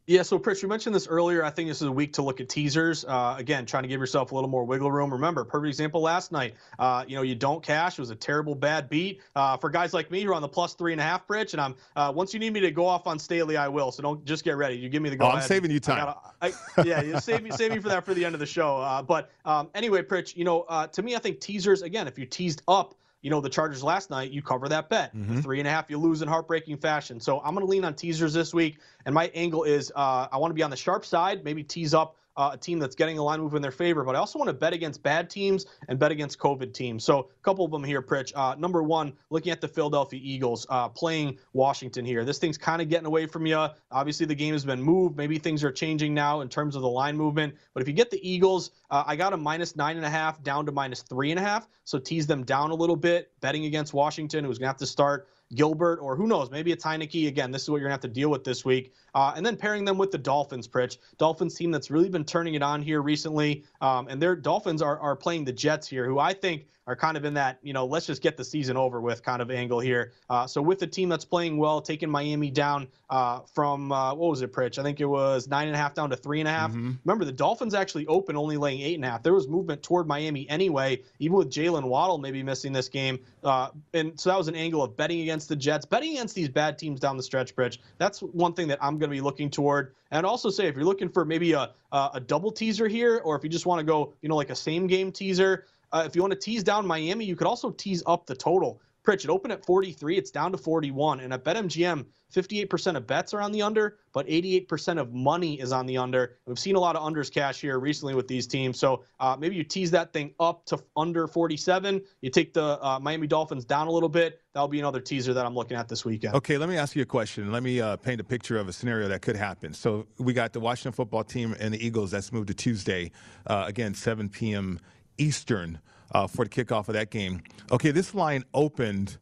Yeah, 0.08 0.22
so 0.22 0.38
Pritch, 0.38 0.62
you 0.62 0.68
mentioned 0.68 0.94
this 0.94 1.08
earlier. 1.08 1.44
I 1.44 1.50
think 1.50 1.68
this 1.68 1.82
is 1.82 1.88
a 1.88 1.92
week 1.92 2.12
to 2.12 2.22
look 2.22 2.40
at 2.40 2.48
teasers. 2.48 3.04
Uh, 3.04 3.34
again, 3.38 3.66
trying 3.66 3.82
to 3.82 3.88
give 3.88 3.98
yourself 3.98 4.30
a 4.30 4.36
little 4.36 4.48
more 4.48 4.64
wiggle 4.64 4.92
room. 4.92 5.12
Remember, 5.12 5.44
perfect 5.44 5.68
example 5.68 6.00
last 6.00 6.30
night. 6.30 6.54
Uh, 6.78 7.04
you 7.08 7.16
know, 7.16 7.22
you 7.22 7.34
don't 7.34 7.60
cash. 7.60 7.98
It 7.98 8.02
was 8.02 8.10
a 8.10 8.14
terrible 8.14 8.54
bad 8.54 8.88
beat 8.88 9.20
uh, 9.34 9.56
for 9.56 9.68
guys 9.68 9.92
like 9.92 10.12
me 10.12 10.22
who 10.22 10.30
are 10.30 10.34
on 10.34 10.42
the 10.42 10.48
plus 10.48 10.74
three 10.74 10.92
and 10.92 11.00
a 11.00 11.04
half, 11.04 11.26
Pritch. 11.26 11.54
And 11.54 11.60
I'm 11.60 11.74
uh, 11.96 12.12
once 12.14 12.32
you 12.32 12.38
need 12.38 12.52
me 12.52 12.60
to 12.60 12.70
go 12.70 12.86
off 12.86 13.08
on 13.08 13.18
Staley, 13.18 13.56
I 13.56 13.66
will. 13.66 13.90
So 13.90 14.00
don't 14.00 14.24
just 14.24 14.44
get 14.44 14.56
ready. 14.56 14.76
You 14.76 14.88
give 14.88 15.02
me 15.02 15.10
the 15.10 15.16
go. 15.16 15.24
Oh, 15.26 15.30
I'm 15.30 15.42
saving 15.42 15.72
you 15.72 15.80
time. 15.80 16.14
I 16.40 16.50
gotta, 16.50 16.60
I, 16.78 16.84
yeah, 16.84 17.18
save 17.18 17.42
me, 17.42 17.50
save 17.50 17.72
me 17.72 17.80
for 17.80 17.88
that 17.88 18.04
for 18.04 18.14
the 18.14 18.24
end 18.24 18.36
of 18.36 18.38
the 18.38 18.46
show. 18.46 18.76
Uh, 18.76 19.02
but 19.02 19.32
um, 19.44 19.70
anyway, 19.74 20.02
Pritch, 20.02 20.36
you 20.36 20.44
know, 20.44 20.62
uh, 20.68 20.86
to 20.86 21.02
me, 21.02 21.16
I 21.16 21.18
think 21.18 21.40
teasers 21.40 21.82
again. 21.82 22.06
If 22.06 22.16
you 22.16 22.26
teased 22.26 22.62
up 22.68 22.94
you 23.26 23.30
know, 23.30 23.40
the 23.40 23.50
Chargers 23.50 23.82
last 23.82 24.08
night, 24.08 24.30
you 24.30 24.40
cover 24.40 24.68
that 24.68 24.88
bet. 24.88 25.12
Mm-hmm. 25.12 25.40
Three 25.40 25.58
and 25.58 25.66
a 25.66 25.70
half, 25.72 25.90
you 25.90 25.98
lose 25.98 26.22
in 26.22 26.28
heartbreaking 26.28 26.76
fashion. 26.76 27.18
So 27.18 27.40
I'm 27.40 27.56
going 27.56 27.66
to 27.66 27.68
lean 27.68 27.84
on 27.84 27.92
teasers 27.92 28.32
this 28.32 28.54
week. 28.54 28.78
And 29.04 29.12
my 29.12 29.32
angle 29.34 29.64
is 29.64 29.90
uh, 29.96 30.28
I 30.30 30.36
want 30.36 30.52
to 30.52 30.54
be 30.54 30.62
on 30.62 30.70
the 30.70 30.76
sharp 30.76 31.04
side, 31.04 31.42
maybe 31.42 31.64
tease 31.64 31.92
up 31.92 32.14
uh, 32.36 32.50
a 32.52 32.56
team 32.56 32.78
that's 32.78 32.94
getting 32.94 33.18
a 33.18 33.22
line 33.22 33.40
move 33.40 33.54
in 33.54 33.62
their 33.62 33.70
favor, 33.70 34.04
but 34.04 34.14
I 34.14 34.18
also 34.18 34.38
want 34.38 34.48
to 34.48 34.54
bet 34.54 34.72
against 34.72 35.02
bad 35.02 35.30
teams 35.30 35.66
and 35.88 35.98
bet 35.98 36.10
against 36.10 36.38
COVID 36.38 36.72
teams. 36.72 37.04
So 37.04 37.18
a 37.18 37.42
couple 37.42 37.64
of 37.64 37.70
them 37.70 37.82
here, 37.84 38.02
Pritch. 38.02 38.32
Uh, 38.34 38.54
number 38.58 38.82
one, 38.82 39.12
looking 39.30 39.52
at 39.52 39.60
the 39.60 39.68
Philadelphia 39.68 40.20
Eagles 40.22 40.66
uh, 40.70 40.88
playing 40.88 41.38
Washington 41.52 42.04
here. 42.04 42.24
This 42.24 42.38
thing's 42.38 42.58
kind 42.58 42.82
of 42.82 42.88
getting 42.88 43.06
away 43.06 43.26
from 43.26 43.46
you. 43.46 43.66
Obviously, 43.90 44.26
the 44.26 44.34
game 44.34 44.52
has 44.52 44.64
been 44.64 44.82
moved. 44.82 45.16
Maybe 45.16 45.38
things 45.38 45.64
are 45.64 45.72
changing 45.72 46.14
now 46.14 46.40
in 46.40 46.48
terms 46.48 46.76
of 46.76 46.82
the 46.82 46.88
line 46.88 47.16
movement. 47.16 47.54
But 47.74 47.82
if 47.82 47.88
you 47.88 47.94
get 47.94 48.10
the 48.10 48.28
Eagles, 48.28 48.72
uh, 48.90 49.04
I 49.06 49.16
got 49.16 49.32
a 49.32 49.36
minus 49.36 49.76
nine 49.76 49.96
and 49.96 50.04
a 50.04 50.10
half 50.10 50.42
down 50.42 50.66
to 50.66 50.72
minus 50.72 51.02
three 51.02 51.30
and 51.30 51.40
a 51.40 51.42
half. 51.42 51.68
So 51.84 51.98
tease 51.98 52.26
them 52.26 52.44
down 52.44 52.70
a 52.70 52.74
little 52.74 52.96
bit. 52.96 53.30
Betting 53.40 53.64
against 53.64 53.94
Washington, 53.94 54.44
who's 54.44 54.58
going 54.58 54.66
to 54.66 54.70
have 54.70 54.76
to 54.78 54.86
start 54.86 55.28
Gilbert, 55.54 56.00
or 56.00 56.16
who 56.16 56.26
knows, 56.26 56.50
maybe 56.50 56.72
it's 56.72 56.84
Heinicke. 56.84 57.28
Again, 57.28 57.50
this 57.52 57.62
is 57.62 57.70
what 57.70 57.76
you're 57.76 57.88
going 57.88 57.98
to 57.98 58.06
have 58.06 58.12
to 58.12 58.20
deal 58.20 58.30
with 58.30 58.42
this 58.42 58.64
week. 58.64 58.92
Uh, 59.16 59.32
and 59.34 59.44
then 59.44 59.56
pairing 59.56 59.82
them 59.86 59.96
with 59.96 60.10
the 60.10 60.18
Dolphins, 60.18 60.68
Pritch. 60.68 60.98
Dolphins 61.16 61.54
team 61.54 61.70
that's 61.70 61.90
really 61.90 62.10
been 62.10 62.24
turning 62.24 62.54
it 62.54 62.62
on 62.62 62.82
here 62.82 63.00
recently. 63.00 63.64
Um, 63.80 64.08
and 64.08 64.20
their 64.20 64.36
Dolphins 64.36 64.82
are, 64.82 64.98
are 65.00 65.16
playing 65.16 65.46
the 65.46 65.52
Jets 65.52 65.88
here, 65.88 66.04
who 66.04 66.18
I 66.18 66.34
think 66.34 66.66
are 66.86 66.94
kind 66.94 67.16
of 67.16 67.24
in 67.24 67.34
that, 67.34 67.58
you 67.62 67.72
know, 67.72 67.84
let's 67.84 68.06
just 68.06 68.22
get 68.22 68.36
the 68.36 68.44
season 68.44 68.76
over 68.76 69.00
with 69.00 69.22
kind 69.22 69.42
of 69.42 69.50
angle 69.50 69.80
here. 69.80 70.12
Uh, 70.30 70.46
so 70.46 70.62
with 70.62 70.78
the 70.78 70.86
team 70.86 71.08
that's 71.08 71.24
playing 71.24 71.56
well, 71.56 71.80
taking 71.80 72.08
Miami 72.08 72.48
down 72.48 72.86
uh, 73.10 73.40
from, 73.52 73.90
uh, 73.90 74.14
what 74.14 74.30
was 74.30 74.42
it, 74.42 74.52
Pritch? 74.52 74.78
I 74.78 74.84
think 74.84 75.00
it 75.00 75.06
was 75.06 75.48
nine 75.48 75.66
and 75.66 75.74
a 75.74 75.78
half 75.78 75.94
down 75.94 76.10
to 76.10 76.16
three 76.16 76.38
and 76.40 76.48
a 76.48 76.52
half. 76.52 76.70
Mm-hmm. 76.70 76.92
Remember, 77.04 77.24
the 77.24 77.32
Dolphins 77.32 77.74
actually 77.74 78.06
open 78.06 78.36
only 78.36 78.56
laying 78.56 78.80
eight 78.82 78.94
and 78.94 79.04
a 79.04 79.10
half. 79.10 79.22
There 79.24 79.34
was 79.34 79.48
movement 79.48 79.82
toward 79.82 80.06
Miami 80.06 80.48
anyway, 80.48 81.02
even 81.18 81.36
with 81.36 81.50
Jaylen 81.50 81.84
Waddle 81.84 82.18
maybe 82.18 82.42
missing 82.44 82.72
this 82.72 82.88
game. 82.88 83.18
Uh, 83.42 83.70
and 83.92 84.18
so 84.18 84.30
that 84.30 84.38
was 84.38 84.46
an 84.46 84.54
angle 84.54 84.82
of 84.82 84.96
betting 84.96 85.22
against 85.22 85.48
the 85.48 85.56
Jets, 85.56 85.86
betting 85.86 86.12
against 86.12 86.36
these 86.36 86.48
bad 86.48 86.78
teams 86.78 87.00
down 87.00 87.16
the 87.16 87.22
stretch, 87.22 87.56
Pritch. 87.56 87.78
That's 87.98 88.20
one 88.20 88.52
thing 88.52 88.68
that 88.68 88.78
I'm 88.80 88.98
going 88.98 89.05
to 89.08 89.14
be 89.14 89.20
looking 89.20 89.50
toward. 89.50 89.94
And 90.10 90.24
also 90.24 90.50
say 90.50 90.66
if 90.66 90.76
you're 90.76 90.84
looking 90.84 91.08
for 91.08 91.24
maybe 91.24 91.52
a, 91.52 91.70
a 91.92 92.20
double 92.24 92.52
teaser 92.52 92.88
here, 92.88 93.20
or 93.24 93.36
if 93.36 93.42
you 93.42 93.50
just 93.50 93.66
want 93.66 93.80
to 93.80 93.84
go, 93.84 94.14
you 94.22 94.28
know, 94.28 94.36
like 94.36 94.50
a 94.50 94.56
same 94.56 94.86
game 94.86 95.10
teaser, 95.10 95.66
uh, 95.92 96.04
if 96.06 96.14
you 96.14 96.22
want 96.22 96.32
to 96.32 96.38
tease 96.38 96.62
down 96.62 96.86
Miami, 96.86 97.24
you 97.24 97.36
could 97.36 97.46
also 97.46 97.70
tease 97.70 98.02
up 98.06 98.26
the 98.26 98.34
total. 98.34 98.80
Pritch, 99.06 99.24
it 99.24 99.30
opened 99.30 99.52
at 99.52 99.64
43. 99.64 100.18
It's 100.18 100.30
down 100.30 100.50
to 100.52 100.58
41. 100.58 101.20
And 101.20 101.32
at 101.32 101.44
BetMGM, 101.44 102.06
58% 102.34 102.96
of 102.96 103.06
bets 103.06 103.32
are 103.32 103.40
on 103.40 103.52
the 103.52 103.62
under, 103.62 103.98
but 104.12 104.26
88% 104.26 105.00
of 105.00 105.14
money 105.14 105.60
is 105.60 105.70
on 105.70 105.86
the 105.86 105.96
under. 105.96 106.36
We've 106.44 106.58
seen 106.58 106.74
a 106.74 106.80
lot 106.80 106.96
of 106.96 107.02
unders 107.02 107.32
cash 107.32 107.60
here 107.60 107.78
recently 107.78 108.14
with 108.14 108.26
these 108.26 108.48
teams. 108.48 108.78
So 108.80 109.04
uh, 109.20 109.36
maybe 109.38 109.54
you 109.54 109.62
tease 109.62 109.92
that 109.92 110.12
thing 110.12 110.34
up 110.40 110.66
to 110.66 110.82
under 110.96 111.28
47. 111.28 112.02
You 112.20 112.30
take 112.30 112.52
the 112.52 112.84
uh, 112.84 112.98
Miami 113.00 113.28
Dolphins 113.28 113.64
down 113.64 113.86
a 113.86 113.90
little 113.92 114.08
bit. 114.08 114.42
That'll 114.54 114.68
be 114.68 114.80
another 114.80 115.00
teaser 115.00 115.32
that 115.34 115.46
I'm 115.46 115.54
looking 115.54 115.76
at 115.76 115.88
this 115.88 116.04
weekend. 116.04 116.34
Okay, 116.34 116.58
let 116.58 116.68
me 116.68 116.76
ask 116.76 116.96
you 116.96 117.02
a 117.02 117.06
question. 117.06 117.52
Let 117.52 117.62
me 117.62 117.80
uh, 117.80 117.96
paint 117.96 118.20
a 118.20 118.24
picture 118.24 118.58
of 118.58 118.68
a 118.68 118.72
scenario 118.72 119.06
that 119.08 119.22
could 119.22 119.36
happen. 119.36 119.72
So 119.72 120.06
we 120.18 120.32
got 120.32 120.52
the 120.52 120.60
Washington 120.60 120.92
football 120.92 121.22
team 121.22 121.54
and 121.60 121.72
the 121.72 121.84
Eagles. 121.86 122.10
That's 122.10 122.32
moved 122.32 122.48
to 122.48 122.54
Tuesday, 122.54 123.12
uh, 123.46 123.64
again, 123.68 123.94
7 123.94 124.28
p.m. 124.28 124.80
Eastern 125.18 125.78
uh, 126.12 126.26
for 126.26 126.44
the 126.44 126.50
kickoff 126.50 126.88
of 126.88 126.94
that 126.94 127.10
game. 127.10 127.42
Okay, 127.70 127.90
this 127.90 128.14
line 128.14 128.44
opened 128.54 129.18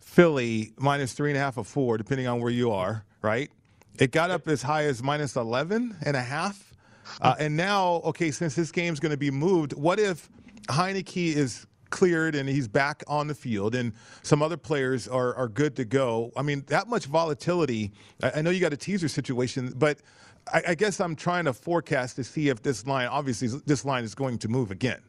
Philly 0.00 0.72
minus 0.78 1.12
three 1.12 1.30
and 1.30 1.36
a 1.36 1.40
half 1.40 1.58
or 1.58 1.64
four, 1.64 1.98
depending 1.98 2.26
on 2.26 2.40
where 2.40 2.50
you 2.50 2.70
are, 2.70 3.04
right? 3.22 3.50
It 3.98 4.12
got 4.12 4.30
up 4.30 4.46
as 4.48 4.62
high 4.62 4.84
as 4.84 5.02
minus 5.02 5.36
11 5.36 5.96
and 6.02 6.16
a 6.16 6.22
half. 6.22 6.72
Uh, 7.20 7.34
and 7.38 7.56
now, 7.56 8.00
okay, 8.04 8.30
since 8.30 8.54
this 8.54 8.72
game's 8.72 9.00
going 9.00 9.10
to 9.10 9.16
be 9.18 9.30
moved, 9.30 9.72
what 9.72 9.98
if 9.98 10.28
Heinicke 10.68 11.34
is 11.34 11.66
cleared 11.90 12.34
and 12.34 12.48
he's 12.48 12.66
back 12.68 13.04
on 13.06 13.26
the 13.26 13.34
field 13.34 13.74
and 13.74 13.92
some 14.22 14.42
other 14.42 14.56
players 14.56 15.06
are, 15.06 15.34
are 15.34 15.48
good 15.48 15.76
to 15.76 15.84
go? 15.84 16.32
I 16.36 16.42
mean, 16.42 16.64
that 16.66 16.88
much 16.88 17.06
volatility. 17.06 17.92
I, 18.22 18.32
I 18.36 18.42
know 18.42 18.50
you 18.50 18.60
got 18.60 18.72
a 18.72 18.76
teaser 18.76 19.08
situation, 19.08 19.72
but 19.76 20.00
I, 20.52 20.62
I 20.68 20.74
guess 20.74 21.00
I'm 21.00 21.16
trying 21.16 21.44
to 21.46 21.52
forecast 21.52 22.16
to 22.16 22.24
see 22.24 22.48
if 22.48 22.62
this 22.62 22.86
line, 22.86 23.08
obviously, 23.08 23.48
this 23.66 23.84
line 23.84 24.04
is 24.04 24.14
going 24.14 24.38
to 24.38 24.48
move 24.48 24.70
again. 24.70 25.00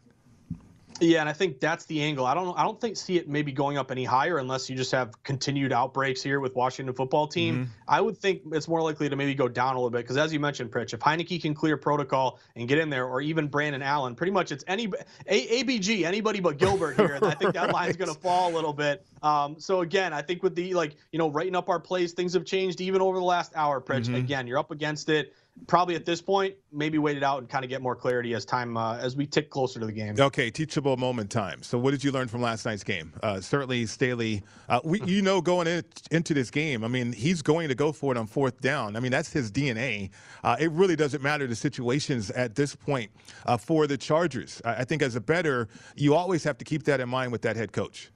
Yeah, 0.99 1.19
and 1.19 1.29
I 1.29 1.33
think 1.33 1.59
that's 1.59 1.85
the 1.85 2.01
angle. 2.01 2.25
I 2.25 2.33
don't 2.33 2.57
I 2.57 2.63
don't 2.63 2.79
think 2.79 2.97
see 2.97 3.17
it 3.17 3.27
maybe 3.29 3.51
going 3.51 3.77
up 3.77 3.91
any 3.91 4.03
higher 4.03 4.37
unless 4.39 4.69
you 4.69 4.75
just 4.75 4.91
have 4.91 5.21
continued 5.23 5.71
outbreaks 5.71 6.23
here 6.23 6.39
with 6.39 6.55
Washington 6.55 6.95
football 6.95 7.27
team. 7.27 7.55
Mm-hmm. 7.55 7.71
I 7.87 8.01
would 8.01 8.17
think 8.17 8.41
it's 8.51 8.67
more 8.67 8.81
likely 8.81 9.07
to 9.09 9.15
maybe 9.15 9.35
go 9.35 9.47
down 9.47 9.75
a 9.75 9.77
little 9.77 9.89
bit 9.89 9.99
because 9.99 10.17
as 10.17 10.33
you 10.33 10.39
mentioned, 10.39 10.71
Pritch, 10.71 10.93
if 10.93 10.99
Heinicke 10.99 11.41
can 11.41 11.53
clear 11.53 11.77
protocol 11.77 12.39
and 12.55 12.67
get 12.67 12.79
in 12.79 12.89
there, 12.89 13.05
or 13.05 13.21
even 13.21 13.47
Brandon 13.47 13.81
Allen, 13.81 14.15
pretty 14.15 14.31
much 14.31 14.51
it's 14.51 14.63
any 14.67 14.91
a, 15.27 15.63
ABG, 15.63 16.03
anybody 16.03 16.39
but 16.39 16.57
Gilbert 16.57 16.95
here. 16.95 17.13
And 17.13 17.25
I 17.25 17.31
think 17.35 17.53
that 17.53 17.71
line's 17.73 17.95
going 17.97 18.13
to 18.13 18.19
fall 18.19 18.51
a 18.51 18.53
little 18.53 18.73
bit. 18.73 19.05
Um, 19.21 19.59
so 19.59 19.81
again, 19.81 20.13
I 20.13 20.21
think 20.21 20.41
with 20.43 20.55
the 20.55 20.73
like 20.73 20.95
you 21.11 21.19
know 21.19 21.29
writing 21.29 21.55
up 21.55 21.69
our 21.69 21.79
plays, 21.79 22.13
things 22.13 22.33
have 22.33 22.45
changed 22.45 22.81
even 22.81 23.01
over 23.01 23.17
the 23.17 23.23
last 23.25 23.51
hour. 23.55 23.79
Pritch, 23.81 23.97
Mm-hmm. 24.07 24.15
again, 24.15 24.47
you're 24.47 24.59
up 24.59 24.71
against 24.71 25.09
it. 25.09 25.33
Probably 25.65 25.95
at 25.95 26.05
this 26.05 26.21
point, 26.21 26.55
maybe 26.71 26.97
wait 26.97 27.17
it 27.17 27.23
out 27.23 27.39
and 27.39 27.49
kind 27.49 27.65
of 27.65 27.69
get 27.69 27.81
more 27.81 27.95
clarity 27.95 28.33
as 28.33 28.45
time 28.45 28.77
uh, 28.77 28.97
as 28.97 29.15
we 29.15 29.25
tick 29.25 29.49
closer 29.49 29.79
to 29.79 29.85
the 29.85 29.91
game. 29.91 30.15
Okay, 30.19 30.49
teachable 30.49 30.95
moment 30.95 31.29
time. 31.29 31.63
So, 31.63 31.77
what 31.77 31.91
did 31.91 32.03
you 32.03 32.11
learn 32.11 32.27
from 32.27 32.41
last 32.41 32.65
night's 32.65 32.83
game? 32.83 33.11
Uh, 33.21 33.41
certainly, 33.41 33.85
Staley. 33.85 34.43
Uh, 34.69 34.79
we, 34.83 35.01
you 35.03 35.21
know, 35.21 35.41
going 35.41 35.67
in, 35.67 35.83
into 36.11 36.33
this 36.33 36.51
game, 36.51 36.83
I 36.83 36.87
mean, 36.87 37.11
he's 37.11 37.41
going 37.41 37.67
to 37.69 37.75
go 37.75 37.91
for 37.91 38.13
it 38.13 38.17
on 38.17 38.27
fourth 38.27 38.61
down. 38.61 38.95
I 38.95 38.99
mean, 38.99 39.11
that's 39.11 39.31
his 39.31 39.51
DNA. 39.51 40.11
Uh, 40.43 40.55
it 40.59 40.71
really 40.71 40.95
doesn't 40.95 41.21
matter 41.21 41.47
the 41.47 41.55
situations 41.55 42.29
at 42.31 42.55
this 42.55 42.75
point 42.75 43.11
uh, 43.45 43.57
for 43.57 43.87
the 43.87 43.97
Chargers. 43.97 44.61
I, 44.63 44.75
I 44.75 44.83
think 44.83 45.01
as 45.01 45.15
a 45.15 45.21
better, 45.21 45.67
you 45.95 46.13
always 46.13 46.43
have 46.43 46.57
to 46.59 46.65
keep 46.65 46.83
that 46.83 46.99
in 46.99 47.09
mind 47.09 47.31
with 47.31 47.41
that 47.41 47.55
head 47.55 47.71
coach. 47.71 48.11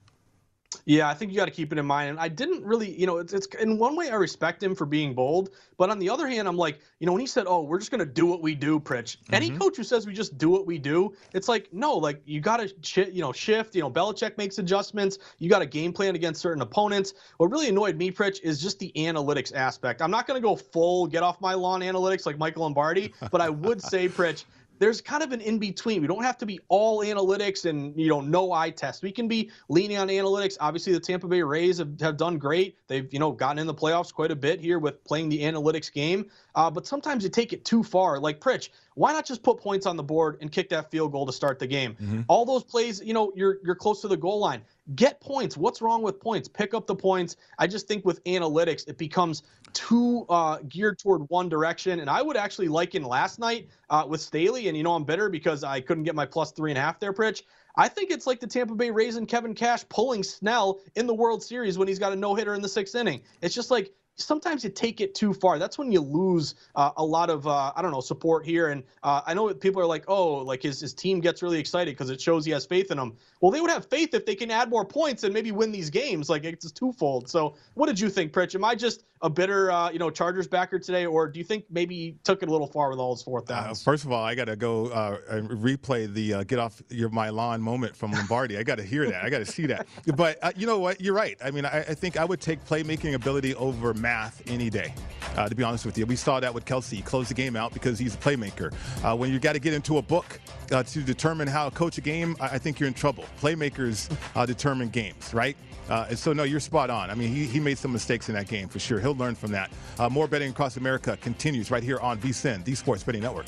Yeah, 0.85 1.09
I 1.09 1.13
think 1.13 1.31
you 1.31 1.37
got 1.37 1.45
to 1.45 1.51
keep 1.51 1.71
it 1.71 1.77
in 1.77 1.85
mind. 1.85 2.11
And 2.11 2.19
I 2.19 2.27
didn't 2.27 2.63
really, 2.63 2.97
you 2.97 3.05
know, 3.05 3.17
it's, 3.17 3.33
it's 3.33 3.47
in 3.55 3.77
one 3.77 3.95
way 3.95 4.09
I 4.09 4.15
respect 4.15 4.63
him 4.63 4.73
for 4.73 4.85
being 4.85 5.13
bold, 5.13 5.51
but 5.77 5.89
on 5.89 5.99
the 5.99 6.09
other 6.09 6.27
hand, 6.27 6.47
I'm 6.47 6.57
like, 6.57 6.79
you 6.99 7.05
know, 7.05 7.11
when 7.11 7.19
he 7.19 7.27
said, 7.27 7.45
"Oh, 7.47 7.63
we're 7.63 7.79
just 7.79 7.91
gonna 7.91 8.05
do 8.05 8.25
what 8.25 8.41
we 8.41 8.55
do," 8.55 8.79
Pritch. 8.79 9.17
Any 9.31 9.49
mm-hmm. 9.49 9.57
coach 9.57 9.77
who 9.77 9.83
says 9.83 10.07
we 10.07 10.13
just 10.13 10.37
do 10.37 10.49
what 10.49 10.65
we 10.65 10.77
do, 10.77 11.13
it's 11.33 11.47
like, 11.47 11.71
no, 11.73 11.95
like 11.95 12.21
you 12.25 12.39
got 12.39 12.57
to, 12.57 12.73
sh- 12.81 13.09
you 13.11 13.21
know, 13.21 13.31
shift. 13.31 13.75
You 13.75 13.81
know, 13.81 13.91
Belichick 13.91 14.37
makes 14.37 14.59
adjustments. 14.59 15.17
You 15.39 15.49
got 15.49 15.61
a 15.61 15.65
game 15.65 15.91
plan 15.91 16.15
against 16.15 16.41
certain 16.41 16.61
opponents. 16.61 17.13
What 17.37 17.51
really 17.51 17.69
annoyed 17.69 17.97
me, 17.97 18.11
Pritch, 18.11 18.39
is 18.41 18.61
just 18.61 18.79
the 18.79 18.91
analytics 18.95 19.53
aspect. 19.53 20.01
I'm 20.01 20.11
not 20.11 20.27
gonna 20.27 20.39
go 20.39 20.55
full 20.55 21.07
get 21.07 21.23
off 21.23 21.41
my 21.41 21.53
lawn 21.53 21.81
analytics 21.81 22.25
like 22.25 22.37
Michael 22.37 22.63
Lombardi, 22.63 23.13
but 23.31 23.41
I 23.41 23.49
would 23.49 23.81
say, 23.81 24.07
Pritch 24.07 24.45
there's 24.81 24.99
kind 24.99 25.21
of 25.21 25.31
an 25.31 25.41
in 25.41 25.59
between. 25.59 26.01
We 26.01 26.07
don't 26.07 26.23
have 26.23 26.39
to 26.39 26.45
be 26.47 26.59
all 26.67 27.05
analytics 27.05 27.65
and 27.65 27.95
you 27.95 28.09
know 28.09 28.19
no 28.19 28.51
eye 28.51 28.71
test. 28.71 29.03
We 29.03 29.11
can 29.11 29.27
be 29.27 29.51
leaning 29.69 29.97
on 29.99 30.07
analytics. 30.07 30.57
Obviously, 30.59 30.91
the 30.91 30.99
Tampa 30.99 31.27
Bay 31.27 31.43
Rays 31.43 31.77
have, 31.77 31.99
have 32.01 32.17
done 32.17 32.39
great. 32.39 32.75
They've 32.87 33.07
you 33.13 33.19
know 33.19 33.31
gotten 33.31 33.59
in 33.59 33.67
the 33.67 33.75
playoffs 33.75 34.11
quite 34.11 34.31
a 34.31 34.35
bit 34.35 34.59
here 34.59 34.79
with 34.79 35.03
playing 35.03 35.29
the 35.29 35.43
analytics 35.43 35.93
game. 35.93 36.31
Uh, 36.55 36.71
but 36.71 36.87
sometimes 36.87 37.23
you 37.23 37.29
take 37.29 37.53
it 37.53 37.63
too 37.63 37.83
far. 37.83 38.19
Like 38.19 38.39
Pritch, 38.39 38.69
why 38.95 39.13
not 39.13 39.25
just 39.25 39.41
put 39.43 39.59
points 39.59 39.85
on 39.85 39.95
the 39.95 40.03
board 40.03 40.37
and 40.41 40.51
kick 40.51 40.69
that 40.69 40.91
field 40.91 41.11
goal 41.11 41.25
to 41.25 41.33
start 41.33 41.59
the 41.59 41.67
game? 41.67 41.95
All 42.27 42.45
those 42.45 42.63
plays, 42.63 43.01
you 43.03 43.13
know, 43.13 43.31
you're 43.35 43.57
you're 43.63 43.75
close 43.75 44.01
to 44.01 44.07
the 44.07 44.17
goal 44.17 44.39
line. 44.39 44.61
Get 44.95 45.21
points. 45.21 45.55
What's 45.55 45.81
wrong 45.81 46.01
with 46.01 46.19
points? 46.19 46.47
Pick 46.49 46.73
up 46.73 46.87
the 46.87 46.95
points. 46.95 47.37
I 47.57 47.67
just 47.67 47.87
think 47.87 48.03
with 48.03 48.23
analytics, 48.25 48.87
it 48.87 48.97
becomes 48.97 49.43
too 49.73 50.25
uh, 50.27 50.57
geared 50.67 50.99
toward 50.99 51.21
one 51.29 51.47
direction. 51.47 51.99
And 51.99 52.09
I 52.09 52.21
would 52.21 52.35
actually 52.35 52.67
liken 52.67 53.03
last 53.03 53.39
night 53.39 53.69
uh, 53.89 54.05
with 54.07 54.19
Staley, 54.21 54.67
and 54.67 54.75
you 54.75 54.83
know 54.83 54.93
I'm 54.93 55.05
bitter 55.05 55.29
because 55.29 55.63
I 55.63 55.79
couldn't 55.81 56.03
get 56.03 56.15
my 56.15 56.25
plus 56.25 56.51
three 56.51 56.71
and 56.71 56.77
a 56.77 56.81
half 56.81 56.99
there, 56.99 57.13
Pritch. 57.13 57.43
I 57.75 57.87
think 57.87 58.11
it's 58.11 58.27
like 58.27 58.39
the 58.39 58.47
Tampa 58.47 58.75
Bay 58.75 58.91
Rays 58.91 59.15
and 59.15 59.27
Kevin 59.27 59.53
Cash 59.53 59.85
pulling 59.87 60.23
Snell 60.23 60.81
in 60.95 61.07
the 61.07 61.13
World 61.13 61.41
Series 61.41 61.77
when 61.77 61.87
he's 61.87 61.99
got 61.99 62.11
a 62.11 62.15
no 62.15 62.35
hitter 62.35 62.53
in 62.53 62.61
the 62.61 62.69
sixth 62.69 62.95
inning. 62.95 63.21
It's 63.41 63.55
just 63.55 63.71
like 63.71 63.93
sometimes 64.23 64.63
you 64.63 64.69
take 64.69 65.01
it 65.01 65.15
too 65.15 65.33
far. 65.33 65.59
That's 65.59 65.77
when 65.77 65.91
you 65.91 66.01
lose 66.01 66.55
uh, 66.75 66.91
a 66.97 67.03
lot 67.03 67.29
of 67.29 67.47
uh, 67.47 67.71
I 67.75 67.81
don't 67.81 67.91
know 67.91 68.01
support 68.01 68.45
here. 68.45 68.69
And 68.69 68.83
uh, 69.03 69.21
I 69.25 69.33
know 69.33 69.53
people 69.53 69.81
are 69.81 69.85
like, 69.85 70.05
oh, 70.07 70.35
like 70.35 70.63
his 70.63 70.81
his 70.81 70.93
team 70.93 71.19
gets 71.19 71.41
really 71.41 71.59
excited 71.59 71.93
because 71.93 72.09
it 72.09 72.21
shows 72.21 72.45
he 72.45 72.51
has 72.51 72.65
faith 72.65 72.91
in 72.91 72.97
them. 72.97 73.17
Well, 73.41 73.51
they 73.51 73.61
would 73.61 73.71
have 73.71 73.85
faith 73.85 74.13
if 74.13 74.25
they 74.25 74.35
can 74.35 74.51
add 74.51 74.69
more 74.69 74.85
points 74.85 75.23
and 75.23 75.33
maybe 75.33 75.51
win 75.51 75.71
these 75.71 75.89
games. 75.89 76.29
Like 76.29 76.43
it's 76.43 76.71
twofold. 76.71 77.29
So 77.29 77.55
what 77.73 77.87
did 77.87 77.99
you 77.99 78.09
think, 78.09 78.33
Pritch? 78.33 78.55
Am 78.55 78.63
I 78.63 78.75
just 78.75 79.03
a 79.23 79.29
bitter 79.29 79.71
uh, 79.71 79.89
you 79.91 79.99
know 79.99 80.09
Chargers 80.09 80.47
backer 80.47 80.79
today, 80.79 81.05
or 81.05 81.27
do 81.27 81.39
you 81.39 81.45
think 81.45 81.65
maybe 81.69 81.95
he 81.95 82.15
took 82.23 82.41
it 82.43 82.49
a 82.49 82.51
little 82.51 82.67
far 82.67 82.89
with 82.89 82.99
all 82.99 83.13
his 83.15 83.21
fourth 83.23 83.49
Uh, 83.51 83.63
downs? 83.65 83.83
first 83.83 84.03
of 84.05 84.11
all, 84.11 84.23
I 84.23 84.35
got 84.35 84.45
to 84.45 84.55
go 84.55 84.87
uh, 84.87 85.17
and 85.29 85.49
replay 85.49 86.11
the 86.11 86.33
uh, 86.35 86.43
"Get 86.43 86.59
off 86.59 86.81
your 86.89 87.09
my 87.09 87.29
lawn" 87.29 87.61
moment 87.61 87.95
from 87.95 88.11
Lombardi. 88.11 88.57
I 88.57 88.63
got 88.63 88.75
to 88.77 88.83
hear 88.83 89.09
that. 89.09 89.23
I 89.23 89.29
got 89.29 89.39
to 89.39 89.45
see 89.45 89.65
that. 89.67 89.87
But 90.15 90.39
uh, 90.43 90.51
you 90.55 90.65
know 90.67 90.79
what? 90.79 90.99
You're 90.99 91.13
right. 91.13 91.37
I 91.43 91.51
mean, 91.51 91.65
I, 91.65 91.79
I 91.79 91.93
think 91.93 92.17
I 92.17 92.25
would 92.25 92.41
take 92.41 92.63
playmaking 92.65 93.13
ability 93.13 93.55
over 93.55 93.93
math 93.93 94.41
any 94.47 94.69
day. 94.69 94.93
Uh, 95.37 95.47
to 95.47 95.55
be 95.55 95.63
honest 95.63 95.85
with 95.85 95.97
you, 95.97 96.05
we 96.05 96.15
saw 96.15 96.39
that 96.39 96.53
with 96.53 96.65
Kelce. 96.65 96.91
He 96.91 97.01
closed 97.01 97.29
the 97.29 97.33
game 97.33 97.55
out 97.55 97.73
because 97.73 97.97
he's 97.97 98.15
a 98.15 98.17
playmaker. 98.17 98.73
Uh, 99.03 99.15
when 99.15 99.31
you 99.31 99.39
got 99.39 99.53
to 99.53 99.59
get 99.59 99.73
into 99.73 99.97
a 99.99 100.01
book 100.01 100.39
uh, 100.71 100.83
to 100.83 101.01
determine 101.01 101.47
how 101.47 101.69
to 101.69 101.75
coach 101.75 101.97
a 101.97 102.01
game, 102.01 102.35
I, 102.41 102.45
I 102.49 102.57
think 102.57 102.79
you're 102.79 102.87
in 102.87 102.93
trouble. 102.93 103.23
Playmakers 103.41 104.11
uh, 104.35 104.45
determine 104.45 104.89
games, 104.89 105.33
right? 105.33 105.55
Uh, 105.89 106.07
and 106.09 106.17
so, 106.19 106.31
no, 106.33 106.43
you're 106.43 106.59
spot 106.59 106.89
on. 106.89 107.09
I 107.09 107.15
mean, 107.15 107.33
he, 107.33 107.45
he 107.45 107.59
made 107.59 107.77
some 107.77 107.91
mistakes 107.91 108.29
in 108.29 108.35
that 108.35 108.47
game 108.47 108.67
for 108.69 108.79
sure. 108.79 108.99
He'll 108.99 109.10
learn 109.17 109.35
from 109.35 109.51
that. 109.51 109.71
Uh, 109.99 110.09
more 110.09 110.27
betting 110.27 110.51
across 110.51 110.77
America 110.77 111.17
continues 111.21 111.71
right 111.71 111.83
here 111.83 111.99
on 111.99 112.17
VSIN, 112.19 112.63
the 112.63 112.75
Sports 112.75 113.03
Betting 113.03 113.21
Network. 113.21 113.47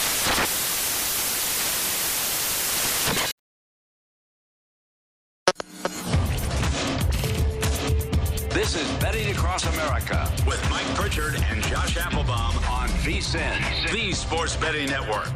Sports 14.51 14.73
Betting 14.73 14.89
Network. 14.89 15.27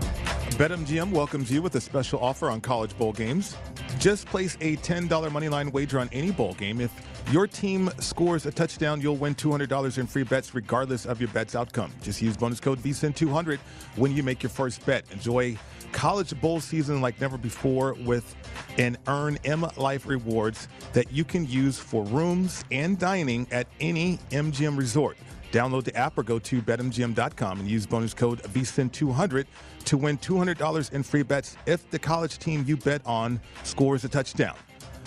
BetMGM 0.58 1.12
welcomes 1.12 1.50
you 1.50 1.62
with 1.62 1.76
a 1.76 1.82
special 1.82 2.20
offer 2.20 2.50
on 2.50 2.60
college 2.60 2.98
bowl 2.98 3.14
games. 3.14 3.56
Just 3.98 4.26
place 4.26 4.56
a 4.60 4.76
$10 4.78 5.08
moneyline 5.08 5.72
wager 5.72 6.00
on 6.00 6.10
any 6.12 6.32
bowl 6.32 6.54
game. 6.56 6.82
If 6.82 6.92
your 7.32 7.48
team 7.48 7.90
scores 8.00 8.46
a 8.46 8.52
touchdown, 8.52 9.00
you'll 9.00 9.16
win 9.16 9.34
$200 9.34 9.98
in 9.98 10.08
free 10.08 10.24
bets 10.24 10.54
regardless 10.54 11.06
of 11.06 11.22
your 11.22 11.30
bet's 11.30 11.56
outcome. 11.56 11.94
Just 12.02 12.22
use 12.22 12.36
bonus 12.36 12.60
code 12.60 12.80
VSIN200 12.80 13.58
when 13.96 14.14
you 14.14 14.22
make 14.22 14.44
your 14.44 14.50
first 14.50 14.86
bet. 14.86 15.06
Enjoy 15.12 15.58
college 15.94 16.40
bowl 16.42 16.60
season 16.60 17.00
like 17.00 17.20
never 17.22 17.38
before 17.38 17.94
with 18.06 18.36
and 18.78 18.98
earn 19.08 19.38
M 19.46 19.66
Life 19.78 20.08
rewards 20.08 20.68
that 20.92 21.12
you 21.12 21.24
can 21.24 21.46
use 21.46 21.80
for 21.80 22.04
rooms 22.06 22.66
and 22.70 23.00
dining 23.00 23.48
at 23.52 23.68
any 23.80 24.20
MGM 24.32 24.78
resort. 24.78 25.18
Download 25.56 25.86
the 25.86 25.96
app 25.96 26.18
or 26.18 26.24
go 26.24 26.38
to 26.38 26.62
betmgm.com 26.62 27.60
and 27.62 27.70
use 27.70 27.86
bonus 27.86 28.14
code 28.14 28.44
VSIN200 28.44 29.46
to 29.86 29.96
win 29.96 30.18
$200 30.18 30.92
in 30.92 31.02
free 31.02 31.24
bets 31.24 31.56
if 31.66 31.90
the 31.92 31.98
college 31.98 32.40
team 32.40 32.66
you 32.68 32.76
bet 32.76 33.02
on 33.06 33.40
scores 33.64 34.04
a 34.04 34.10
touchdown. 34.10 34.58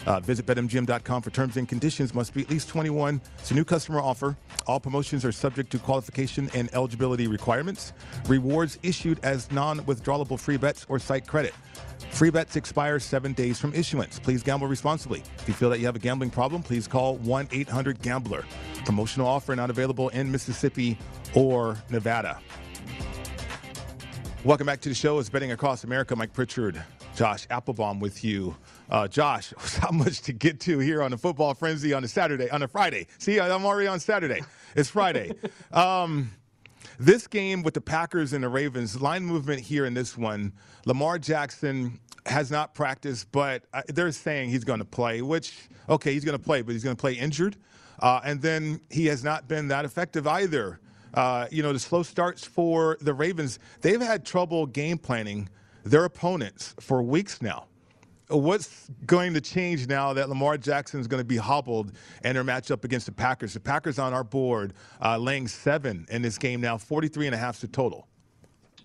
Uh, 0.06 0.20
visit 0.20 0.46
betmgm.com 0.46 1.20
for 1.20 1.28
terms 1.28 1.58
and 1.58 1.68
conditions. 1.68 2.14
Must 2.14 2.32
be 2.32 2.40
at 2.40 2.48
least 2.48 2.70
21. 2.70 3.20
It's 3.38 3.50
a 3.50 3.54
new 3.54 3.64
customer 3.64 4.00
offer. 4.00 4.38
All 4.66 4.80
promotions 4.80 5.22
are 5.22 5.32
subject 5.32 5.70
to 5.72 5.78
qualification 5.78 6.50
and 6.54 6.70
eligibility 6.72 7.26
requirements. 7.26 7.92
Rewards 8.26 8.78
issued 8.82 9.20
as 9.22 9.52
non-withdrawable 9.52 10.40
free 10.40 10.56
bets 10.56 10.86
or 10.88 10.98
site 10.98 11.26
credit. 11.26 11.52
Free 12.18 12.30
bets 12.30 12.56
expire 12.56 12.98
seven 12.98 13.32
days 13.32 13.60
from 13.60 13.72
issuance. 13.72 14.18
Please 14.18 14.42
gamble 14.42 14.66
responsibly. 14.66 15.22
If 15.38 15.46
you 15.46 15.54
feel 15.54 15.70
that 15.70 15.78
you 15.78 15.86
have 15.86 15.94
a 15.94 16.00
gambling 16.00 16.30
problem, 16.30 16.64
please 16.64 16.88
call 16.88 17.16
1-800-GAMBLER. 17.18 18.44
Promotional 18.84 19.28
offer 19.28 19.54
not 19.54 19.70
available 19.70 20.08
in 20.08 20.28
Mississippi 20.28 20.98
or 21.32 21.80
Nevada. 21.90 22.40
Welcome 24.42 24.66
back 24.66 24.80
to 24.80 24.88
the 24.88 24.96
show. 24.96 25.20
It's 25.20 25.28
Betting 25.28 25.52
Across 25.52 25.84
America. 25.84 26.16
Mike 26.16 26.32
Pritchard, 26.32 26.82
Josh 27.14 27.46
Applebaum 27.50 28.00
with 28.00 28.24
you. 28.24 28.56
Uh, 28.90 29.06
Josh, 29.06 29.54
how 29.80 29.92
much 29.92 30.20
to 30.22 30.32
get 30.32 30.58
to 30.62 30.80
here 30.80 31.04
on 31.04 31.12
the 31.12 31.18
Football 31.18 31.54
Frenzy 31.54 31.92
on 31.92 32.02
a 32.02 32.08
Saturday, 32.08 32.50
on 32.50 32.62
a 32.62 32.66
Friday? 32.66 33.06
See, 33.18 33.38
I'm 33.38 33.64
already 33.64 33.86
on 33.86 34.00
Saturday. 34.00 34.40
It's 34.74 34.90
Friday. 34.90 35.34
um, 35.72 36.32
this 36.98 37.28
game 37.28 37.62
with 37.62 37.74
the 37.74 37.80
Packers 37.80 38.32
and 38.32 38.42
the 38.42 38.48
Ravens, 38.48 39.00
line 39.00 39.22
movement 39.24 39.60
here 39.60 39.86
in 39.86 39.94
this 39.94 40.18
one, 40.18 40.52
Lamar 40.84 41.20
Jackson 41.20 42.00
has 42.28 42.50
not 42.50 42.74
practiced, 42.74 43.30
but 43.32 43.64
uh, 43.72 43.82
they're 43.88 44.12
saying 44.12 44.50
he's 44.50 44.64
going 44.64 44.78
to 44.78 44.84
play, 44.84 45.22
which, 45.22 45.68
okay, 45.88 46.12
he's 46.12 46.24
going 46.24 46.36
to 46.36 46.42
play, 46.42 46.62
but 46.62 46.72
he's 46.72 46.84
going 46.84 46.96
to 46.96 47.00
play 47.00 47.14
injured. 47.14 47.56
Uh, 48.00 48.20
and 48.24 48.40
then 48.40 48.80
he 48.90 49.06
has 49.06 49.24
not 49.24 49.48
been 49.48 49.68
that 49.68 49.84
effective 49.84 50.26
either. 50.26 50.80
Uh, 51.14 51.46
you 51.50 51.62
know, 51.62 51.72
the 51.72 51.78
slow 51.78 52.02
starts 52.02 52.44
for 52.44 52.96
the 53.00 53.14
Ravens, 53.14 53.58
they've 53.80 54.00
had 54.00 54.24
trouble 54.24 54.66
game 54.66 54.98
planning 54.98 55.48
their 55.84 56.04
opponents 56.04 56.74
for 56.80 57.02
weeks 57.02 57.40
now. 57.40 57.66
What's 58.28 58.90
going 59.06 59.32
to 59.34 59.40
change 59.40 59.88
now 59.88 60.12
that 60.12 60.28
Lamar 60.28 60.58
Jackson 60.58 61.00
is 61.00 61.06
going 61.06 61.20
to 61.20 61.26
be 61.26 61.38
hobbled 61.38 61.92
and 62.22 62.36
their 62.36 62.44
matchup 62.44 62.84
against 62.84 63.06
the 63.06 63.12
Packers? 63.12 63.54
The 63.54 63.60
Packers 63.60 63.98
on 63.98 64.12
our 64.12 64.24
board 64.24 64.74
uh, 65.02 65.16
laying 65.16 65.48
seven 65.48 66.06
in 66.10 66.20
this 66.20 66.36
game 66.36 66.60
now, 66.60 66.76
43 66.76 67.26
and 67.26 67.34
a 67.34 67.38
half 67.38 67.60
to 67.60 67.68
total. 67.68 68.07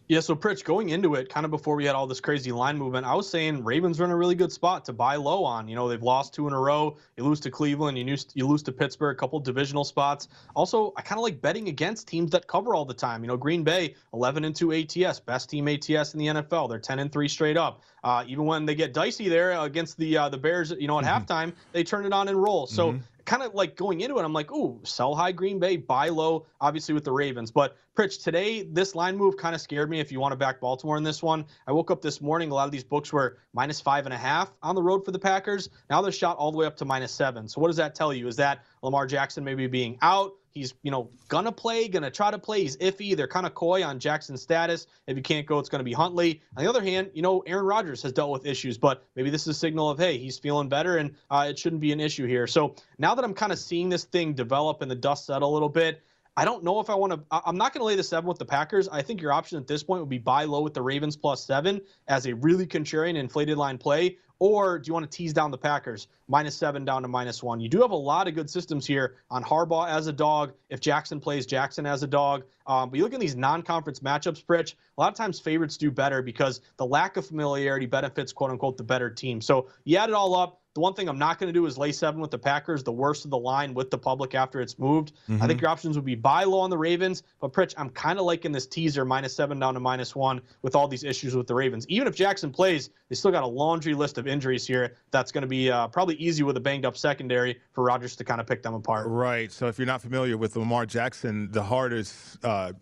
Yeah, 0.09 0.19
so 0.19 0.35
Pritch, 0.35 0.65
going 0.65 0.89
into 0.89 1.15
it, 1.15 1.29
kind 1.29 1.45
of 1.45 1.51
before 1.51 1.75
we 1.75 1.85
had 1.85 1.95
all 1.95 2.07
this 2.07 2.19
crazy 2.19 2.51
line 2.51 2.77
movement, 2.77 3.05
I 3.05 3.15
was 3.15 3.29
saying 3.29 3.63
Ravens 3.63 4.01
are 4.01 4.05
in 4.05 4.11
a 4.11 4.15
really 4.15 4.35
good 4.35 4.51
spot 4.51 4.83
to 4.85 4.93
buy 4.93 5.15
low 5.15 5.45
on. 5.45 5.69
You 5.69 5.75
know, 5.75 5.87
they've 5.87 6.03
lost 6.03 6.33
two 6.33 6.45
in 6.47 6.53
a 6.53 6.59
row. 6.59 6.97
You 7.15 7.23
lose 7.23 7.39
to 7.41 7.51
Cleveland, 7.51 7.97
you 7.97 8.03
lose, 8.03 8.27
you 8.33 8.45
lose 8.45 8.61
to 8.63 8.73
Pittsburgh, 8.73 9.15
a 9.15 9.19
couple 9.19 9.39
divisional 9.39 9.85
spots. 9.85 10.27
Also, 10.55 10.93
I 10.97 11.01
kind 11.01 11.19
of 11.19 11.23
like 11.23 11.41
betting 11.41 11.69
against 11.69 12.07
teams 12.07 12.31
that 12.31 12.47
cover 12.47 12.75
all 12.75 12.83
the 12.83 12.93
time. 12.93 13.23
You 13.23 13.29
know, 13.29 13.37
Green 13.37 13.63
Bay, 13.63 13.95
11 14.13 14.43
and 14.43 14.53
2 14.53 14.73
ATS, 14.73 15.21
best 15.21 15.49
team 15.49 15.69
ATS 15.69 16.13
in 16.13 16.19
the 16.19 16.27
NFL. 16.27 16.69
They're 16.69 16.79
10 16.79 16.99
and 16.99 17.11
3 17.11 17.27
straight 17.29 17.57
up. 17.57 17.81
Uh, 18.03 18.25
even 18.27 18.45
when 18.45 18.65
they 18.65 18.75
get 18.75 18.93
dicey 18.93 19.29
there 19.29 19.53
against 19.53 19.97
the 19.97 20.17
uh, 20.17 20.27
the 20.27 20.37
Bears, 20.37 20.71
you 20.77 20.87
know, 20.87 20.99
at 20.99 21.05
mm-hmm. 21.05 21.23
halftime, 21.23 21.53
they 21.71 21.85
turn 21.85 22.05
it 22.05 22.11
on 22.11 22.27
and 22.27 22.41
roll. 22.41 22.67
So 22.67 22.91
mm-hmm 22.91 22.99
kind 23.25 23.43
of 23.43 23.53
like 23.53 23.75
going 23.75 24.01
into 24.01 24.17
it, 24.17 24.23
I'm 24.23 24.33
like, 24.33 24.51
ooh, 24.51 24.79
sell 24.83 25.15
high 25.15 25.31
Green 25.31 25.59
Bay, 25.59 25.77
buy 25.77 26.09
low, 26.09 26.45
obviously 26.61 26.93
with 26.93 27.03
the 27.03 27.11
Ravens. 27.11 27.51
But 27.51 27.77
Pritch, 27.95 28.23
today 28.23 28.63
this 28.63 28.95
line 28.95 29.15
move 29.15 29.37
kind 29.37 29.53
of 29.53 29.61
scared 29.61 29.89
me 29.89 29.99
if 29.99 30.11
you 30.11 30.19
want 30.19 30.31
to 30.31 30.35
back 30.35 30.59
Baltimore 30.59 30.97
in 30.97 31.03
this 31.03 31.21
one. 31.21 31.45
I 31.67 31.71
woke 31.71 31.91
up 31.91 32.01
this 32.01 32.21
morning, 32.21 32.51
a 32.51 32.53
lot 32.53 32.65
of 32.65 32.71
these 32.71 32.83
books 32.83 33.13
were 33.13 33.37
minus 33.53 33.79
five 33.79 34.05
and 34.05 34.13
a 34.13 34.17
half 34.17 34.51
on 34.61 34.75
the 34.75 34.81
road 34.81 35.05
for 35.05 35.11
the 35.11 35.19
Packers. 35.19 35.69
Now 35.89 36.01
they're 36.01 36.11
shot 36.11 36.37
all 36.37 36.51
the 36.51 36.57
way 36.57 36.65
up 36.65 36.75
to 36.77 36.85
minus 36.85 37.11
seven. 37.11 37.47
So 37.47 37.61
what 37.61 37.67
does 37.67 37.77
that 37.77 37.95
tell 37.95 38.13
you? 38.13 38.27
Is 38.27 38.35
that 38.37 38.63
Lamar 38.81 39.05
Jackson 39.05 39.43
maybe 39.43 39.67
being 39.67 39.97
out? 40.01 40.33
He's, 40.53 40.73
you 40.83 40.91
know, 40.91 41.09
gonna 41.29 41.51
play, 41.51 41.87
gonna 41.87 42.11
try 42.11 42.29
to 42.29 42.37
play. 42.37 42.61
He's 42.61 42.77
iffy. 42.77 43.15
They're 43.17 43.27
kind 43.27 43.45
of 43.45 43.55
coy 43.55 43.83
on 43.83 43.99
Jackson's 43.99 44.41
status. 44.41 44.87
If 45.07 45.17
he 45.17 45.23
can't 45.23 45.47
go, 45.47 45.59
it's 45.59 45.69
gonna 45.69 45.83
be 45.83 45.93
Huntley. 45.93 46.41
On 46.55 46.63
the 46.63 46.69
other 46.69 46.81
hand, 46.81 47.09
you 47.13 47.21
know, 47.21 47.39
Aaron 47.47 47.65
Rodgers 47.65 48.03
has 48.03 48.11
dealt 48.11 48.31
with 48.31 48.45
issues, 48.45 48.77
but 48.77 49.03
maybe 49.15 49.29
this 49.29 49.41
is 49.43 49.47
a 49.47 49.53
signal 49.53 49.89
of, 49.89 49.97
hey, 49.97 50.17
he's 50.17 50.37
feeling 50.37 50.69
better 50.69 50.97
and 50.97 51.15
uh, 51.31 51.47
it 51.49 51.57
shouldn't 51.57 51.81
be 51.81 51.91
an 51.91 51.99
issue 51.99 52.27
here. 52.27 52.45
So 52.45 52.75
now 52.99 53.15
that 53.15 53.25
I'm 53.25 53.33
kind 53.33 53.51
of 53.51 53.59
seeing 53.59 53.89
this 53.89 54.03
thing 54.03 54.33
develop 54.33 54.81
and 54.81 54.91
the 54.91 54.95
dust 54.95 55.25
settle 55.25 55.51
a 55.51 55.53
little 55.53 55.69
bit, 55.69 56.01
I 56.35 56.45
don't 56.45 56.63
know 56.63 56.79
if 56.79 56.89
I 56.89 56.95
want 56.95 57.13
to. 57.13 57.23
I'm 57.31 57.57
not 57.57 57.73
going 57.73 57.81
to 57.81 57.85
lay 57.85 57.95
the 57.95 58.03
seven 58.03 58.27
with 58.27 58.39
the 58.39 58.45
Packers. 58.45 58.89
I 58.89 59.03
think 59.03 59.21
your 59.21 59.31
option 59.31 59.59
at 59.59 59.67
this 59.67 59.83
point 59.83 60.01
would 60.01 60.09
be 60.09 60.17
buy 60.17 60.45
low 60.45 60.61
with 60.61 60.73
the 60.73 60.81
Ravens 60.81 61.15
plus 61.15 61.45
seven 61.45 61.79
as 62.07 62.25
a 62.25 62.33
really 62.33 62.65
contrarian 62.65 63.17
inflated 63.17 63.57
line 63.57 63.77
play, 63.77 64.17
or 64.43 64.77
do 64.77 64.89
you 64.89 64.93
want 64.93 65.09
to 65.09 65.17
tease 65.17 65.31
down 65.31 65.51
the 65.51 65.57
Packers 65.57 66.09
minus 66.27 66.53
seven 66.53 66.83
down 66.83 67.03
to 67.03 67.07
minus 67.07 67.41
one? 67.41 67.61
You 67.61 67.69
do 67.69 67.79
have 67.79 67.91
a 67.91 67.95
lot 67.95 68.27
of 68.27 68.35
good 68.35 68.49
systems 68.49 68.85
here 68.85 69.15
on 69.31 69.41
Harbaugh 69.41 69.87
as 69.87 70.07
a 70.07 70.11
dog. 70.11 70.51
If 70.69 70.81
Jackson 70.81 71.21
plays 71.21 71.45
Jackson 71.45 71.85
as 71.85 72.03
a 72.03 72.07
dog, 72.07 72.43
um, 72.67 72.89
but 72.89 72.97
you 72.97 73.03
look 73.03 73.13
at 73.13 73.21
these 73.21 73.37
non-conference 73.37 74.01
matchups, 74.01 74.43
Pritch. 74.43 74.73
A 74.97 75.01
lot 75.01 75.13
of 75.13 75.17
times 75.17 75.39
favorites 75.39 75.77
do 75.77 75.89
better 75.91 76.21
because 76.21 76.59
the 76.75 76.85
lack 76.85 77.15
of 77.15 77.25
familiarity 77.25 77.85
benefits 77.85 78.33
quote 78.33 78.51
unquote 78.51 78.75
the 78.75 78.83
better 78.83 79.09
team. 79.09 79.39
So 79.39 79.69
you 79.85 79.95
add 79.95 80.09
it 80.09 80.15
all 80.15 80.35
up. 80.35 80.59
The 80.73 80.79
one 80.79 80.95
thing 80.95 81.07
I'm 81.07 81.19
not 81.19 81.37
going 81.37 81.49
to 81.49 81.53
do 81.53 81.67
is 81.67 81.77
lay 81.77 81.91
seven 81.91 82.19
with 82.19 82.31
the 82.31 82.39
Packers, 82.39 82.83
the 82.83 82.91
worst 82.91 83.25
of 83.25 83.31
the 83.31 83.37
line 83.37 83.75
with 83.75 83.91
the 83.91 83.97
public 83.97 84.33
after 84.33 84.59
it's 84.59 84.79
moved. 84.79 85.13
Mm-hmm. 85.29 85.43
I 85.43 85.45
think 85.45 85.61
your 85.61 85.69
options 85.69 85.95
would 85.97 86.05
be 86.05 86.15
buy 86.15 86.45
low 86.45 86.61
on 86.61 86.71
the 86.71 86.77
Ravens, 86.79 87.21
but 87.39 87.53
Pritch, 87.53 87.75
I'm 87.77 87.91
kind 87.91 88.17
of 88.17 88.25
liking 88.25 88.51
this 88.51 88.65
teaser 88.65 89.05
minus 89.05 89.35
seven 89.35 89.59
down 89.59 89.75
to 89.75 89.79
minus 89.79 90.15
one 90.15 90.41
with 90.63 90.75
all 90.75 90.87
these 90.87 91.03
issues 91.03 91.35
with 91.35 91.45
the 91.45 91.53
Ravens. 91.53 91.87
Even 91.89 92.07
if 92.07 92.15
Jackson 92.15 92.49
plays, 92.49 92.89
they 93.09 93.13
still 93.13 93.29
got 93.29 93.43
a 93.43 93.47
laundry 93.47 93.93
list 93.93 94.17
of 94.17 94.25
injuries 94.33 94.67
here. 94.67 94.97
That's 95.11 95.31
going 95.31 95.43
to 95.43 95.47
be 95.47 95.71
uh, 95.71 95.87
probably 95.87 96.15
easy 96.15 96.43
with 96.43 96.57
a 96.57 96.59
banged 96.59 96.85
up 96.85 96.97
secondary 96.97 97.61
for 97.71 97.85
Rodgers 97.85 98.17
to 98.17 98.25
kind 98.25 98.41
of 98.41 98.47
pick 98.47 98.61
them 98.63 98.73
apart. 98.73 99.07
Right. 99.07 99.51
So 99.51 99.67
if 99.67 99.77
you're 99.77 99.87
not 99.87 100.01
familiar 100.01 100.37
with 100.37 100.57
Lamar 100.57 100.85
Jackson, 100.85 101.49
the 101.51 101.63
hardest 101.63 102.43
uh, 102.43 102.73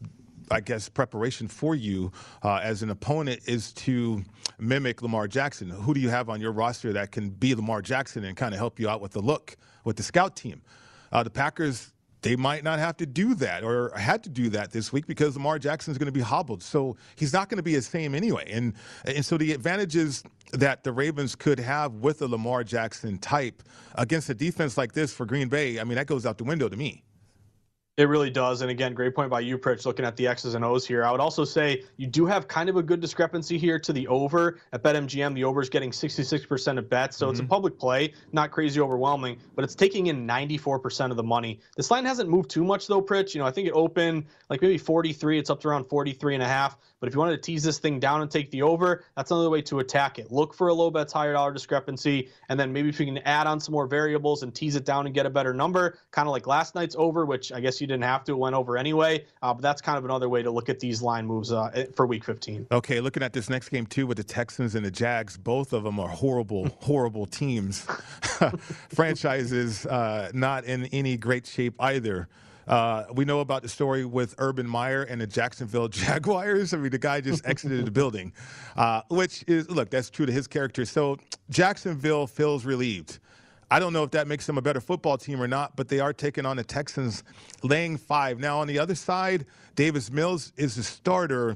I 0.52 0.60
guess, 0.60 0.90
preparation 0.90 1.48
for 1.48 1.76
you 1.76 2.12
uh, 2.44 2.60
as 2.62 2.84
an 2.84 2.90
opponent 2.90 3.42
is 3.46 3.72
to 3.74 4.22
mimic 4.60 5.02
Lamar 5.02 5.28
Jackson. 5.28 5.70
Who 5.70 5.94
do 5.94 6.02
you 6.02 6.10
have 6.10 6.30
on 6.30 6.42
your 6.42 6.52
roster 6.52 6.92
that 6.94 7.12
can 7.12 7.30
be 7.30 7.56
Lamar 7.56 7.82
Jackson 7.82 8.26
and 8.26 8.36
kind 8.36 8.54
of 8.54 8.60
help 8.60 8.80
you 8.80 8.90
out 8.90 9.00
with 9.02 9.14
the 9.14 9.22
look 9.22 9.56
with 9.86 9.96
the 9.96 10.04
scout 10.04 10.36
team? 10.36 10.62
Uh, 11.12 11.24
the 11.24 11.30
Packers 11.30 11.94
they 12.22 12.36
might 12.36 12.64
not 12.64 12.80
have 12.80 12.98
to 12.98 13.06
do 13.06 13.34
that 13.36 13.64
or 13.64 13.92
had 13.98 14.24
to 14.24 14.30
do 14.30 14.50
that 14.50 14.72
this 14.72 14.94
week 14.94 15.08
because 15.08 15.36
Lamar 15.36 15.58
Jackson 15.58 15.92
is 15.92 15.98
going 15.98 16.06
to 16.08 16.12
be 16.12 16.22
hobbled. 16.22 16.62
So 16.62 16.96
he's 17.16 17.34
not 17.34 17.50
going 17.50 17.58
to 17.58 17.64
be 17.64 17.76
the 17.76 17.82
same 17.82 18.14
anyway. 18.14 18.50
And 18.52 18.74
and 19.06 19.26
so 19.26 19.38
the 19.38 19.54
advantages 19.54 20.24
that 20.54 20.84
the 20.84 20.92
Ravens 20.92 21.36
could 21.36 21.60
have 21.60 21.94
with 21.96 22.22
a 22.22 22.28
Lamar 22.28 22.64
Jackson 22.64 23.18
type 23.18 23.64
against 23.96 24.30
a 24.30 24.34
defense 24.34 24.78
like 24.78 24.94
this 24.94 25.14
for 25.14 25.26
Green 25.26 25.50
Bay, 25.50 25.80
I 25.80 25.84
mean, 25.84 25.96
that 25.96 26.08
goes 26.08 26.26
out 26.26 26.38
the 26.38 26.44
window 26.44 26.70
to 26.70 26.78
me. 26.78 27.04
It 27.98 28.08
really 28.08 28.30
does. 28.30 28.62
And 28.62 28.72
again, 28.72 28.94
great 28.94 29.14
point 29.14 29.30
by 29.30 29.42
you, 29.42 29.58
Pritch, 29.58 29.86
looking 29.86 30.06
at 30.06 30.16
the 30.16 30.26
X's 30.26 30.56
and 30.56 30.64
O's 30.64 30.88
here. 30.88 31.04
I 31.04 31.12
would 31.12 31.20
also 31.20 31.44
say 31.44 31.84
you 31.98 32.08
do 32.08 32.26
have 32.26 32.48
kind 32.48 32.70
of 32.70 32.78
a 32.78 32.84
good 32.84 33.02
discrepancy 33.02 33.58
here 33.58 33.78
to 33.80 33.92
the 33.92 34.08
over. 34.08 34.60
At 34.72 34.82
BetMGM, 34.82 35.36
the 35.36 35.44
over 35.44 35.62
is 35.62 35.70
getting 35.70 35.92
66% 35.92 36.78
of 36.78 36.90
bets. 36.90 37.18
So 37.18 37.26
mm-hmm. 37.26 37.32
it's 37.32 37.40
a 37.40 37.44
mm-hmm. 37.44 37.50
public 37.50 37.78
play, 37.78 38.14
not 38.32 38.50
crazy 38.50 38.80
overwhelming, 38.80 39.40
but 39.56 39.66
it's 39.66 39.76
taking 39.76 40.08
in 40.08 40.26
94% 40.26 41.12
of 41.12 41.18
the 41.18 41.24
money. 41.24 41.60
This 41.76 41.92
line 41.92 42.06
hasn't 42.06 42.30
moved 42.30 42.50
too 42.50 42.64
much, 42.64 42.88
though, 42.88 43.02
Pritch. 43.02 43.36
You 43.36 43.42
know, 43.42 43.46
I 43.46 43.52
think 43.52 43.68
it 43.68 43.74
opened 43.74 44.24
like 44.50 44.62
maybe 44.62 44.78
43. 44.78 45.38
It's 45.38 45.50
up 45.50 45.60
to 45.62 45.68
around 45.68 45.84
43 45.84 46.36
and 46.36 46.44
a 46.44 46.48
half. 46.48 46.78
But 47.02 47.08
if 47.08 47.16
you 47.16 47.20
wanted 47.20 47.38
to 47.38 47.42
tease 47.42 47.64
this 47.64 47.80
thing 47.80 48.00
down 48.00 48.22
and 48.22 48.30
take 48.30 48.52
the 48.52 48.62
over, 48.62 49.04
that's 49.18 49.32
another 49.32 49.50
way 49.50 49.64
to 49.64 49.80
attack 49.80 50.20
it. 50.20 50.32
Look 50.32 50.54
for 50.54 50.68
a 50.68 50.74
low 50.74 50.92
bets, 50.92 51.12
higher 51.12 51.34
dollar 51.34 51.52
discrepancy. 51.52 52.30
And 52.48 52.60
then 52.60 52.72
maybe 52.72 52.90
if 52.90 53.00
you 53.00 53.08
can 53.08 53.18
add 53.20 53.48
on 53.48 53.60
some 53.60 53.74
more 53.74 53.88
variables 53.88 54.44
and 54.44 54.54
tease 54.54 54.76
it 54.76 54.86
down 54.86 55.08
and 55.08 55.16
get 55.16 55.26
a 55.26 55.30
better 55.30 55.54
number, 55.54 55.98
kind 56.12 56.28
of 56.28 56.32
like 56.32 56.46
last 56.46 56.76
night's 56.76 56.96
over, 56.96 57.26
which 57.26 57.52
I 57.52 57.60
guess 57.60 57.81
you 57.82 57.88
didn't 57.88 58.04
have 58.04 58.24
to, 58.26 58.34
it 58.34 58.38
went 58.38 58.56
over 58.56 58.78
anyway. 58.78 59.26
Uh, 59.42 59.54
but 59.54 59.62
that's 59.62 59.82
kind 59.82 59.98
of 59.98 60.06
another 60.06 60.30
way 60.30 60.44
to 60.44 60.52
look 60.52 60.70
at 60.70 60.80
these 60.80 61.02
line 61.02 61.26
moves 61.26 61.52
uh, 61.52 61.86
for 61.96 62.06
week 62.06 62.24
15. 62.24 62.68
Okay, 62.72 63.02
looking 63.02 63.24
at 63.24 63.34
this 63.34 63.50
next 63.50 63.70
game 63.70 63.86
too 63.86 64.08
with 64.08 64.18
the 64.18 64.24
Texans 64.24 64.76
and 64.76 64.86
the 64.86 64.92
Jags, 64.92 65.38
both 65.38 65.74
of 65.74 65.84
them 65.84 66.00
are 66.00 66.10
horrible, 66.10 66.70
horrible 66.82 67.26
teams. 67.26 67.82
Franchises 68.90 69.86
uh, 69.86 70.32
not 70.34 70.64
in 70.66 70.86
any 70.88 71.18
great 71.18 71.46
shape 71.46 71.76
either. 71.80 72.30
Uh, 72.68 73.06
we 73.14 73.26
know 73.26 73.40
about 73.40 73.62
the 73.62 73.70
story 73.70 74.06
with 74.06 74.36
Urban 74.38 74.68
Meyer 74.68 75.04
and 75.04 75.20
the 75.20 75.28
Jacksonville 75.28 75.88
Jaguars. 75.90 76.74
I 76.74 76.78
mean, 76.78 76.92
the 76.92 77.00
guy 77.00 77.22
just 77.22 77.46
exited 77.46 77.86
the 77.86 77.92
building, 77.92 78.34
uh, 78.76 79.02
which 79.10 79.44
is, 79.48 79.70
look, 79.70 79.90
that's 79.90 80.10
true 80.10 80.26
to 80.26 80.32
his 80.32 80.48
character. 80.48 80.86
So 80.86 81.18
Jacksonville 81.50 82.28
feels 82.28 82.66
relieved. 82.66 83.20
I 83.72 83.80
don't 83.80 83.94
know 83.94 84.04
if 84.04 84.12
that 84.12 84.28
makes 84.28 84.46
them 84.46 84.58
a 84.58 84.62
better 84.62 84.82
football 84.82 85.18
team 85.18 85.42
or 85.42 85.48
not, 85.48 85.78
but 85.78 85.88
they 85.88 86.02
are 86.02 86.12
taking 86.12 86.46
on 86.46 86.58
the 86.58 86.64
Texans, 86.64 87.24
laying 87.64 87.96
five. 87.96 88.38
Now, 88.38 88.60
on 88.60 88.68
the 88.68 88.78
other 88.78 88.96
side, 88.96 89.46
Davis 89.76 90.12
Mills 90.12 90.52
is 90.58 90.76
the 90.76 90.84
starter. 90.84 91.56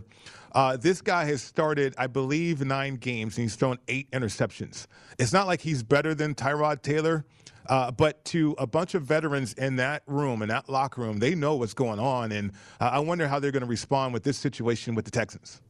Uh, 0.54 0.78
this 0.78 1.02
guy 1.02 1.26
has 1.26 1.42
started, 1.42 1.94
I 1.98 2.08
believe, 2.08 2.66
nine 2.66 2.96
games, 2.96 3.38
and 3.38 3.44
he's 3.44 3.58
thrown 3.58 3.80
eight 3.90 4.10
interceptions. 4.12 4.88
It's 5.20 5.34
not 5.34 5.46
like 5.46 5.60
he's 5.60 5.84
better 5.84 6.16
than 6.16 6.36
Tyrod 6.36 6.82
Taylor, 6.82 7.26
uh, 7.68 7.92
but 7.92 8.24
to 8.26 8.56
a 8.58 8.66
bunch 8.66 8.96
of 8.96 9.04
veterans 9.04 9.52
in 9.56 9.76
that 9.76 10.04
room, 10.08 10.42
in 10.42 10.48
that 10.48 10.70
locker 10.70 11.02
room, 11.02 11.20
they 11.20 11.36
know 11.36 11.58
what's 11.58 11.74
going 11.74 12.00
on. 12.00 12.32
And 12.32 12.54
uh, 12.80 12.92
I 12.94 13.00
wonder 13.00 13.28
how 13.28 13.40
they're 13.40 13.52
going 13.52 13.60
to 13.60 13.68
respond 13.68 14.14
with 14.14 14.24
this 14.24 14.38
situation 14.38 14.96
with 14.96 15.04
the 15.04 15.12
Texans. 15.12 15.62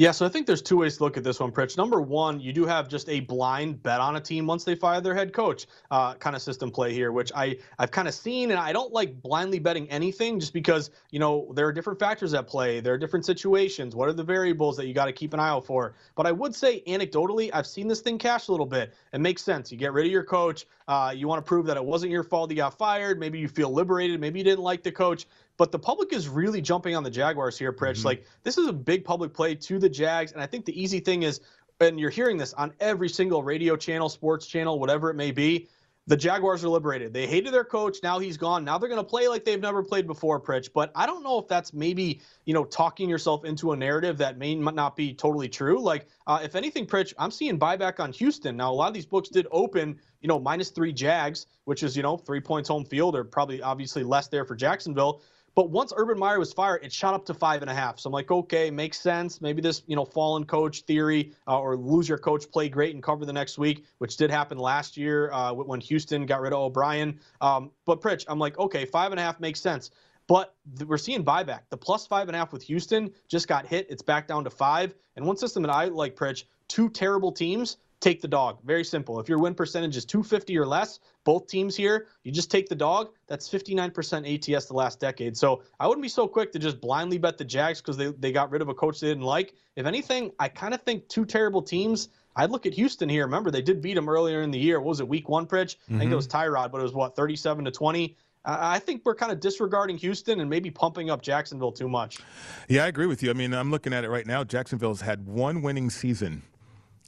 Yeah, 0.00 0.12
so 0.12 0.24
I 0.24 0.30
think 0.30 0.46
there's 0.46 0.62
two 0.62 0.78
ways 0.78 0.96
to 0.96 1.04
look 1.04 1.18
at 1.18 1.24
this 1.24 1.40
one, 1.40 1.52
Pritch. 1.52 1.76
Number 1.76 2.00
one, 2.00 2.40
you 2.40 2.54
do 2.54 2.64
have 2.64 2.88
just 2.88 3.06
a 3.10 3.20
blind 3.20 3.82
bet 3.82 4.00
on 4.00 4.16
a 4.16 4.20
team 4.20 4.46
once 4.46 4.64
they 4.64 4.74
fire 4.74 4.98
their 5.02 5.14
head 5.14 5.34
coach 5.34 5.66
uh, 5.90 6.14
kind 6.14 6.34
of 6.34 6.40
system 6.40 6.70
play 6.70 6.94
here, 6.94 7.12
which 7.12 7.30
I, 7.36 7.58
I've 7.78 7.90
kind 7.90 8.08
of 8.08 8.14
seen, 8.14 8.50
and 8.50 8.58
I 8.58 8.72
don't 8.72 8.94
like 8.94 9.20
blindly 9.20 9.58
betting 9.58 9.90
anything 9.90 10.40
just 10.40 10.54
because, 10.54 10.90
you 11.10 11.18
know, 11.18 11.52
there 11.54 11.66
are 11.66 11.72
different 11.74 11.98
factors 11.98 12.32
at 12.32 12.46
play. 12.46 12.80
There 12.80 12.94
are 12.94 12.96
different 12.96 13.26
situations. 13.26 13.94
What 13.94 14.08
are 14.08 14.14
the 14.14 14.24
variables 14.24 14.78
that 14.78 14.86
you 14.86 14.94
got 14.94 15.04
to 15.04 15.12
keep 15.12 15.34
an 15.34 15.38
eye 15.38 15.50
out 15.50 15.66
for? 15.66 15.94
But 16.14 16.26
I 16.26 16.32
would 16.32 16.54
say, 16.54 16.82
anecdotally, 16.86 17.50
I've 17.52 17.66
seen 17.66 17.86
this 17.86 18.00
thing 18.00 18.16
cash 18.16 18.48
a 18.48 18.52
little 18.52 18.64
bit. 18.64 18.94
It 19.12 19.20
makes 19.20 19.42
sense. 19.42 19.70
You 19.70 19.76
get 19.76 19.92
rid 19.92 20.06
of 20.06 20.12
your 20.12 20.24
coach. 20.24 20.64
Uh, 20.88 21.12
you 21.14 21.28
want 21.28 21.44
to 21.44 21.46
prove 21.46 21.66
that 21.66 21.76
it 21.76 21.84
wasn't 21.84 22.10
your 22.10 22.24
fault 22.24 22.50
you 22.50 22.56
got 22.56 22.78
fired. 22.78 23.20
Maybe 23.20 23.38
you 23.38 23.48
feel 23.48 23.70
liberated. 23.70 24.18
Maybe 24.18 24.38
you 24.38 24.44
didn't 24.46 24.64
like 24.64 24.82
the 24.82 24.92
coach. 24.92 25.26
But 25.60 25.72
the 25.72 25.78
public 25.78 26.14
is 26.14 26.26
really 26.26 26.62
jumping 26.62 26.96
on 26.96 27.02
the 27.02 27.10
Jaguars 27.10 27.58
here, 27.58 27.70
Pritch. 27.70 27.98
Mm-hmm. 27.98 28.06
Like 28.06 28.26
this 28.44 28.56
is 28.56 28.66
a 28.66 28.72
big 28.72 29.04
public 29.04 29.34
play 29.34 29.54
to 29.56 29.78
the 29.78 29.90
Jags, 29.90 30.32
and 30.32 30.40
I 30.40 30.46
think 30.46 30.64
the 30.64 30.82
easy 30.82 31.00
thing 31.00 31.22
is, 31.22 31.42
and 31.80 32.00
you're 32.00 32.08
hearing 32.08 32.38
this 32.38 32.54
on 32.54 32.72
every 32.80 33.10
single 33.10 33.42
radio 33.42 33.76
channel, 33.76 34.08
sports 34.08 34.46
channel, 34.46 34.78
whatever 34.78 35.10
it 35.10 35.16
may 35.16 35.32
be. 35.32 35.68
The 36.06 36.16
Jaguars 36.16 36.64
are 36.64 36.70
liberated. 36.70 37.12
They 37.12 37.26
hated 37.26 37.52
their 37.52 37.62
coach. 37.62 37.98
Now 38.02 38.18
he's 38.18 38.38
gone. 38.38 38.64
Now 38.64 38.78
they're 38.78 38.88
going 38.88 39.04
to 39.04 39.08
play 39.08 39.28
like 39.28 39.44
they've 39.44 39.60
never 39.60 39.82
played 39.82 40.06
before, 40.06 40.40
Pritch. 40.40 40.70
But 40.74 40.90
I 40.94 41.04
don't 41.04 41.22
know 41.22 41.38
if 41.38 41.46
that's 41.46 41.74
maybe, 41.74 42.22
you 42.46 42.54
know, 42.54 42.64
talking 42.64 43.08
yourself 43.08 43.44
into 43.44 43.72
a 43.72 43.76
narrative 43.76 44.16
that 44.16 44.38
may 44.38 44.54
not 44.54 44.96
be 44.96 45.12
totally 45.12 45.48
true. 45.48 45.78
Like, 45.78 46.06
uh, 46.26 46.40
if 46.42 46.56
anything, 46.56 46.86
Pritch, 46.86 47.12
I'm 47.18 47.30
seeing 47.30 47.58
buyback 47.58 48.00
on 48.00 48.12
Houston. 48.14 48.56
Now, 48.56 48.72
a 48.72 48.74
lot 48.74 48.88
of 48.88 48.94
these 48.94 49.06
books 49.06 49.28
did 49.28 49.46
open, 49.52 50.00
you 50.22 50.26
know, 50.26 50.40
minus 50.40 50.70
three 50.70 50.92
Jags, 50.92 51.46
which 51.64 51.82
is, 51.82 51.96
you 51.96 52.02
know, 52.02 52.16
three 52.16 52.40
points 52.40 52.70
home 52.70 52.86
field 52.86 53.14
or 53.14 53.22
probably 53.22 53.60
obviously 53.62 54.02
less 54.02 54.26
there 54.26 54.46
for 54.46 54.56
Jacksonville. 54.56 55.20
But 55.54 55.70
once 55.70 55.92
Urban 55.96 56.18
Meyer 56.18 56.38
was 56.38 56.52
fired, 56.52 56.84
it 56.84 56.92
shot 56.92 57.14
up 57.14 57.26
to 57.26 57.34
five 57.34 57.62
and 57.62 57.70
a 57.70 57.74
half. 57.74 57.98
So 57.98 58.08
I'm 58.08 58.12
like, 58.12 58.30
okay, 58.30 58.70
makes 58.70 59.00
sense. 59.00 59.40
Maybe 59.40 59.60
this, 59.60 59.82
you 59.86 59.96
know, 59.96 60.04
fallen 60.04 60.44
coach 60.44 60.82
theory 60.82 61.32
uh, 61.46 61.58
or 61.58 61.76
lose 61.76 62.08
your 62.08 62.18
coach, 62.18 62.50
play 62.50 62.68
great 62.68 62.94
and 62.94 63.02
cover 63.02 63.24
the 63.24 63.32
next 63.32 63.58
week, 63.58 63.84
which 63.98 64.16
did 64.16 64.30
happen 64.30 64.58
last 64.58 64.96
year 64.96 65.32
uh, 65.32 65.52
when 65.52 65.80
Houston 65.80 66.26
got 66.26 66.40
rid 66.40 66.52
of 66.52 66.60
O'Brien. 66.60 67.18
Um, 67.40 67.70
but 67.84 68.00
Pritch, 68.00 68.24
I'm 68.28 68.38
like, 68.38 68.58
okay, 68.58 68.84
five 68.84 69.10
and 69.10 69.20
a 69.20 69.22
half 69.22 69.40
makes 69.40 69.60
sense. 69.60 69.90
But 70.28 70.54
we're 70.86 70.98
seeing 70.98 71.24
buyback. 71.24 71.62
The 71.70 71.76
plus 71.76 72.06
five 72.06 72.28
and 72.28 72.36
a 72.36 72.38
half 72.38 72.52
with 72.52 72.62
Houston 72.62 73.10
just 73.28 73.48
got 73.48 73.66
hit. 73.66 73.88
It's 73.90 74.02
back 74.02 74.28
down 74.28 74.44
to 74.44 74.50
five. 74.50 74.94
And 75.16 75.26
one 75.26 75.36
system 75.36 75.64
that 75.64 75.70
I 75.70 75.86
like, 75.86 76.14
Pritch, 76.14 76.44
two 76.68 76.88
terrible 76.88 77.32
teams 77.32 77.78
take 78.00 78.20
the 78.20 78.28
dog. 78.28 78.58
Very 78.64 78.84
simple. 78.84 79.20
If 79.20 79.28
your 79.28 79.38
win 79.38 79.54
percentage 79.54 79.96
is 79.96 80.04
250 80.04 80.56
or 80.58 80.66
less, 80.66 81.00
both 81.24 81.46
teams 81.46 81.76
here, 81.76 82.08
you 82.24 82.32
just 82.32 82.50
take 82.50 82.68
the 82.68 82.74
dog. 82.74 83.10
That's 83.26 83.48
59% 83.48 84.54
ATS 84.56 84.66
the 84.66 84.74
last 84.74 85.00
decade. 85.00 85.36
So 85.36 85.62
I 85.78 85.86
wouldn't 85.86 86.02
be 86.02 86.08
so 86.08 86.26
quick 86.26 86.50
to 86.52 86.58
just 86.58 86.80
blindly 86.80 87.18
bet 87.18 87.38
the 87.38 87.44
Jags 87.44 87.80
because 87.80 87.96
they, 87.96 88.08
they 88.12 88.32
got 88.32 88.50
rid 88.50 88.62
of 88.62 88.68
a 88.68 88.74
coach 88.74 89.00
they 89.00 89.08
didn't 89.08 89.24
like. 89.24 89.54
If 89.76 89.86
anything, 89.86 90.32
I 90.38 90.48
kind 90.48 90.74
of 90.74 90.82
think 90.82 91.08
two 91.08 91.24
terrible 91.24 91.62
teams. 91.62 92.08
I'd 92.36 92.50
look 92.50 92.64
at 92.64 92.72
Houston 92.74 93.08
here. 93.08 93.24
Remember, 93.24 93.50
they 93.50 93.62
did 93.62 93.82
beat 93.82 93.94
them 93.94 94.08
earlier 94.08 94.42
in 94.42 94.50
the 94.50 94.58
year. 94.58 94.80
What 94.80 94.88
was 94.88 95.00
it, 95.00 95.08
week 95.08 95.28
one, 95.28 95.46
Pritch? 95.46 95.76
Mm-hmm. 95.76 95.96
I 95.96 95.98
think 95.98 96.12
it 96.12 96.16
was 96.16 96.28
Tyrod, 96.28 96.72
but 96.72 96.78
it 96.78 96.84
was 96.84 96.94
what, 96.94 97.16
37 97.16 97.64
to 97.66 97.70
20? 97.70 98.16
I 98.42 98.78
think 98.78 99.02
we're 99.04 99.14
kind 99.14 99.30
of 99.30 99.38
disregarding 99.38 99.98
Houston 99.98 100.40
and 100.40 100.48
maybe 100.48 100.70
pumping 100.70 101.10
up 101.10 101.20
Jacksonville 101.20 101.72
too 101.72 101.90
much. 101.90 102.20
Yeah, 102.68 102.84
I 102.84 102.86
agree 102.86 103.04
with 103.04 103.22
you. 103.22 103.28
I 103.28 103.34
mean, 103.34 103.52
I'm 103.52 103.70
looking 103.70 103.92
at 103.92 104.02
it 104.02 104.08
right 104.08 104.26
now. 104.26 104.44
Jacksonville's 104.44 105.02
had 105.02 105.26
one 105.26 105.60
winning 105.60 105.90
season, 105.90 106.42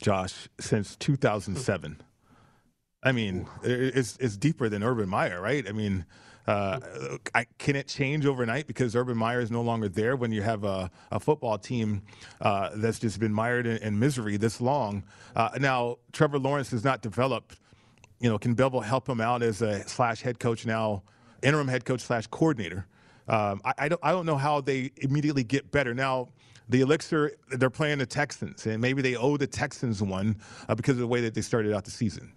Josh, 0.02 0.48
since 0.60 0.96
2007. 0.96 2.02
I 3.04 3.12
mean, 3.12 3.48
it's 3.62 4.16
it's 4.18 4.36
deeper 4.36 4.68
than 4.68 4.82
Urban 4.82 5.08
Meyer, 5.08 5.40
right? 5.40 5.66
I 5.68 5.72
mean, 5.72 6.04
uh, 6.46 6.78
I, 7.34 7.46
can 7.58 7.74
it 7.74 7.88
change 7.88 8.26
overnight 8.26 8.66
because 8.66 8.94
Urban 8.94 9.16
Meyer 9.16 9.40
is 9.40 9.50
no 9.50 9.62
longer 9.62 9.88
there 9.88 10.14
when 10.14 10.30
you 10.30 10.42
have 10.42 10.62
a, 10.62 10.90
a 11.10 11.18
football 11.18 11.58
team 11.58 12.02
uh, 12.40 12.70
that's 12.76 13.00
just 13.00 13.18
been 13.18 13.32
mired 13.32 13.66
in, 13.66 13.78
in 13.78 13.98
misery 13.98 14.36
this 14.36 14.60
long? 14.60 15.02
Uh, 15.34 15.50
now, 15.58 15.96
Trevor 16.12 16.38
Lawrence 16.38 16.70
has 16.70 16.84
not 16.84 17.02
developed. 17.02 17.58
You 18.20 18.28
know, 18.28 18.38
can 18.38 18.54
Bevell 18.54 18.84
help 18.84 19.08
him 19.08 19.20
out 19.20 19.42
as 19.42 19.62
a 19.62 19.86
slash 19.88 20.20
head 20.20 20.38
coach 20.38 20.64
now? 20.64 21.02
interim 21.42 21.68
head 21.68 21.84
coach 21.84 22.00
slash 22.00 22.26
coordinator. 22.28 22.86
Um, 23.28 23.60
I, 23.64 23.72
I, 23.78 23.88
don't, 23.88 24.00
I 24.02 24.12
don't 24.12 24.26
know 24.26 24.36
how 24.36 24.60
they 24.60 24.90
immediately 24.96 25.44
get 25.44 25.70
better. 25.70 25.94
Now, 25.94 26.28
the 26.72 26.80
elixir, 26.80 27.32
they're 27.50 27.70
playing 27.70 27.98
the 27.98 28.06
Texans, 28.06 28.66
and 28.66 28.80
maybe 28.80 29.02
they 29.02 29.14
owe 29.14 29.36
the 29.36 29.46
Texans 29.46 30.02
one 30.02 30.36
uh, 30.68 30.74
because 30.74 30.94
of 30.94 31.00
the 31.00 31.06
way 31.06 31.20
that 31.20 31.34
they 31.34 31.42
started 31.42 31.72
out 31.72 31.84
the 31.84 31.90
season. 31.90 32.32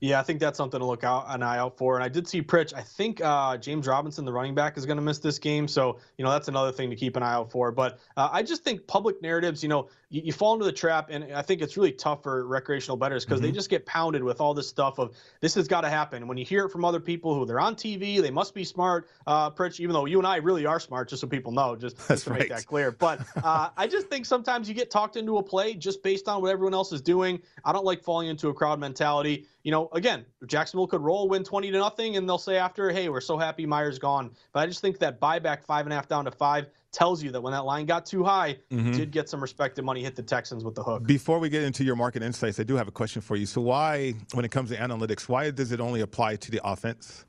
Yeah, 0.00 0.20
I 0.20 0.22
think 0.22 0.40
that's 0.40 0.58
something 0.58 0.78
to 0.78 0.84
look 0.84 1.04
out 1.04 1.24
an 1.28 1.42
eye 1.42 1.56
out 1.56 1.78
for. 1.78 1.94
And 1.94 2.04
I 2.04 2.08
did 2.08 2.28
see 2.28 2.42
Pritch. 2.42 2.74
I 2.74 2.82
think 2.82 3.22
uh, 3.22 3.56
James 3.56 3.86
Robinson, 3.86 4.26
the 4.26 4.32
running 4.32 4.54
back, 4.54 4.76
is 4.76 4.84
going 4.84 4.98
to 4.98 5.02
miss 5.02 5.20
this 5.20 5.38
game. 5.38 5.66
So 5.66 5.98
you 6.18 6.24
know 6.24 6.30
that's 6.30 6.48
another 6.48 6.70
thing 6.70 6.90
to 6.90 6.96
keep 6.96 7.16
an 7.16 7.22
eye 7.22 7.32
out 7.32 7.50
for. 7.50 7.72
But 7.72 7.98
uh, 8.16 8.28
I 8.30 8.42
just 8.42 8.62
think 8.62 8.86
public 8.86 9.22
narratives. 9.22 9.62
You 9.62 9.70
know, 9.70 9.88
you, 10.08 10.22
you, 10.26 10.32
fall 10.32 10.52
into 10.52 10.64
the 10.64 10.72
trap, 10.72 11.08
and 11.10 11.32
I 11.32 11.42
think 11.42 11.62
it's 11.62 11.76
really 11.76 11.92
tough 11.92 12.22
for 12.22 12.46
recreational 12.46 12.96
bettors 12.96 13.24
because 13.24 13.40
mm-hmm. 13.40 13.46
they 13.46 13.52
just 13.52 13.68
get 13.68 13.84
pounded 13.86 14.22
with 14.22 14.40
all 14.40 14.54
this 14.54 14.68
stuff 14.68 14.98
of 14.98 15.16
this 15.40 15.54
has 15.54 15.66
got 15.66 15.80
to 15.80 15.88
happen. 15.88 16.28
When 16.28 16.38
you 16.38 16.44
hear 16.44 16.66
it 16.66 16.70
from 16.70 16.84
other 16.84 17.00
people 17.00 17.34
who 17.34 17.44
they're 17.44 17.60
on 17.60 17.74
TV, 17.74 18.20
they 18.20 18.30
must 18.30 18.54
be 18.54 18.64
smart. 18.64 19.08
Uh, 19.26 19.50
Pritch, 19.50 19.80
even 19.80 19.92
though 19.92 20.06
you 20.06 20.18
and 20.18 20.26
I 20.26 20.36
really 20.36 20.64
are 20.66 20.78
smart, 20.78 21.08
just 21.08 21.20
so 21.20 21.26
people 21.26 21.52
know, 21.52 21.74
just, 21.74 21.96
just 22.08 22.24
to 22.24 22.30
right. 22.30 22.40
make 22.40 22.48
that 22.50 22.66
clear. 22.66 22.92
But 22.92 23.20
uh, 23.42 23.70
I 23.76 23.86
just 23.86 24.08
think 24.08 24.26
sometimes 24.26 24.68
you 24.68 24.74
get 24.74 24.90
talked 24.90 25.16
into 25.16 25.38
a 25.38 25.42
play 25.42 25.74
just 25.74 26.02
based 26.02 26.28
on 26.28 26.40
what 26.40 26.50
everyone 26.50 26.74
else 26.74 26.92
is 26.92 27.02
doing. 27.02 27.40
I 27.64 27.72
don't 27.72 27.84
like 27.84 28.02
falling 28.02 28.28
into 28.28 28.48
a 28.48 28.54
crowd 28.54 28.78
mentality 28.78 29.46
you 29.66 29.72
know, 29.72 29.88
again, 29.94 30.24
Jacksonville 30.46 30.86
could 30.86 31.00
roll, 31.00 31.28
win 31.28 31.42
20 31.42 31.72
to 31.72 31.78
nothing, 31.78 32.16
and 32.16 32.28
they'll 32.28 32.38
say 32.38 32.56
after, 32.56 32.92
hey, 32.92 33.08
we're 33.08 33.20
so 33.20 33.36
happy 33.36 33.66
Meyer's 33.66 33.98
gone. 33.98 34.30
But 34.52 34.60
I 34.60 34.66
just 34.66 34.80
think 34.80 35.00
that 35.00 35.20
buyback 35.20 35.64
five 35.64 35.86
and 35.86 35.92
a 35.92 35.96
half 35.96 36.06
down 36.06 36.24
to 36.26 36.30
five 36.30 36.68
tells 36.92 37.22
you 37.22 37.30
that 37.32 37.40
when 37.40 37.52
that 37.52 37.64
line 37.64 37.86
got 37.86 38.06
too 38.06 38.24
high, 38.24 38.58
mm-hmm. 38.70 38.92
did 38.92 39.10
get 39.10 39.28
some 39.28 39.40
respected 39.40 39.84
money, 39.84 40.02
hit 40.02 40.16
the 40.16 40.22
Texans 40.22 40.64
with 40.64 40.74
the 40.74 40.82
hook. 40.82 41.06
Before 41.06 41.38
we 41.38 41.48
get 41.48 41.62
into 41.62 41.84
your 41.84 41.96
market 41.96 42.22
insights, 42.22 42.58
I 42.60 42.62
do 42.62 42.76
have 42.76 42.88
a 42.88 42.92
question 42.92 43.22
for 43.22 43.36
you. 43.36 43.46
So, 43.46 43.60
why, 43.60 44.14
when 44.32 44.44
it 44.44 44.50
comes 44.50 44.70
to 44.70 44.76
analytics, 44.76 45.28
why 45.28 45.50
does 45.50 45.72
it 45.72 45.80
only 45.80 46.00
apply 46.00 46.36
to 46.36 46.50
the 46.50 46.60
offense? 46.64 47.24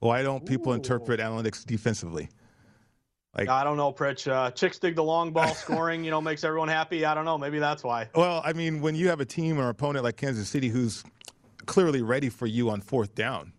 Why 0.00 0.22
don't 0.22 0.44
people 0.44 0.72
Ooh. 0.72 0.76
interpret 0.76 1.20
analytics 1.20 1.64
defensively? 1.64 2.28
Like, 3.36 3.48
I 3.48 3.62
don't 3.62 3.76
know, 3.76 3.92
Pritch. 3.92 4.30
Uh, 4.30 4.50
chicks 4.50 4.78
dig 4.78 4.96
the 4.96 5.04
long 5.04 5.32
ball 5.32 5.54
scoring, 5.54 6.04
you 6.04 6.10
know, 6.10 6.20
makes 6.20 6.42
everyone 6.42 6.68
happy. 6.68 7.04
I 7.04 7.14
don't 7.14 7.24
know. 7.24 7.38
Maybe 7.38 7.58
that's 7.58 7.84
why. 7.84 8.08
Well, 8.14 8.42
I 8.44 8.52
mean, 8.52 8.80
when 8.80 8.96
you 8.96 9.08
have 9.08 9.20
a 9.20 9.24
team 9.24 9.60
or 9.60 9.68
opponent 9.68 10.04
like 10.04 10.16
Kansas 10.16 10.48
City 10.48 10.68
who's 10.68 11.04
clearly 11.66 12.02
ready 12.02 12.28
for 12.28 12.46
you 12.46 12.70
on 12.70 12.80
fourth 12.80 13.14
down. 13.14 13.52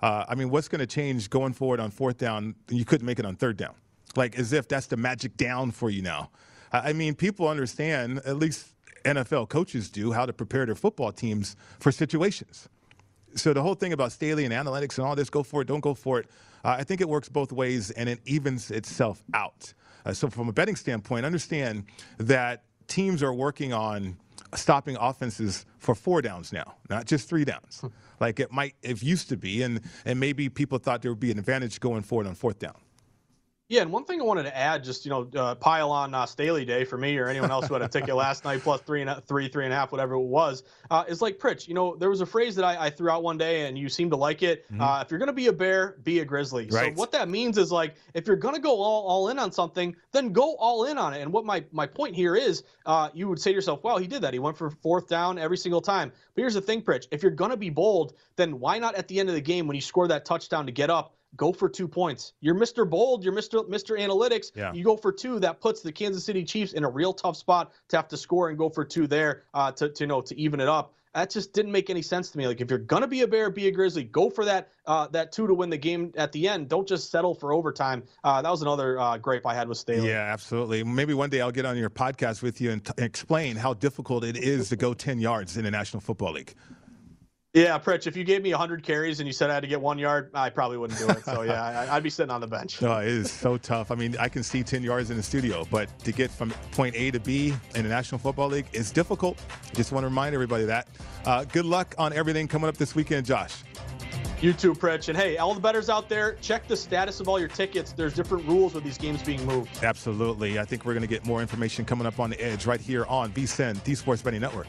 Uh, 0.00 0.24
I 0.28 0.34
mean, 0.34 0.50
what's 0.50 0.68
going 0.68 0.80
to 0.80 0.86
change 0.86 1.28
going 1.28 1.52
forward 1.52 1.80
on 1.80 1.90
fourth 1.90 2.18
down? 2.18 2.54
You 2.70 2.84
couldn't 2.84 3.06
make 3.06 3.18
it 3.18 3.26
on 3.26 3.36
third 3.36 3.56
down. 3.56 3.74
Like, 4.16 4.38
as 4.38 4.52
if 4.52 4.68
that's 4.68 4.86
the 4.86 4.96
magic 4.96 5.36
down 5.36 5.70
for 5.70 5.90
you 5.90 6.02
now. 6.02 6.30
I 6.72 6.92
mean, 6.92 7.14
people 7.14 7.48
understand, 7.48 8.20
at 8.24 8.36
least 8.36 8.74
NFL 9.04 9.48
coaches 9.48 9.90
do, 9.90 10.12
how 10.12 10.26
to 10.26 10.32
prepare 10.32 10.66
their 10.66 10.74
football 10.74 11.12
teams 11.12 11.56
for 11.78 11.92
situations. 11.92 12.68
So 13.34 13.52
the 13.52 13.62
whole 13.62 13.74
thing 13.74 13.92
about 13.92 14.12
Staley 14.12 14.44
and 14.44 14.52
analytics 14.52 14.98
and 14.98 15.06
all 15.06 15.14
this, 15.14 15.30
go 15.30 15.42
for 15.42 15.62
it, 15.62 15.68
don't 15.68 15.80
go 15.80 15.94
for 15.94 16.20
it, 16.20 16.26
uh, 16.64 16.76
I 16.78 16.84
think 16.84 17.00
it 17.00 17.08
works 17.08 17.28
both 17.28 17.52
ways 17.52 17.90
and 17.92 18.08
it 18.08 18.20
evens 18.24 18.70
itself 18.70 19.22
out. 19.34 19.72
Uh, 20.04 20.12
so 20.12 20.28
from 20.28 20.48
a 20.48 20.52
betting 20.52 20.76
standpoint, 20.76 21.24
understand 21.24 21.84
that 22.18 22.64
teams 22.86 23.22
are 23.22 23.32
working 23.32 23.72
on 23.72 24.16
stopping 24.54 24.96
offenses 24.98 25.66
for 25.78 25.94
four 25.94 26.22
downs 26.22 26.52
now, 26.52 26.74
not 26.88 27.04
just 27.04 27.28
three 27.28 27.44
downs, 27.44 27.80
hmm. 27.80 27.88
like 28.20 28.40
it 28.40 28.50
might 28.50 28.74
have 28.84 29.02
used 29.02 29.28
to 29.28 29.36
be, 29.36 29.62
and 29.62 29.80
and 30.04 30.18
maybe 30.18 30.48
people 30.48 30.78
thought 30.78 31.02
there 31.02 31.10
would 31.10 31.20
be 31.20 31.30
an 31.30 31.38
advantage 31.38 31.80
going 31.80 32.02
forward 32.02 32.26
on 32.26 32.34
fourth 32.34 32.58
down. 32.58 32.74
Yeah, 33.68 33.82
and 33.82 33.92
one 33.92 34.04
thing 34.04 34.18
I 34.18 34.24
wanted 34.24 34.44
to 34.44 34.56
add, 34.56 34.82
just 34.82 35.04
you 35.04 35.10
know, 35.10 35.28
uh, 35.36 35.54
pile 35.54 35.90
on 35.90 36.14
uh, 36.14 36.24
Staley 36.24 36.64
Day 36.64 36.84
for 36.84 36.96
me 36.96 37.18
or 37.18 37.28
anyone 37.28 37.50
else 37.50 37.68
who 37.68 37.74
had 37.74 37.82
a 37.82 37.88
ticket 37.88 38.14
last 38.14 38.46
night 38.46 38.62
plus 38.62 38.80
three 38.80 39.02
and 39.02 39.10
a, 39.10 39.20
three, 39.20 39.46
three 39.46 39.64
and 39.64 39.74
a 39.74 39.76
half, 39.76 39.92
whatever 39.92 40.14
it 40.14 40.20
was, 40.20 40.62
uh, 40.90 41.04
is 41.06 41.20
like 41.20 41.38
Pritch. 41.38 41.68
You 41.68 41.74
know, 41.74 41.94
there 41.94 42.08
was 42.08 42.22
a 42.22 42.26
phrase 42.26 42.56
that 42.56 42.64
I, 42.64 42.86
I 42.86 42.90
threw 42.90 43.10
out 43.10 43.22
one 43.22 43.36
day, 43.36 43.66
and 43.66 43.76
you 43.76 43.90
seemed 43.90 44.10
to 44.12 44.16
like 44.16 44.42
it. 44.42 44.64
Mm-hmm. 44.72 44.80
Uh, 44.80 45.02
if 45.02 45.10
you're 45.10 45.20
gonna 45.20 45.34
be 45.34 45.48
a 45.48 45.52
bear, 45.52 45.98
be 46.02 46.20
a 46.20 46.24
grizzly. 46.24 46.66
Right. 46.70 46.94
So 46.96 46.98
what 46.98 47.12
that 47.12 47.28
means 47.28 47.58
is 47.58 47.70
like 47.70 47.96
if 48.14 48.26
you're 48.26 48.36
gonna 48.36 48.58
go 48.58 48.80
all, 48.80 49.06
all 49.06 49.28
in 49.28 49.38
on 49.38 49.52
something, 49.52 49.94
then 50.12 50.32
go 50.32 50.54
all 50.56 50.84
in 50.84 50.96
on 50.96 51.12
it. 51.12 51.20
And 51.20 51.30
what 51.30 51.44
my 51.44 51.62
my 51.70 51.86
point 51.86 52.16
here 52.16 52.36
is, 52.36 52.62
uh, 52.86 53.10
you 53.12 53.28
would 53.28 53.38
say 53.38 53.50
to 53.50 53.54
yourself, 53.54 53.84
"Wow, 53.84 53.98
he 53.98 54.06
did 54.06 54.22
that. 54.22 54.32
He 54.32 54.38
went 54.38 54.56
for 54.56 54.70
fourth 54.70 55.08
down 55.08 55.38
every 55.38 55.58
single 55.58 55.82
time." 55.82 56.10
But 56.34 56.40
here's 56.40 56.54
the 56.54 56.62
thing, 56.62 56.80
Pritch. 56.80 57.06
If 57.10 57.22
you're 57.22 57.32
gonna 57.32 57.56
be 57.56 57.68
bold, 57.68 58.14
then 58.36 58.60
why 58.60 58.78
not 58.78 58.94
at 58.94 59.08
the 59.08 59.20
end 59.20 59.28
of 59.28 59.34
the 59.34 59.42
game 59.42 59.66
when 59.66 59.74
you 59.74 59.82
score 59.82 60.08
that 60.08 60.24
touchdown 60.24 60.64
to 60.64 60.72
get 60.72 60.88
up? 60.88 61.17
Go 61.36 61.52
for 61.52 61.68
two 61.68 61.88
points. 61.88 62.32
You're 62.40 62.54
Mr. 62.54 62.88
Bold, 62.88 63.24
you're 63.24 63.32
Mr. 63.32 63.68
Mr. 63.68 63.98
Analytics. 63.98 64.52
Yeah. 64.54 64.72
You 64.72 64.84
go 64.84 64.96
for 64.96 65.12
two, 65.12 65.38
that 65.40 65.60
puts 65.60 65.82
the 65.82 65.92
Kansas 65.92 66.24
City 66.24 66.44
Chiefs 66.44 66.72
in 66.72 66.84
a 66.84 66.88
real 66.88 67.12
tough 67.12 67.36
spot 67.36 67.72
to 67.88 67.96
have 67.96 68.08
to 68.08 68.16
score 68.16 68.48
and 68.48 68.58
go 68.58 68.68
for 68.68 68.84
two 68.84 69.06
there 69.06 69.44
uh, 69.54 69.72
to, 69.72 69.88
to 69.88 70.04
you 70.04 70.08
know 70.08 70.20
to 70.20 70.38
even 70.38 70.60
it 70.60 70.68
up. 70.68 70.94
That 71.14 71.30
just 71.30 71.52
didn't 71.52 71.72
make 71.72 71.90
any 71.90 72.02
sense 72.02 72.30
to 72.30 72.38
me. 72.38 72.46
Like 72.46 72.60
if 72.60 72.70
you're 72.70 72.78
gonna 72.78 73.08
be 73.08 73.22
a 73.22 73.26
bear, 73.26 73.50
be 73.50 73.66
a 73.66 73.70
grizzly. 73.70 74.04
Go 74.04 74.30
for 74.30 74.44
that 74.44 74.68
uh, 74.86 75.08
that 75.08 75.32
two 75.32 75.46
to 75.46 75.54
win 75.54 75.70
the 75.70 75.78
game 75.78 76.12
at 76.16 76.32
the 76.32 76.46
end. 76.46 76.68
Don't 76.68 76.86
just 76.86 77.10
settle 77.10 77.34
for 77.34 77.52
overtime. 77.52 78.04
Uh, 78.22 78.42
that 78.42 78.50
was 78.50 78.62
another 78.62 79.00
uh, 79.00 79.16
gripe 79.16 79.46
I 79.46 79.54
had 79.54 79.68
with 79.68 79.78
Staley. 79.78 80.08
Yeah, 80.08 80.30
absolutely. 80.32 80.84
Maybe 80.84 81.14
one 81.14 81.30
day 81.30 81.40
I'll 81.40 81.50
get 81.50 81.64
on 81.64 81.76
your 81.76 81.90
podcast 81.90 82.42
with 82.42 82.60
you 82.60 82.70
and 82.70 82.84
t- 82.84 82.92
explain 82.98 83.56
how 83.56 83.74
difficult 83.74 84.22
it 84.22 84.36
is 84.36 84.68
to 84.68 84.76
go 84.76 84.94
10 84.94 85.18
yards 85.18 85.56
in 85.56 85.64
the 85.64 85.70
National 85.70 86.00
Football 86.00 86.34
League. 86.34 86.54
Yeah, 87.58 87.76
Pritch, 87.76 88.06
if 88.06 88.16
you 88.16 88.22
gave 88.22 88.42
me 88.42 88.50
100 88.50 88.84
carries 88.84 89.18
and 89.18 89.26
you 89.26 89.32
said 89.32 89.50
I 89.50 89.54
had 89.54 89.60
to 89.60 89.66
get 89.66 89.80
one 89.80 89.98
yard, 89.98 90.30
I 90.32 90.48
probably 90.48 90.78
wouldn't 90.78 90.98
do 90.98 91.08
it. 91.08 91.24
So, 91.24 91.42
yeah, 91.46 91.86
I, 91.90 91.94
would 91.94 92.04
be 92.04 92.10
sitting 92.10 92.30
on 92.30 92.40
the 92.40 92.46
bench. 92.46 92.80
No, 92.80 92.98
it 92.98 93.08
is 93.08 93.32
so 93.32 93.56
tough. 93.56 93.90
I 93.90 93.96
mean, 93.96 94.16
I 94.18 94.28
can 94.28 94.44
see 94.44 94.62
10 94.62 94.84
yards 94.84 95.10
in 95.10 95.16
the 95.16 95.22
studio, 95.22 95.66
but 95.68 95.98
to 96.00 96.12
get 96.12 96.30
from 96.30 96.50
point 96.70 96.94
A 96.94 97.10
to 97.10 97.18
B 97.18 97.52
in 97.74 97.82
the 97.82 97.88
National 97.88 98.20
Football 98.20 98.48
League 98.48 98.66
is 98.72 98.92
difficult. 98.92 99.42
Just 99.74 99.90
want 99.90 100.04
to 100.04 100.08
remind 100.08 100.34
everybody 100.34 100.64
that. 100.66 100.86
Uh, 101.24 101.44
good 101.44 101.64
luck 101.64 101.96
on 101.98 102.12
everything 102.12 102.46
coming 102.46 102.68
up 102.68 102.76
this 102.76 102.94
weekend, 102.94 103.26
Josh. 103.26 103.64
You 104.40 104.52
too, 104.52 104.72
Pritch. 104.72 105.08
And 105.08 105.18
hey, 105.18 105.38
all 105.38 105.52
the 105.52 105.60
bettors 105.60 105.90
out 105.90 106.08
there, 106.08 106.34
check 106.34 106.68
the 106.68 106.76
status 106.76 107.18
of 107.18 107.28
all 107.28 107.40
your 107.40 107.48
tickets. 107.48 107.90
There's 107.92 108.14
different 108.14 108.46
rules 108.46 108.72
with 108.72 108.84
these 108.84 108.98
games 108.98 109.20
being 109.20 109.44
moved. 109.44 109.82
Absolutely. 109.82 110.60
I 110.60 110.64
think 110.64 110.84
we're 110.84 110.94
going 110.94 111.02
to 111.02 111.08
get 111.08 111.24
more 111.24 111.40
information 111.40 111.84
coming 111.84 112.06
up 112.06 112.20
on 112.20 112.30
the 112.30 112.40
edge 112.40 112.64
right 112.64 112.80
here 112.80 113.04
on 113.06 113.32
VSIN, 113.32 113.82
the 113.82 113.96
Sports 113.96 114.22
Betting 114.22 114.40
Network. 114.40 114.68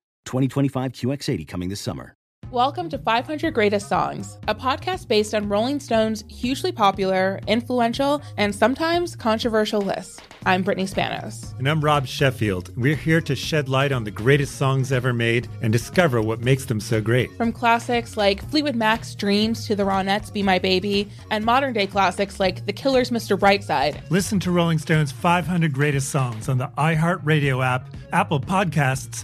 2025 0.25 0.91
QX80 0.91 1.47
coming 1.47 1.69
this 1.69 1.81
summer. 1.81 2.15
Welcome 2.51 2.89
to 2.89 2.97
500 2.97 3.53
Greatest 3.53 3.87
Songs, 3.87 4.37
a 4.49 4.53
podcast 4.53 5.07
based 5.07 5.33
on 5.33 5.47
Rolling 5.47 5.79
Stone's 5.79 6.25
hugely 6.27 6.73
popular, 6.73 7.39
influential, 7.47 8.21
and 8.35 8.53
sometimes 8.53 9.15
controversial 9.15 9.79
list. 9.79 10.21
I'm 10.45 10.61
Brittany 10.61 10.85
Spanos. 10.85 11.57
And 11.59 11.69
I'm 11.69 11.79
Rob 11.79 12.05
Sheffield. 12.07 12.75
We're 12.75 12.97
here 12.97 13.21
to 13.21 13.37
shed 13.37 13.69
light 13.69 13.93
on 13.93 14.03
the 14.03 14.11
greatest 14.11 14.57
songs 14.57 14.91
ever 14.91 15.13
made 15.13 15.47
and 15.61 15.71
discover 15.71 16.21
what 16.21 16.41
makes 16.41 16.65
them 16.65 16.81
so 16.81 16.99
great. 16.99 17.31
From 17.37 17.53
classics 17.53 18.17
like 18.17 18.45
Fleetwood 18.49 18.75
Mac's 18.75 19.15
Dreams 19.15 19.65
to 19.67 19.75
the 19.77 19.83
Ronettes' 19.83 20.33
Be 20.33 20.43
My 20.43 20.59
Baby, 20.59 21.09
and 21.29 21.45
modern 21.45 21.71
day 21.71 21.87
classics 21.87 22.37
like 22.37 22.65
The 22.65 22.73
Killer's 22.73 23.11
Mr. 23.11 23.39
Brightside. 23.39 24.01
Listen 24.11 24.41
to 24.41 24.51
Rolling 24.51 24.79
Stone's 24.79 25.13
500 25.13 25.71
Greatest 25.71 26.09
Songs 26.09 26.49
on 26.49 26.57
the 26.57 26.67
iHeartRadio 26.77 27.65
app, 27.65 27.95
Apple 28.11 28.41
Podcasts, 28.41 29.23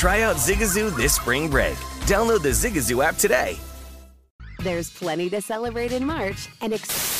Try 0.00 0.22
out 0.22 0.36
Zigazoo 0.36 0.96
this 0.96 1.16
spring 1.16 1.50
break. 1.50 1.76
Download 2.06 2.40
the 2.40 2.48
Zigazoo 2.48 3.04
app 3.04 3.16
today. 3.16 3.58
There's 4.60 4.88
plenty 4.88 5.28
to 5.28 5.42
celebrate 5.42 5.92
in 5.92 6.06
March 6.06 6.48
and 6.62 6.72
ex- 6.72 7.19